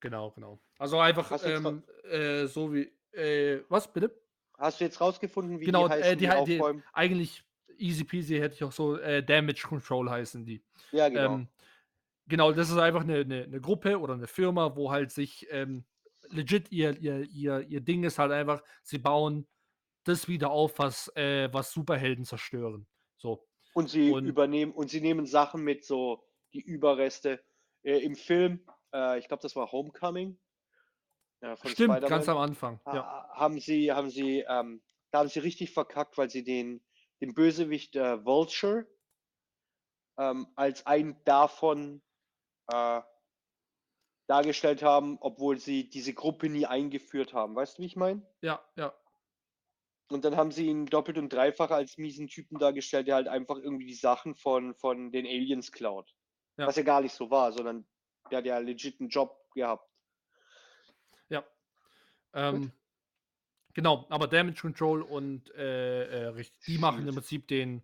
[0.00, 0.60] Genau, genau.
[0.78, 2.92] Also einfach ähm, äh, so wie.
[3.12, 4.14] Äh, was bitte?
[4.56, 6.84] Hast du jetzt rausgefunden, wie Genau, die heißen, äh, die, die, hei- die, aufräumen?
[6.92, 7.44] eigentlich
[7.78, 10.62] easy peasy hätte ich auch so äh, Damage Control heißen die.
[10.92, 11.34] Ja, genau.
[11.34, 11.48] Ähm,
[12.26, 15.84] genau, das ist einfach eine, eine, eine Gruppe oder eine Firma, wo halt sich ähm,
[16.28, 19.48] legit ihr, ihr, ihr, ihr Ding ist halt einfach, sie bauen
[20.04, 22.86] das wieder auf, was, äh, was Superhelden zerstören.
[23.16, 23.47] So.
[23.78, 27.42] Und sie und- übernehmen und sie nehmen Sachen mit, so die Überreste.
[27.84, 30.38] Äh, Im Film, äh, ich glaube, das war Homecoming.
[31.40, 32.80] äh, Stimmt, ganz am Anfang.
[32.84, 33.28] ha- Ja.
[33.34, 34.82] haben sie, haben sie, ähm,
[35.12, 36.82] da haben sie richtig verkackt, weil sie den,
[37.20, 38.86] den Bösewicht äh, Vulture
[40.18, 42.02] ähm, als einen davon
[42.72, 43.00] äh,
[44.26, 47.54] dargestellt haben, obwohl sie diese Gruppe nie eingeführt haben.
[47.54, 48.22] Weißt du, wie ich meine?
[48.40, 48.92] ja, ja.
[50.10, 53.56] Und dann haben sie ihn doppelt und dreifach als miesen Typen dargestellt, der halt einfach
[53.56, 56.14] irgendwie die Sachen von, von den Aliens klaut.
[56.56, 56.66] Ja.
[56.66, 57.86] Was ja gar nicht so war, sondern
[58.30, 59.88] der hat ja legit einen Job gehabt.
[61.28, 61.44] Ja.
[62.32, 62.72] Ähm,
[63.78, 67.14] Genau, aber Damage Control und äh, äh, die machen im.
[67.14, 67.80] Prinzip den,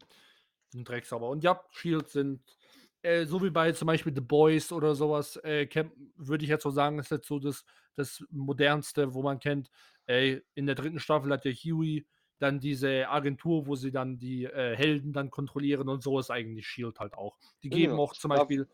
[0.73, 1.29] den Dreck sauber.
[1.29, 2.43] Und ja, Shields sind
[3.03, 5.69] äh, so wie bei zum Beispiel The Boys oder sowas, äh,
[6.17, 7.65] würde ich jetzt so sagen, ist jetzt so das,
[7.95, 9.71] das modernste, wo man kennt.
[10.07, 12.05] Äh, in der dritten Staffel hat der Huey
[12.39, 16.67] dann diese Agentur, wo sie dann die äh, Helden dann kontrollieren und so ist eigentlich
[16.67, 17.39] Shield halt auch.
[17.63, 18.01] Die Ja, geben genau.
[18.01, 18.69] auch zum Beispiel,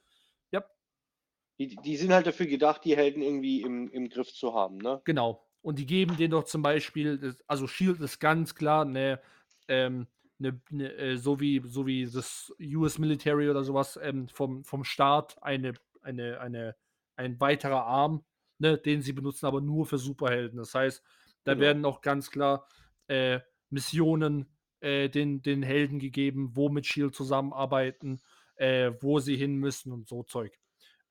[1.61, 5.05] Die, die sind halt dafür gedacht, die Helden irgendwie im, im Griff zu haben, ne?
[5.05, 5.47] Genau.
[5.63, 9.21] Und die geben denen doch zum Beispiel, also Shield ist ganz klar eine,
[9.69, 10.07] ähm,
[10.39, 14.85] ne, ne, äh, so, wie, so wie das US Military oder sowas ähm, vom, vom
[14.85, 16.77] Staat eine, eine, eine,
[17.17, 18.25] ein weiterer Arm,
[18.59, 20.59] ne, den sie benutzen, aber nur für Superhelden.
[20.59, 21.03] Das heißt,
[21.45, 21.61] da Genau.
[21.61, 22.67] werden auch ganz klar
[23.09, 28.21] äh, Missionen äh, den, den Helden gegeben, wo mit Shield zusammenarbeiten,
[28.57, 30.59] äh, wo sie hin müssen und so Zeug.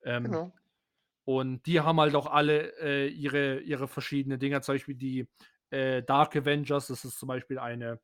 [0.04, 0.52] Ähm, Genau.
[1.24, 5.28] und die haben halt auch alle äh, ihre, ihre verschiedenen Dinger, zum Beispiel die
[5.70, 8.00] äh, Dark Avengers, das ist zum Beispiel eine,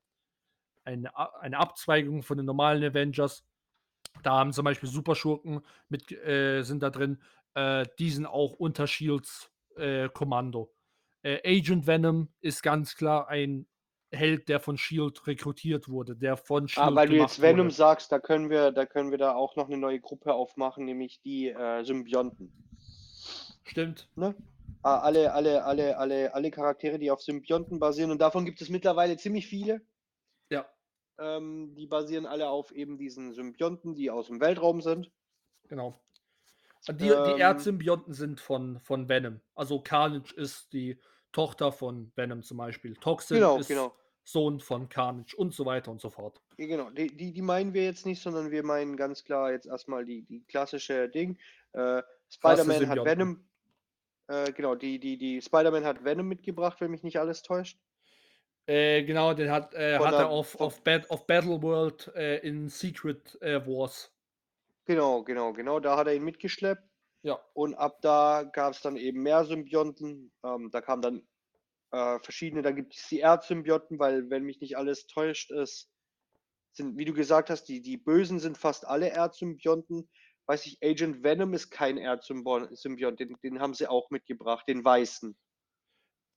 [0.85, 3.45] eine, eine Abzweigung von den normalen Avengers.
[4.23, 7.23] Da haben zum Beispiel Superschurken mit, äh, sind da drin,
[7.55, 10.73] äh, die sind auch unter Shields äh, Kommando.
[11.25, 13.67] Agent Venom ist ganz klar ein
[14.17, 17.75] Held, der von Shield rekrutiert wurde, der von Shield Ah, weil du jetzt Venom wurde.
[17.75, 21.21] sagst, da können wir, da können wir da auch noch eine neue Gruppe aufmachen, nämlich
[21.23, 22.53] die äh, Symbionten.
[23.65, 24.09] Stimmt.
[24.17, 24.35] Ne?
[24.83, 28.69] Ah, alle, alle, alle, alle, alle Charaktere, die auf Symbionten basieren, und davon gibt es
[28.69, 29.81] mittlerweile ziemlich viele.
[30.51, 30.67] Ja,
[31.19, 35.11] Ähm, die basieren alle auf eben diesen Symbionten, die aus dem Weltraum sind.
[35.69, 35.95] Genau.
[36.89, 39.41] Die, Ähm, die Erzsymbionten sind von, von Venom.
[39.57, 41.01] Also Carnage ist die
[41.33, 42.95] Tochter von Venom zum Beispiel.
[42.95, 43.93] Toxin Genau, ist genau.
[44.27, 46.41] Sohn von Carnage und so weiter und so fort.
[46.59, 49.67] Ja, genau, die, die, die meinen wir jetzt nicht, sondern wir meinen ganz klar jetzt
[49.67, 51.39] erstmal die, die klassische Ding.
[51.73, 53.05] Äh, Spider-Man hat.
[53.05, 53.49] Venom,
[54.27, 57.79] äh, genau, die, die, die Spider-Man hat Venom mitgebracht, wenn mich nicht alles täuscht.
[58.67, 62.69] Äh, genau, den hat, äh, hat er auf, auf, Bat auf Battle World äh, in
[62.69, 64.13] Secret äh, Wars.
[64.87, 66.83] Genau, genau, genau, da hat er ihn mitgeschleppt.
[67.23, 67.39] Ja.
[67.55, 70.33] Und ab da gab es dann eben mehr Symbionten.
[70.45, 71.23] Ähm, da kamen dann
[71.97, 75.91] äh, verschiedene, da gibt es die Erzsymbionten, weil, wenn mich nicht alles täuscht, ist,
[76.73, 80.09] sind, wie du gesagt hast, die, die Bösen sind fast alle Erzsymbionten.
[80.47, 85.37] Weiß ich, Agent Venom ist kein Erzsymbiont, den, den haben sie auch mitgebracht, den weißen.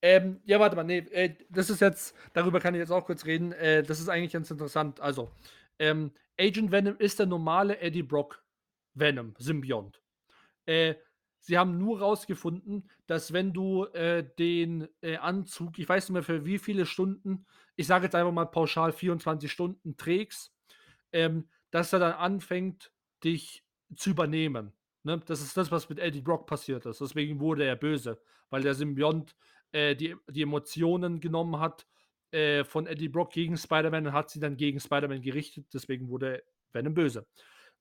[0.02, 3.26] Ähm, ja, warte mal, nee, äh, das ist jetzt, darüber kann ich jetzt auch kurz
[3.26, 3.52] reden.
[3.52, 5.02] Äh, das ist eigentlich ganz interessant.
[5.02, 5.30] Also,
[5.78, 8.42] ähm, Agent Venom ist der normale Eddie Brock
[8.94, 10.02] Venom, Symbiont.
[10.66, 10.96] Äh,
[11.40, 16.24] sie haben nur rausgefunden, dass wenn du äh, den äh, Anzug, ich weiß nicht mehr
[16.24, 17.46] für wie viele Stunden,
[17.76, 20.54] ich sage jetzt einfach mal pauschal 24 Stunden trägst,
[21.12, 22.92] ähm, dass er dann anfängt,
[23.24, 23.64] dich
[23.96, 24.74] zu übernehmen.
[25.04, 25.22] Ne?
[25.26, 27.02] Das ist das, was mit Eddie Brock passiert ist.
[27.02, 29.36] Deswegen wurde er böse, weil der Symbiont
[29.72, 31.88] äh, die, die Emotionen genommen hat
[32.32, 35.68] äh, von Eddie Brock gegen Spider-Man und hat sie dann gegen Spider-Man gerichtet.
[35.74, 37.28] Deswegen wurde Venom böse.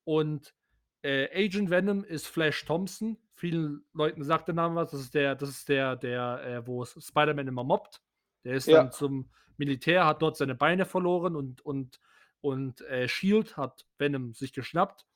[0.04, 0.54] Und
[1.02, 3.16] äh, Agent Venom ist Flash Thompson.
[3.34, 4.90] Vielen Leuten sagt der Name was.
[4.90, 8.02] Das ist der, das ist der, der, äh, wo Spider-Man immer mobbt.
[8.44, 8.78] Der ist Ja.
[8.78, 12.00] dann zum Militär, hat dort seine Beine verloren und, und,
[12.40, 15.06] und äh, Shield hat Venom sich geschnappt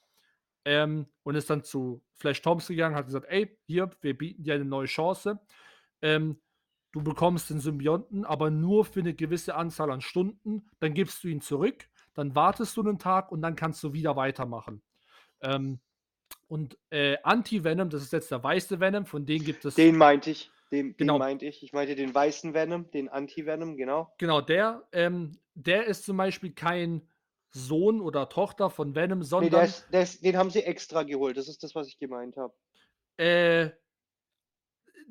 [0.64, 4.54] ähm, und ist dann zu Flash Thompson gegangen, hat gesagt, ey, hier, wir bieten dir
[4.54, 5.40] eine neue Chance.
[6.00, 6.40] Ähm,
[6.92, 10.68] du bekommst den Symbionten, aber nur für eine gewisse Anzahl an Stunden.
[10.80, 14.16] Dann gibst du ihn zurück, dann wartest du einen Tag und dann kannst du wieder
[14.16, 14.82] weitermachen.
[15.42, 15.80] Ähm,
[16.48, 19.74] und äh, Anti-Venom, das ist jetzt der weiße Venom, von dem gibt es.
[19.74, 21.14] Den meinte ich, den, Genau.
[21.14, 21.62] den meinte ich.
[21.62, 24.12] Ich meinte den weißen Venom, den Anti-Venom, genau.
[24.18, 27.08] Genau, der, ähm, der ist zum Beispiel kein
[27.50, 31.02] Sohn oder Tochter von Venom, Nee, sondern der ist, der ist, den haben sie extra
[31.02, 31.36] geholt.
[31.36, 32.54] Das ist das, was ich gemeint habe.
[33.18, 33.70] Äh,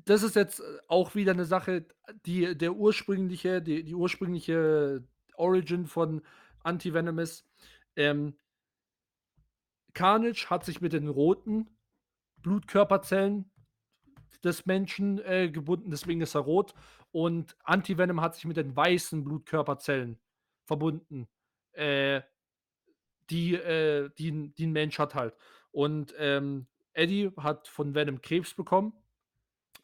[0.05, 1.85] das ist jetzt auch wieder eine Sache,
[2.25, 5.03] die der ursprüngliche, die, die ursprüngliche
[5.35, 6.21] Origin von
[6.63, 7.45] Anti-Venom ist.
[7.95, 8.37] Ähm,
[9.93, 11.69] Carnage hat sich mit den roten
[12.37, 13.51] Blutkörperzellen
[14.43, 16.73] des Menschen äh, gebunden, deswegen ist er rot.
[17.11, 20.19] Und Anti-Venom hat sich mit den weißen Blutkörperzellen
[20.65, 21.27] verbunden,
[21.73, 22.21] äh,
[23.29, 25.35] die, äh, die, die ein Mensch hat halt.
[25.71, 28.93] Und ähm, Eddie hat von Venom Krebs bekommen,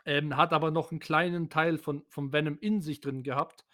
[0.06, 3.66] ähm, hat aber noch einen kleinen Teil von, vom Venom in sich drin gehabt.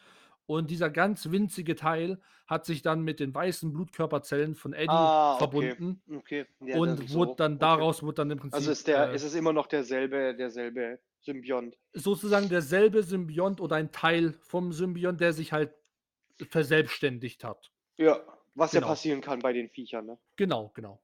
[0.45, 5.41] Und dieser ganz winzige Teil hat sich dann mit den weißen Blutkörperzellen von Eddie Ah,
[5.43, 5.75] okay.
[5.75, 6.45] verbunden Okay.
[6.59, 7.35] Ja, und dann wurde so.
[7.37, 7.59] dann Okay.
[7.59, 10.99] daraus wurde dann im Prinzip Also ist der, äh, ist es immer noch derselbe, derselbe
[11.21, 11.77] Symbiont.
[11.93, 15.73] sozusagen derselbe Symbiont oder ein Teil vom Symbiont, der sich halt
[16.49, 17.71] verselbstständigt hat.
[17.97, 18.23] Ja,
[18.55, 18.87] was ja Genau.
[18.87, 20.19] passieren kann bei den Viechern, ne?
[20.35, 21.01] Genau, genau.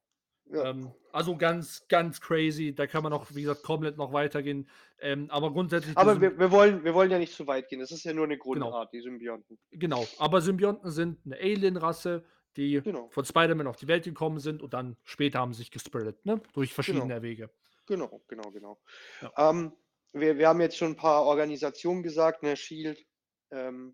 [0.51, 0.71] Ja.
[0.71, 2.73] Ähm, also ganz, ganz crazy.
[2.73, 4.67] Da kann man noch, wie gesagt, komplett noch weitergehen.
[4.99, 5.97] Ähm, aber grundsätzlich.
[5.97, 7.79] Aber wir, wir, wollen, wir wollen ja nicht zu weit gehen.
[7.79, 8.53] Das ist ja nur eine Genau.
[8.69, 9.59] Grundart, die Symbionten.
[9.71, 12.23] Genau, aber Symbionten sind eine Alien-Rasse,
[12.57, 13.09] die Genau.
[13.09, 16.41] von Spider-Man auf die Welt gekommen sind und dann später haben sich gespreadet, ne?
[16.53, 17.49] Durch verschiedene Wege.
[17.85, 18.79] Genau, genau, genau.
[19.21, 19.49] Ja.
[19.49, 19.71] Ähm,
[20.13, 23.03] wir, wir haben jetzt schon ein paar Organisationen gesagt, ne, Shield
[23.51, 23.93] ähm,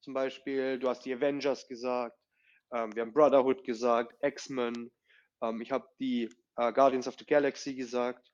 [0.00, 2.16] zum Beispiel, du hast die Avengers gesagt,
[2.72, 4.90] ähm, wir haben Brotherhood gesagt, X-Men,
[5.42, 8.32] ähm, ich habe die äh, Guardians of the Galaxy gesagt,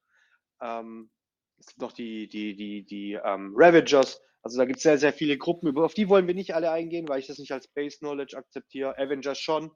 [0.60, 1.10] ähm,
[1.58, 5.12] es gibt noch die, die, die, die ähm, Ravagers, also da gibt es sehr, sehr
[5.12, 7.98] viele Gruppen, auf die wollen wir nicht alle eingehen, weil ich das nicht als Base
[7.98, 8.96] Knowledge akzeptiere.
[8.98, 9.72] Avengers schon,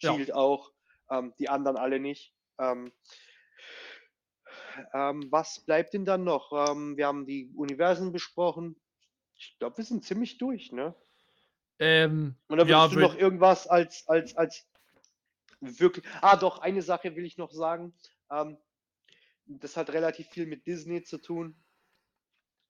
[0.00, 0.14] Ja.
[0.14, 0.70] Shield auch,
[1.10, 2.34] ähm, die anderen alle nicht.
[2.60, 2.92] Ähm,
[4.94, 6.52] ähm, was bleibt denn dann noch?
[6.52, 8.76] Ähm, wir haben die Universen besprochen.
[9.34, 10.94] Ich glaube, wir sind ziemlich durch, ne?
[11.78, 14.68] Ähm, Oder ja, willst du noch irgendwas als, als, als
[15.62, 16.04] wirklich.
[16.20, 17.94] Ah, doch, eine Sache will ich noch sagen.
[18.30, 18.58] Ähm,
[19.46, 21.56] das hat relativ viel mit Disney zu tun.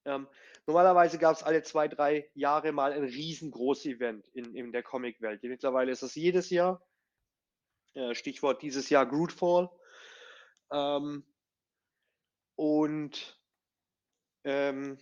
[0.05, 0.27] Ähm,
[0.67, 5.43] normalerweise gab es alle zwei, drei Jahre mal ein riesengroßes Event in, in der Comicwelt.
[5.43, 6.85] Mittlerweile ist es jedes Jahr.
[7.95, 9.71] Äh, Stichwort dieses Jahr Grootfall.
[10.73, 11.25] Ähm,
[12.57, 13.41] und
[14.45, 14.99] ähm,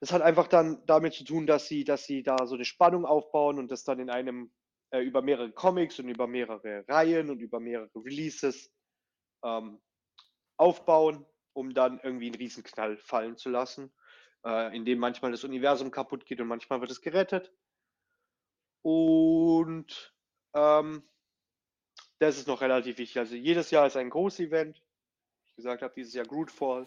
[0.00, 3.04] das hat einfach dann damit zu tun, dass sie, dass sie da so eine Spannung
[3.04, 4.50] aufbauen und das dann in einem
[4.90, 8.72] äh, über mehrere Comics und über mehrere Reihen und über mehrere Releases
[9.44, 9.80] ähm,
[10.56, 13.92] aufbauen, um dann irgendwie einen Riesenknall fallen zu lassen,
[14.44, 17.52] äh, in dem manchmal das Universum kaputt geht und manchmal wird es gerettet.
[18.82, 20.14] Und
[20.54, 21.02] ähm,
[22.18, 23.18] das ist noch relativ wichtig.
[23.18, 24.78] Also jedes Jahr ist ein großes Event.
[24.78, 26.86] Wie ich gesagt habe, dieses Jahr Grootfall.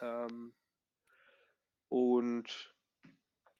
[0.00, 0.52] Ähm,
[1.88, 2.74] und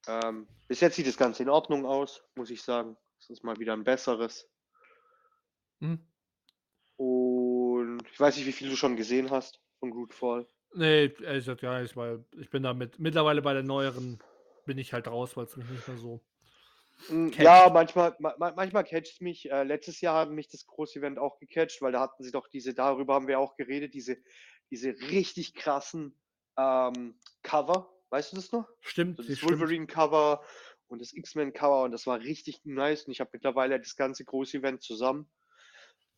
[0.06, 2.96] ähm, bis jetzt sieht das Ganze in Ordnung aus, muss ich sagen.
[3.24, 4.50] Es ist mal wieder ein besseres.
[5.80, 5.98] hm?
[6.96, 10.46] Und ich weiß nicht, wie viel du schon gesehen hast von Grootfall.
[10.74, 14.18] Nee, ehrlich gesagt gar nicht, weil ich bin damit mittlerweile bei der neueren
[14.66, 16.20] bin ich halt raus, weil es mich nicht mehr so.
[17.08, 17.40] Mm, Catcht.
[17.42, 19.50] Ja, manchmal, ma ma- manchmal catcht mich.
[19.50, 22.48] Äh, letztes Jahr hat mich das große Event auch gecatcht, weil da hatten sie doch
[22.48, 24.18] diese, darüber haben wir auch geredet, diese,
[24.70, 26.14] diese richtig krassen
[26.58, 27.90] ähm, Cover.
[28.10, 28.68] Weißt du das noch?
[28.80, 29.42] Stimmt, So das.
[29.42, 30.42] Wolverine-Cover
[30.88, 34.58] und das X-Men-Cover und das war richtig nice und ich habe mittlerweile das ganze große
[34.58, 35.30] Event zusammen.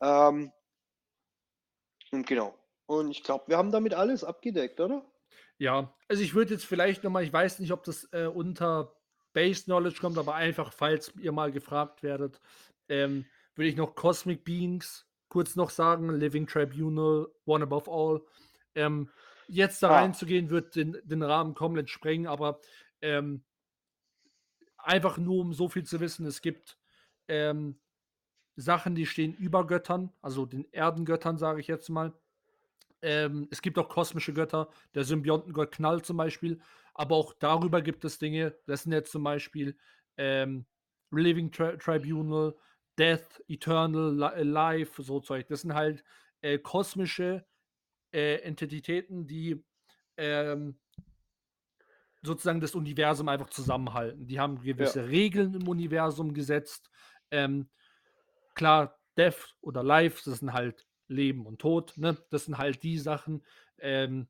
[0.01, 0.53] Ähm,
[2.13, 2.59] und genau.
[2.87, 5.05] Und ich glaube, wir haben damit alles abgedeckt, oder?
[5.59, 8.95] Ja, also ich würde jetzt vielleicht nochmal, ich weiß nicht, ob das äh, unter
[9.33, 12.41] Base Knowledge kommt, aber einfach, falls ihr mal gefragt werdet,
[12.89, 18.23] ähm, würde ich noch Cosmic Beings kurz noch sagen, Living Tribunal, One Above All.
[18.75, 19.11] Ähm,
[19.49, 20.01] jetzt da Ah.
[20.01, 22.61] reinzugehen, wird den, den Rahmen komplett sprengen, aber
[23.01, 23.45] ähm,
[24.87, 26.79] einfach nur um so viel zu wissen, es gibt
[27.29, 27.79] ähm,
[28.57, 32.13] Sachen, die stehen über Göttern, also den Erdengöttern, sage ich jetzt mal.
[33.03, 36.61] Ähm, es gibt auch kosmische Götter, der Symbiotengott Knall zum Beispiel,
[36.95, 39.77] aber auch darüber gibt es Dinge, das sind jetzt zum Beispiel
[40.17, 40.65] ähm,
[41.11, 42.55] Living Tri Tribunal,
[42.99, 45.47] Death, Eternal, äh, Life, so Zeug.
[45.49, 46.03] Das sind halt
[46.41, 47.45] äh, kosmische
[48.13, 49.63] äh, Entitäten, die
[50.17, 50.79] ähm,
[52.27, 54.27] sozusagen das Universum einfach zusammenhalten.
[54.27, 56.91] Die haben gewisse Regeln im Universum gesetzt.
[57.31, 57.69] Ähm,
[58.55, 62.17] klar, Death oder Life, das sind halt Leben und Tod, ne?
[62.31, 63.45] Das sind halt die Sachen,
[63.79, 64.29] ähm,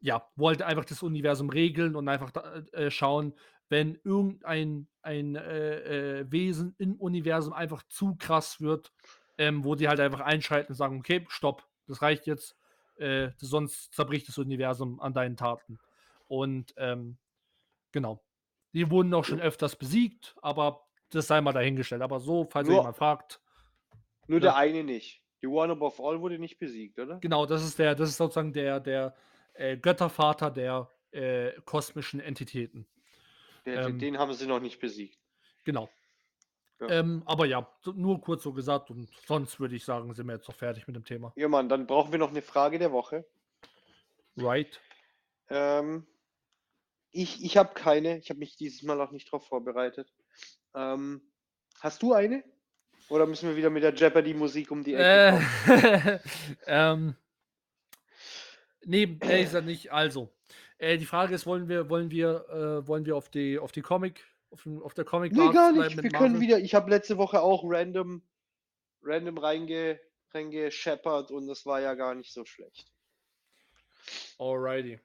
[0.00, 3.34] ja, wollte einfach das Universum regeln und einfach da, äh, schauen,
[3.68, 8.92] wenn irgendein ein, äh, äh, Wesen im Universum einfach zu krass wird,
[9.38, 12.56] ähm, wo die halt einfach einschalten und sagen, okay, stopp, das reicht jetzt,
[12.96, 15.78] äh, sonst zerbricht das Universum an deinen Taten.
[16.34, 17.16] Und ähm,
[17.92, 18.22] genau.
[18.72, 22.02] Die wurden auch schon öfters besiegt, aber das sei mal dahingestellt.
[22.02, 23.40] Aber so, falls ihr Nur- jemand fragt,
[24.26, 24.44] Nur Ja.
[24.44, 25.22] der eine nicht.
[25.42, 27.18] Die One Above All wurde nicht besiegt, oder?
[27.20, 29.14] genau, das ist der, das ist sozusagen der, der
[29.52, 32.86] äh, Göttervater der äh, kosmischen Entitäten.
[33.66, 35.18] Der, ähm, den haben sie noch nicht besiegt.
[35.64, 35.88] Genau.
[36.80, 36.88] Ja.
[36.88, 40.48] Ähm, aber ja, nur kurz so gesagt und sonst würde ich sagen, sind wir jetzt
[40.48, 41.32] noch fertig mit dem Thema.
[41.36, 43.24] Ja, Mann, dann brauchen wir noch eine Frage der Woche.
[44.36, 44.80] Right?
[45.50, 46.06] Ähm,
[47.14, 48.18] ich ich habe keine.
[48.18, 50.12] Ich habe mich dieses Mal auch nicht darauf vorbereitet.
[50.74, 51.22] Ähm,
[51.80, 52.44] hast du eine?
[53.08, 55.44] Oder müssen wir wieder mit der Jeopardy-Musik um die Ecke Äh, kommen?
[56.66, 57.16] ähm,
[58.84, 59.92] nee, ehrlich gesagt nicht.
[59.92, 60.34] Also,
[60.78, 63.82] äh, die Frage ist, wollen wir, wollen wir, äh, wollen wir auf die, auf die
[63.82, 66.02] Comic, auf, auf der Comic Nee, gar nicht.
[66.02, 66.40] Wir können Marvel?
[66.40, 66.58] wieder.
[66.58, 68.22] Ich habe letzte Woche auch random,
[69.02, 70.00] random reinge,
[70.32, 72.90] reingescheppert und das war ja gar nicht so schlecht.
[74.38, 74.98] Alrighty.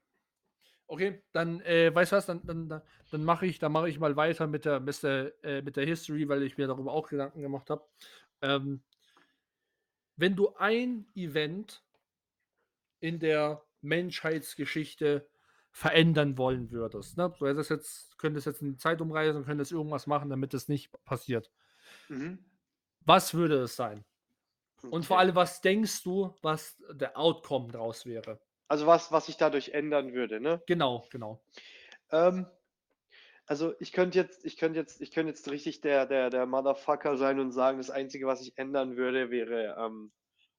[0.92, 2.68] Okay, dann, äh, weißt du was, dann, dann,
[3.12, 5.86] dann- mache ich, dann mache ich mal weiter mit der, mit der, äh, mit der
[5.86, 7.88] History, weil ich mir darüber auch Gedanken gemacht habe.
[8.42, 8.82] Ähm,
[10.18, 11.84] wenn du ein Event
[13.00, 15.30] in der Menschheitsgeschichte
[15.72, 17.34] verändern wollen würdest, ne?
[17.38, 20.92] du hättest jetzt, könntest jetzt in die Zeit umreisen, könntest irgendwas machen, damit es nicht
[21.06, 21.52] passiert.
[22.10, 22.50] Mhm.
[23.02, 24.06] Was würde es sein?
[24.90, 25.20] Und vor Okay.
[25.20, 28.42] allem, was denkst du, was der Outcome daraus wäre?
[28.70, 30.62] Also was, was sich dadurch ändern würde, ne?
[30.68, 31.42] Genau, genau.
[32.12, 32.46] Ähm,
[33.48, 37.18] also ich könnte jetzt, ich könnte jetzt, ich könnte jetzt richtig der, der, der Motherfucker
[37.18, 40.12] sein und sagen, das Einzige, was ich ändern würde, wäre, ähm,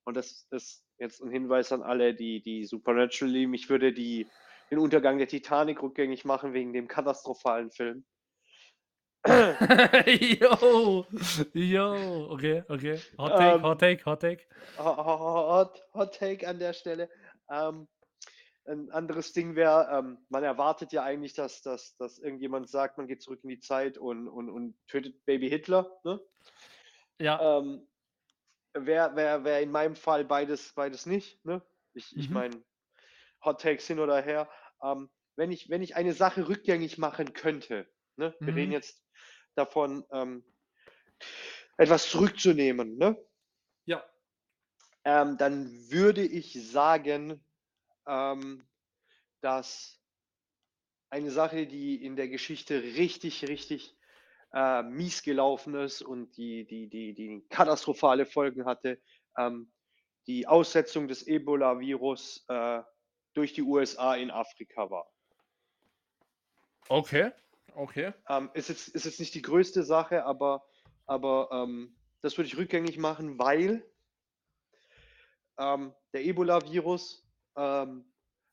[0.04, 4.26] und das ist jetzt ein Hinweis an alle, die, die Supernatural lieben, ich würde die,
[4.72, 8.04] den Untergang der Titanic rückgängig machen wegen dem katastrophalen Film.
[10.06, 11.06] yo,
[11.52, 12.98] yo, okay, okay.
[13.18, 14.46] Hot take, Ähm, hot take, hot take.
[14.78, 17.08] Hot, Hot Take an der Stelle.
[17.50, 17.86] Ähm,
[18.66, 23.06] ein anderes Ding wäre, ähm, man erwartet ja eigentlich, dass, dass, dass irgendjemand sagt, man
[23.08, 25.90] geht zurück in die Zeit und, und, und tötet Baby Hitler.
[26.04, 26.20] Ne?
[27.18, 27.86] Ja, Ähm,
[28.72, 31.44] Wäre wär, wär in meinem Fall beides, beides nicht.
[31.44, 31.60] Ne?
[31.92, 32.34] Ich, ich Mhm.
[32.34, 32.64] meine,
[33.44, 34.48] Hot Takes hin oder her.
[34.82, 38.34] Ähm, wenn, ich, wenn ich eine Sache rückgängig machen könnte, ne?
[38.38, 38.72] wir reden Mhm.
[38.72, 39.02] jetzt
[39.56, 40.44] davon, ähm,
[41.78, 43.16] etwas zurückzunehmen, ne?
[43.86, 44.04] ja.
[45.04, 47.44] ähm, dann würde ich sagen,
[48.10, 48.66] ähm,
[49.40, 50.02] dass
[51.10, 53.96] eine Sache, die in der Geschichte richtig, richtig
[54.52, 59.00] äh, mies gelaufen ist und die, die, die, die katastrophale Folgen hatte,
[59.38, 59.72] ähm,
[60.26, 62.82] die Aussetzung des Ebola-Virus äh,
[63.34, 65.10] durch die USA in Afrika war.
[66.88, 67.30] Okay,
[67.74, 68.12] okay.
[68.28, 70.64] Ähm, ist, jetzt, ist jetzt nicht die größte Sache, aber,
[71.06, 73.88] aber ähm, das würde ich rückgängig machen, weil
[75.58, 77.29] ähm, der Ebola-Virus,
[77.60, 78.04] ähm,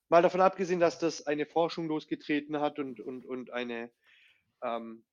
[0.09, 3.89] mal davon abgesehen, dass das eine Forschung losgetreten hat und, und, und eine,
[4.61, 5.05] ähm,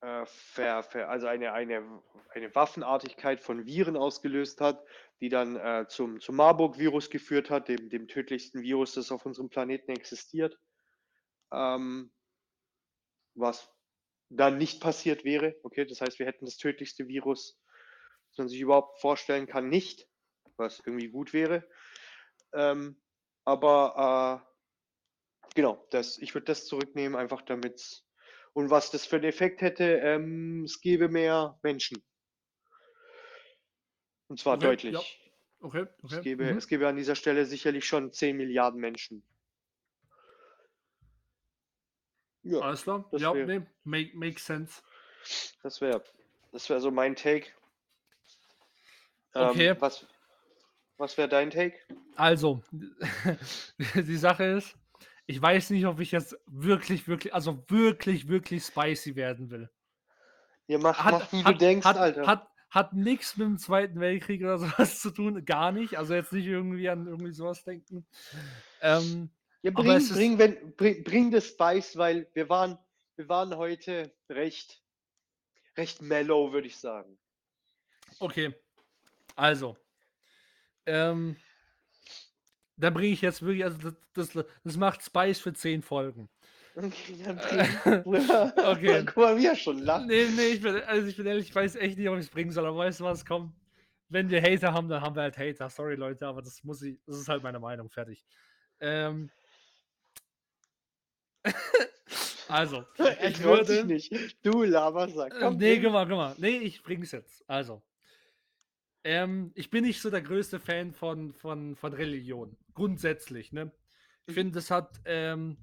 [0.00, 4.84] äh, ver, ver, also eine, eine, eine Waffenartigkeit von Viren ausgelöst hat,
[5.20, 9.48] die dann äh, zum, zum Marburg-Virus geführt hat, dem, dem tödlichsten Virus, das auf unserem
[9.48, 10.58] Planeten existiert.
[11.52, 12.10] Ähm,
[13.34, 13.70] was
[14.28, 15.54] dann nicht passiert wäre.
[15.62, 17.58] Okay, das heißt, wir hätten das tödlichste Virus,
[18.30, 20.08] das man sich überhaupt vorstellen kann, nicht,
[20.56, 21.68] was irgendwie gut wäre.
[22.54, 22.96] Ähm,
[23.44, 24.44] aber
[25.46, 28.04] äh, genau, das, ich würde das zurücknehmen, einfach damit
[28.54, 32.02] und was das für einen Effekt hätte, ähm, es gäbe mehr Menschen.
[34.28, 34.94] Und zwar Okay, deutlich.
[34.94, 35.00] ja.
[35.60, 36.16] Okay, okay.
[36.16, 36.58] Es, gäbe, mhm.
[36.58, 39.22] es gäbe an dieser Stelle sicherlich schon 10 Milliarden Menschen.
[42.44, 43.04] Ja, Alles klar.
[43.12, 44.82] ja, wär- nee, make, makes sense.
[45.62, 46.02] das wäre
[46.52, 47.52] das wär so mein Take.
[49.34, 49.80] Ähm, Okay.
[49.80, 50.06] Was,
[51.02, 51.76] was wäre dein Take?
[52.14, 52.62] Also,
[53.94, 54.76] die Sache ist,
[55.26, 59.68] ich weiß nicht, ob ich jetzt wirklich, wirklich, also wirklich, wirklich spicy werden will.
[60.68, 62.26] Ja, mach, Hat, mach wie hat, du denkst, hat, Alter.
[62.26, 65.98] Hat, hat nichts mit dem Zweiten Weltkrieg oder sowas zu tun, gar nicht.
[65.98, 68.06] Also jetzt nicht irgendwie an irgendwie sowas denken.
[68.80, 69.28] Ähm,
[69.62, 72.78] ja, bring, bring, wenn, bring, bring das Spice, weil wir waren,
[73.16, 74.80] wir waren heute recht,
[75.76, 77.18] recht mellow, würde ich sagen.
[78.20, 78.54] okay,
[79.34, 79.76] also,
[80.86, 81.36] ähm,
[82.76, 83.94] da bringe ich jetzt wirklich, also das,
[84.32, 86.28] das, das macht Spice für zehn Folgen.
[86.74, 88.30] Okay, dann Äh, bring.
[88.64, 89.04] okay.
[89.04, 90.06] Guck mal, wie er schon lacht.
[90.06, 92.30] Nee, nee, ich bin, also ich bin ehrlich, ich weiß echt nicht, ob ich es
[92.30, 93.52] bringen soll, aber weißt du was, komm.
[94.08, 95.70] Wenn wir Hater haben, dann haben wir halt Hater.
[95.70, 98.24] Sorry, Leute, aber das muss ich, das ist halt meine Meinung, fertig.
[98.80, 99.30] Ähm.
[102.48, 102.84] also,
[103.22, 103.84] ich sich würde.
[103.84, 104.12] nicht.
[104.42, 105.34] Du Labersack.
[105.38, 106.34] Komm, nee, guck mal, guck mal.
[106.38, 107.44] Nee, ich bring's jetzt.
[107.48, 107.82] Also.
[109.04, 112.56] Ähm, ich bin nicht so der größte Fan von, von, von Religion.
[112.74, 113.72] Grundsätzlich, ne?
[114.26, 114.34] Ich Mhm.
[114.34, 115.56] finde, es hat, ähm,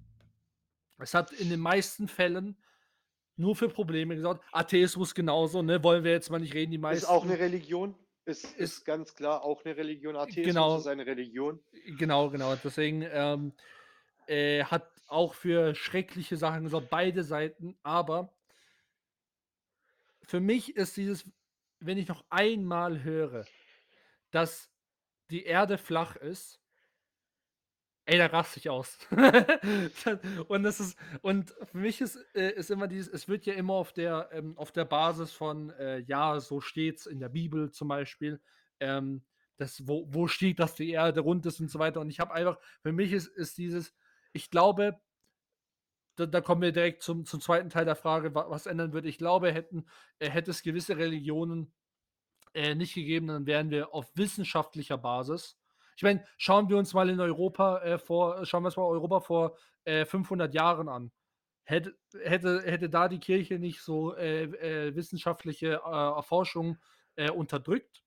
[0.99, 2.57] hat in den meisten Fällen
[3.37, 4.43] nur für Probleme gesorgt.
[4.51, 5.81] Atheismus genauso, ne?
[5.83, 7.03] Wollen wir jetzt mal nicht reden, die meisten.
[7.05, 7.95] Ist auch eine Religion.
[8.25, 10.15] Ist, Ist- ist ganz klar auch eine Religion.
[10.17, 10.77] Atheismus Genau.
[10.77, 11.59] ist eine Religion.
[11.97, 12.55] Genau, genau.
[12.57, 13.53] Deswegen ähm,
[14.27, 17.77] äh, hat auch für schreckliche Sachen gesorgt, beide Seiten.
[17.81, 18.35] Aber
[20.21, 21.31] für mich ist dieses,
[21.79, 23.45] wenn ich noch einmal höre,
[24.31, 24.69] dass
[25.29, 26.59] die Erde flach ist,
[28.05, 28.97] ey, da raste ich aus.
[30.47, 33.73] und das ist, und für mich ist, äh, ist immer dieses, es wird ja immer
[33.73, 37.87] auf der, ähm, auf der Basis von, äh, ja, so steht's in der Bibel zum
[37.87, 38.41] Beispiel,
[38.79, 39.23] ähm,
[39.57, 41.99] das, wo, wo steht, dass die Erde rund ist und so weiter.
[41.99, 43.93] Und ich habe einfach, für mich ist, ist dieses,
[44.33, 44.99] ich glaube,
[46.19, 49.07] da, da kommen wir direkt zum, zum zweiten Teil der Frage, wa- was ändern würde.
[49.09, 49.85] Ich glaube, hätten,
[50.19, 51.73] äh, hätte es gewisse Religionen
[52.53, 55.57] äh, nicht gegeben, dann wären wir auf wissenschaftlicher Basis.
[55.95, 59.19] Ich meine, schauen wir uns mal in Europa äh, vor, schauen wir uns mal Europa
[59.21, 61.11] vor äh, 500 Jahren an.
[61.63, 66.77] Hätte, hätte, hätte da die Kirche nicht so äh, äh, wissenschaftliche Erforschung
[67.35, 68.01] unterdrückt,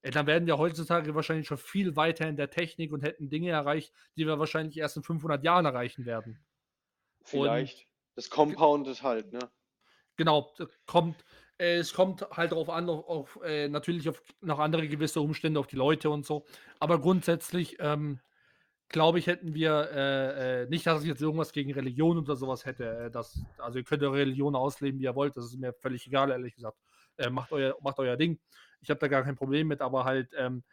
[0.00, 3.92] dann wären wir heutzutage wahrscheinlich schon viel weiter in der Technik und hätten Dinge erreicht,
[4.16, 6.42] die wir wahrscheinlich erst in 500 Jahren erreichen werden.
[7.24, 7.86] Vielleicht.
[8.14, 9.50] das compoundet halt, ne?
[10.16, 10.54] Genau,
[10.86, 11.24] kommt
[11.58, 15.60] äh, es kommt halt darauf an, auf auf, äh natürlich auf noch andere gewisse Umstände,
[15.60, 16.44] auf die Leute und so.
[16.80, 18.20] Aber grundsätzlich, ähm,
[18.88, 22.64] glaube ich, hätten wir, äh, äh nicht, dass ich jetzt irgendwas gegen Religion oder sowas
[22.66, 25.72] hätte, äh, das also, ihr könnt eure Religion ausleben, wie ihr wollt, das ist mir
[25.72, 26.78] völlig egal, ehrlich gesagt.
[27.16, 28.40] Äh, macht euer macht euer Ding.
[28.80, 30.64] Ich habe da gar kein Problem mit, aber halt, ähm,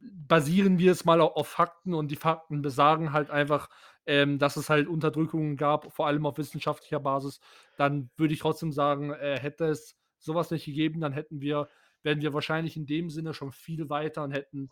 [0.00, 3.68] basieren wir es mal auf Fakten und die Fakten besagen halt einfach,
[4.06, 7.40] ähm, dass es halt Unterdrückungen gab, vor allem auf wissenschaftlicher Basis,
[7.76, 11.68] dann würde ich trotzdem sagen, äh, hätte es sowas nicht gegeben, dann hätten wir
[12.02, 14.70] wären wir wahrscheinlich in dem Sinne schon viel weiter und hätten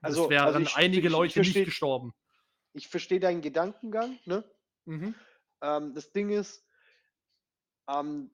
[0.00, 2.14] Also es wären also ich einige ich Leute nicht verstehe gestorben.
[2.72, 4.44] ich verstehe deinen Gedankengang, ne?
[4.86, 5.14] Mhm.
[5.62, 6.64] Ähm, das Ding ist,
[7.88, 8.30] ähm,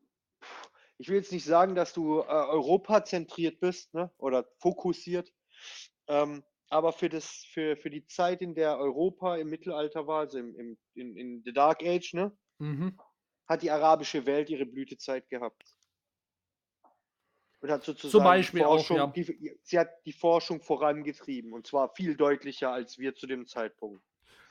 [0.99, 5.33] ich will jetzt nicht sagen, dass du, äh, europazentriert bist, ne, oder fokussiert,
[6.09, 6.45] ähm,
[6.75, 10.55] aber für das für für die Zeit, in der Europa im Mittelalter war, also im
[10.57, 12.37] im in in the Dark Age, ne?
[12.59, 12.99] Mhm.
[13.47, 15.63] Hat die arabische Welt ihre Blütezeit gehabt.
[17.61, 19.07] Und hat Zum sozusagen Beispiel auch, Forschung ja.
[19.07, 24.03] die sie hat die Forschung vorangetrieben und zwar viel deutlicher als wir zu dem Zeitpunkt.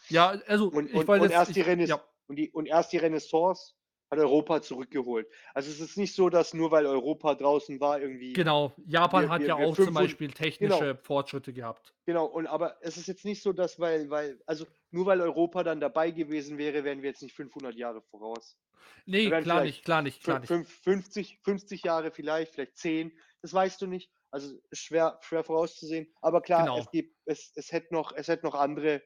[0.07, 2.01] Ja, also, Und und und erst die ich ja.
[2.27, 3.75] und die und erst die Renaissance
[4.13, 5.27] hat Europa zurückgeholt.
[5.53, 9.29] Also, es ist nicht so, dass nur weil Europa draußen war, irgendwie Genau, Japan wir
[9.29, 10.37] hat wir ja wir auch zum 500 Beispiel genau.
[10.37, 11.93] technische Fortschritte gehabt.
[12.05, 15.63] Genau, und aber es ist jetzt nicht so, dass weil weil also, nur weil Europa
[15.63, 18.57] dann dabei gewesen wäre, wären wir jetzt nicht 500 Jahre voraus.
[19.05, 20.47] Ne, wären klar nicht, klar nicht, klar nicht.
[20.47, 23.11] fünf 50 50 Jahre vielleicht, vielleicht 10,
[23.41, 24.11] das weißt du nicht.
[24.31, 26.07] Also, schwer schwer vorauszusehen.
[26.21, 26.91] Aber klar, es Genau.
[26.91, 29.01] gibt es es hätte noch es hätte noch andere,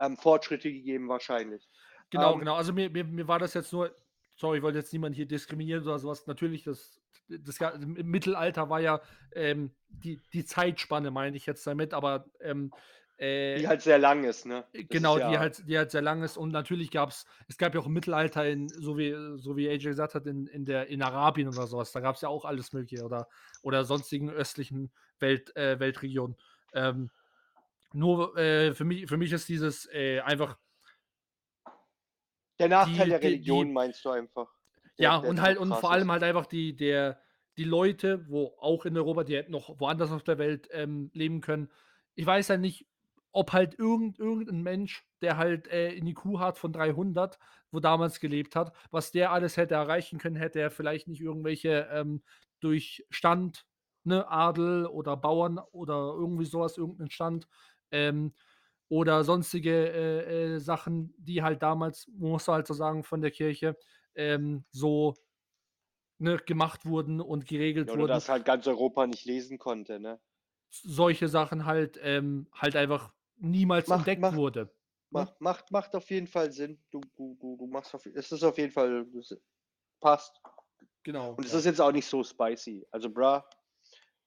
[0.00, 1.68] ähm, Fortschritte gegeben wahrscheinlich.
[2.10, 2.54] Genau, Ähm genau.
[2.54, 3.94] Also, mir mir mir war das jetzt nur
[4.38, 6.26] sorry, ich wollte jetzt niemanden hier diskriminieren oder sowas.
[6.26, 9.00] Natürlich, das das im Mittelalter war ja,
[9.32, 12.72] ähm, die die Zeitspanne meine ich jetzt damit, aber, ähm,
[13.18, 14.64] äh Die halt sehr lang ist, ne?
[14.72, 17.58] Das ist genau, die ja halt die halt sehr lang ist und natürlich gab's es
[17.58, 20.64] gab ja auch im Mittelalter in so wie so wie AJ gesagt hat, in in
[20.64, 23.28] der in Arabien oder sowas, da gab's ja auch alles Mögliche oder
[23.62, 26.36] oder sonstigen östlichen Welt äh, Weltregionen.
[26.72, 27.10] Ähm,
[27.92, 30.58] nur, äh, für mich für mich ist dieses, äh, einfach
[32.60, 34.52] Der Nachteil die der die Religion die meinst du einfach,
[34.98, 37.20] der Ja, der und halt und vor allem halt einfach die der
[37.56, 41.40] die Leute, wo auch in Europa, die hätten noch woanders auf der Welt, ähm, leben
[41.40, 41.70] können.
[42.16, 42.88] Ich weiß halt nicht,
[43.32, 47.38] ob halt irgend irgend 'n Mensch, der halt, äh, 'n IQ hat von 300,
[47.70, 51.88] wo damals gelebt hat, was der alles hätte erreichen können, hätte er vielleicht nicht irgendwelche,
[51.92, 52.22] ähm,
[52.60, 53.66] durch Stand,
[54.02, 57.46] ne, Adel oder Bauern oder irgendwie so was, irgend 'nen Stand,
[57.92, 58.34] ähm,
[58.88, 63.30] oder sonstige, äh, äh, Sachen, die halt damals, muss man halt so sagen, von der
[63.30, 63.76] Kirche,
[64.14, 65.14] ähm, so
[66.18, 68.12] ne, gemacht wurden und geregelt Ja, oder wurden.
[68.14, 70.20] dass halt ganz Europa nicht lesen konnte, ne?
[70.70, 74.74] Solche Sachen halt, ähm, halt einfach niemals Macht entdeckt macht wurde,
[75.10, 75.30] ne?
[75.30, 76.82] macht macht macht auf jeden Fall Sinn.
[76.90, 79.06] Du du du du machst auf es ist auf jeden Fall
[80.00, 80.40] passt.
[81.02, 81.58] Genau, Und es ja.
[81.58, 82.86] ist jetzt auch nicht so spicy.
[82.90, 83.48] Also, Bra,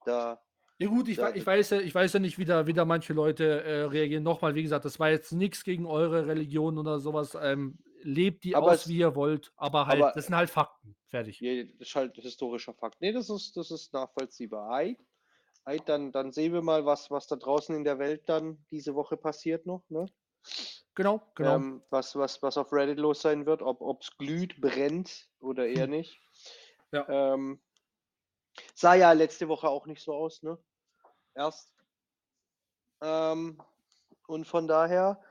[0.06, 0.42] da
[0.82, 3.14] Ja gut, ich ich weiß ja ich weiß ja nicht, wie da wie da manche
[3.14, 4.24] Leute, äh, reagieren.
[4.24, 7.36] Noch mal, wie gesagt, das war jetzt nix gegen eure Religion oder so was.
[7.36, 10.50] Ähm, lebt die Aber aus, es wie ihr wollt, aber halt aber das sind halt
[10.50, 10.96] Fakten.
[11.06, 11.40] Fertig.
[11.40, 13.00] je das ist halt historischer Fakt.
[13.00, 14.72] Ne, das ist das ist nachvollziehbar.
[14.72, 14.98] Ei,
[15.66, 18.96] ei, dann dann sehen wir mal, was was da draußen in der Welt dann diese
[18.96, 20.08] Woche passiert noch, ne?
[20.96, 21.58] Genau, genau.
[21.58, 25.86] Ähm, was was was auf Reddit los sein wird, ob ob's glüht, brennt oder eher
[25.86, 26.20] nicht.
[26.92, 27.08] Ja.
[27.08, 27.62] Ähm,
[28.74, 30.58] sah ja letzte Woche auch nicht so aus, ne?
[31.36, 31.72] Erst.
[33.02, 33.62] Ähm,
[34.28, 35.22] und von daher,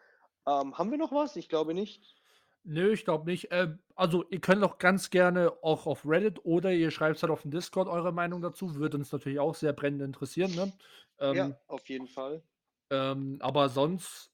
[0.47, 1.37] ähm, haben wir noch was?
[1.37, 2.17] Ich glaube nicht.
[2.65, 3.49] Nö, ich glaube nicht.
[3.51, 7.43] Ähm, also, ihr könnt auch ganz gerne auch auf Reddit oder ihr schreibt's halt auf
[7.43, 8.75] den Discord eure Meinung dazu.
[8.75, 10.73] Würde uns natürlich auch sehr brennend interessieren, ne?
[11.21, 12.43] Ja, Ähm auf jeden Fall.
[12.91, 14.31] ähm, aber sonst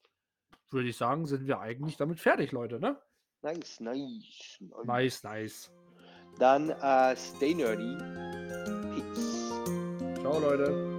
[0.70, 3.00] würde ich sagen, sind wir eigentlich damit fertig, Leute, ne?
[3.42, 4.84] Nice, nice, nice.
[4.84, 5.72] Nice, nice.
[6.38, 7.96] Dann, äh, stay nerdy.
[8.94, 9.52] Peace.
[10.20, 10.95] Ciao, Leute.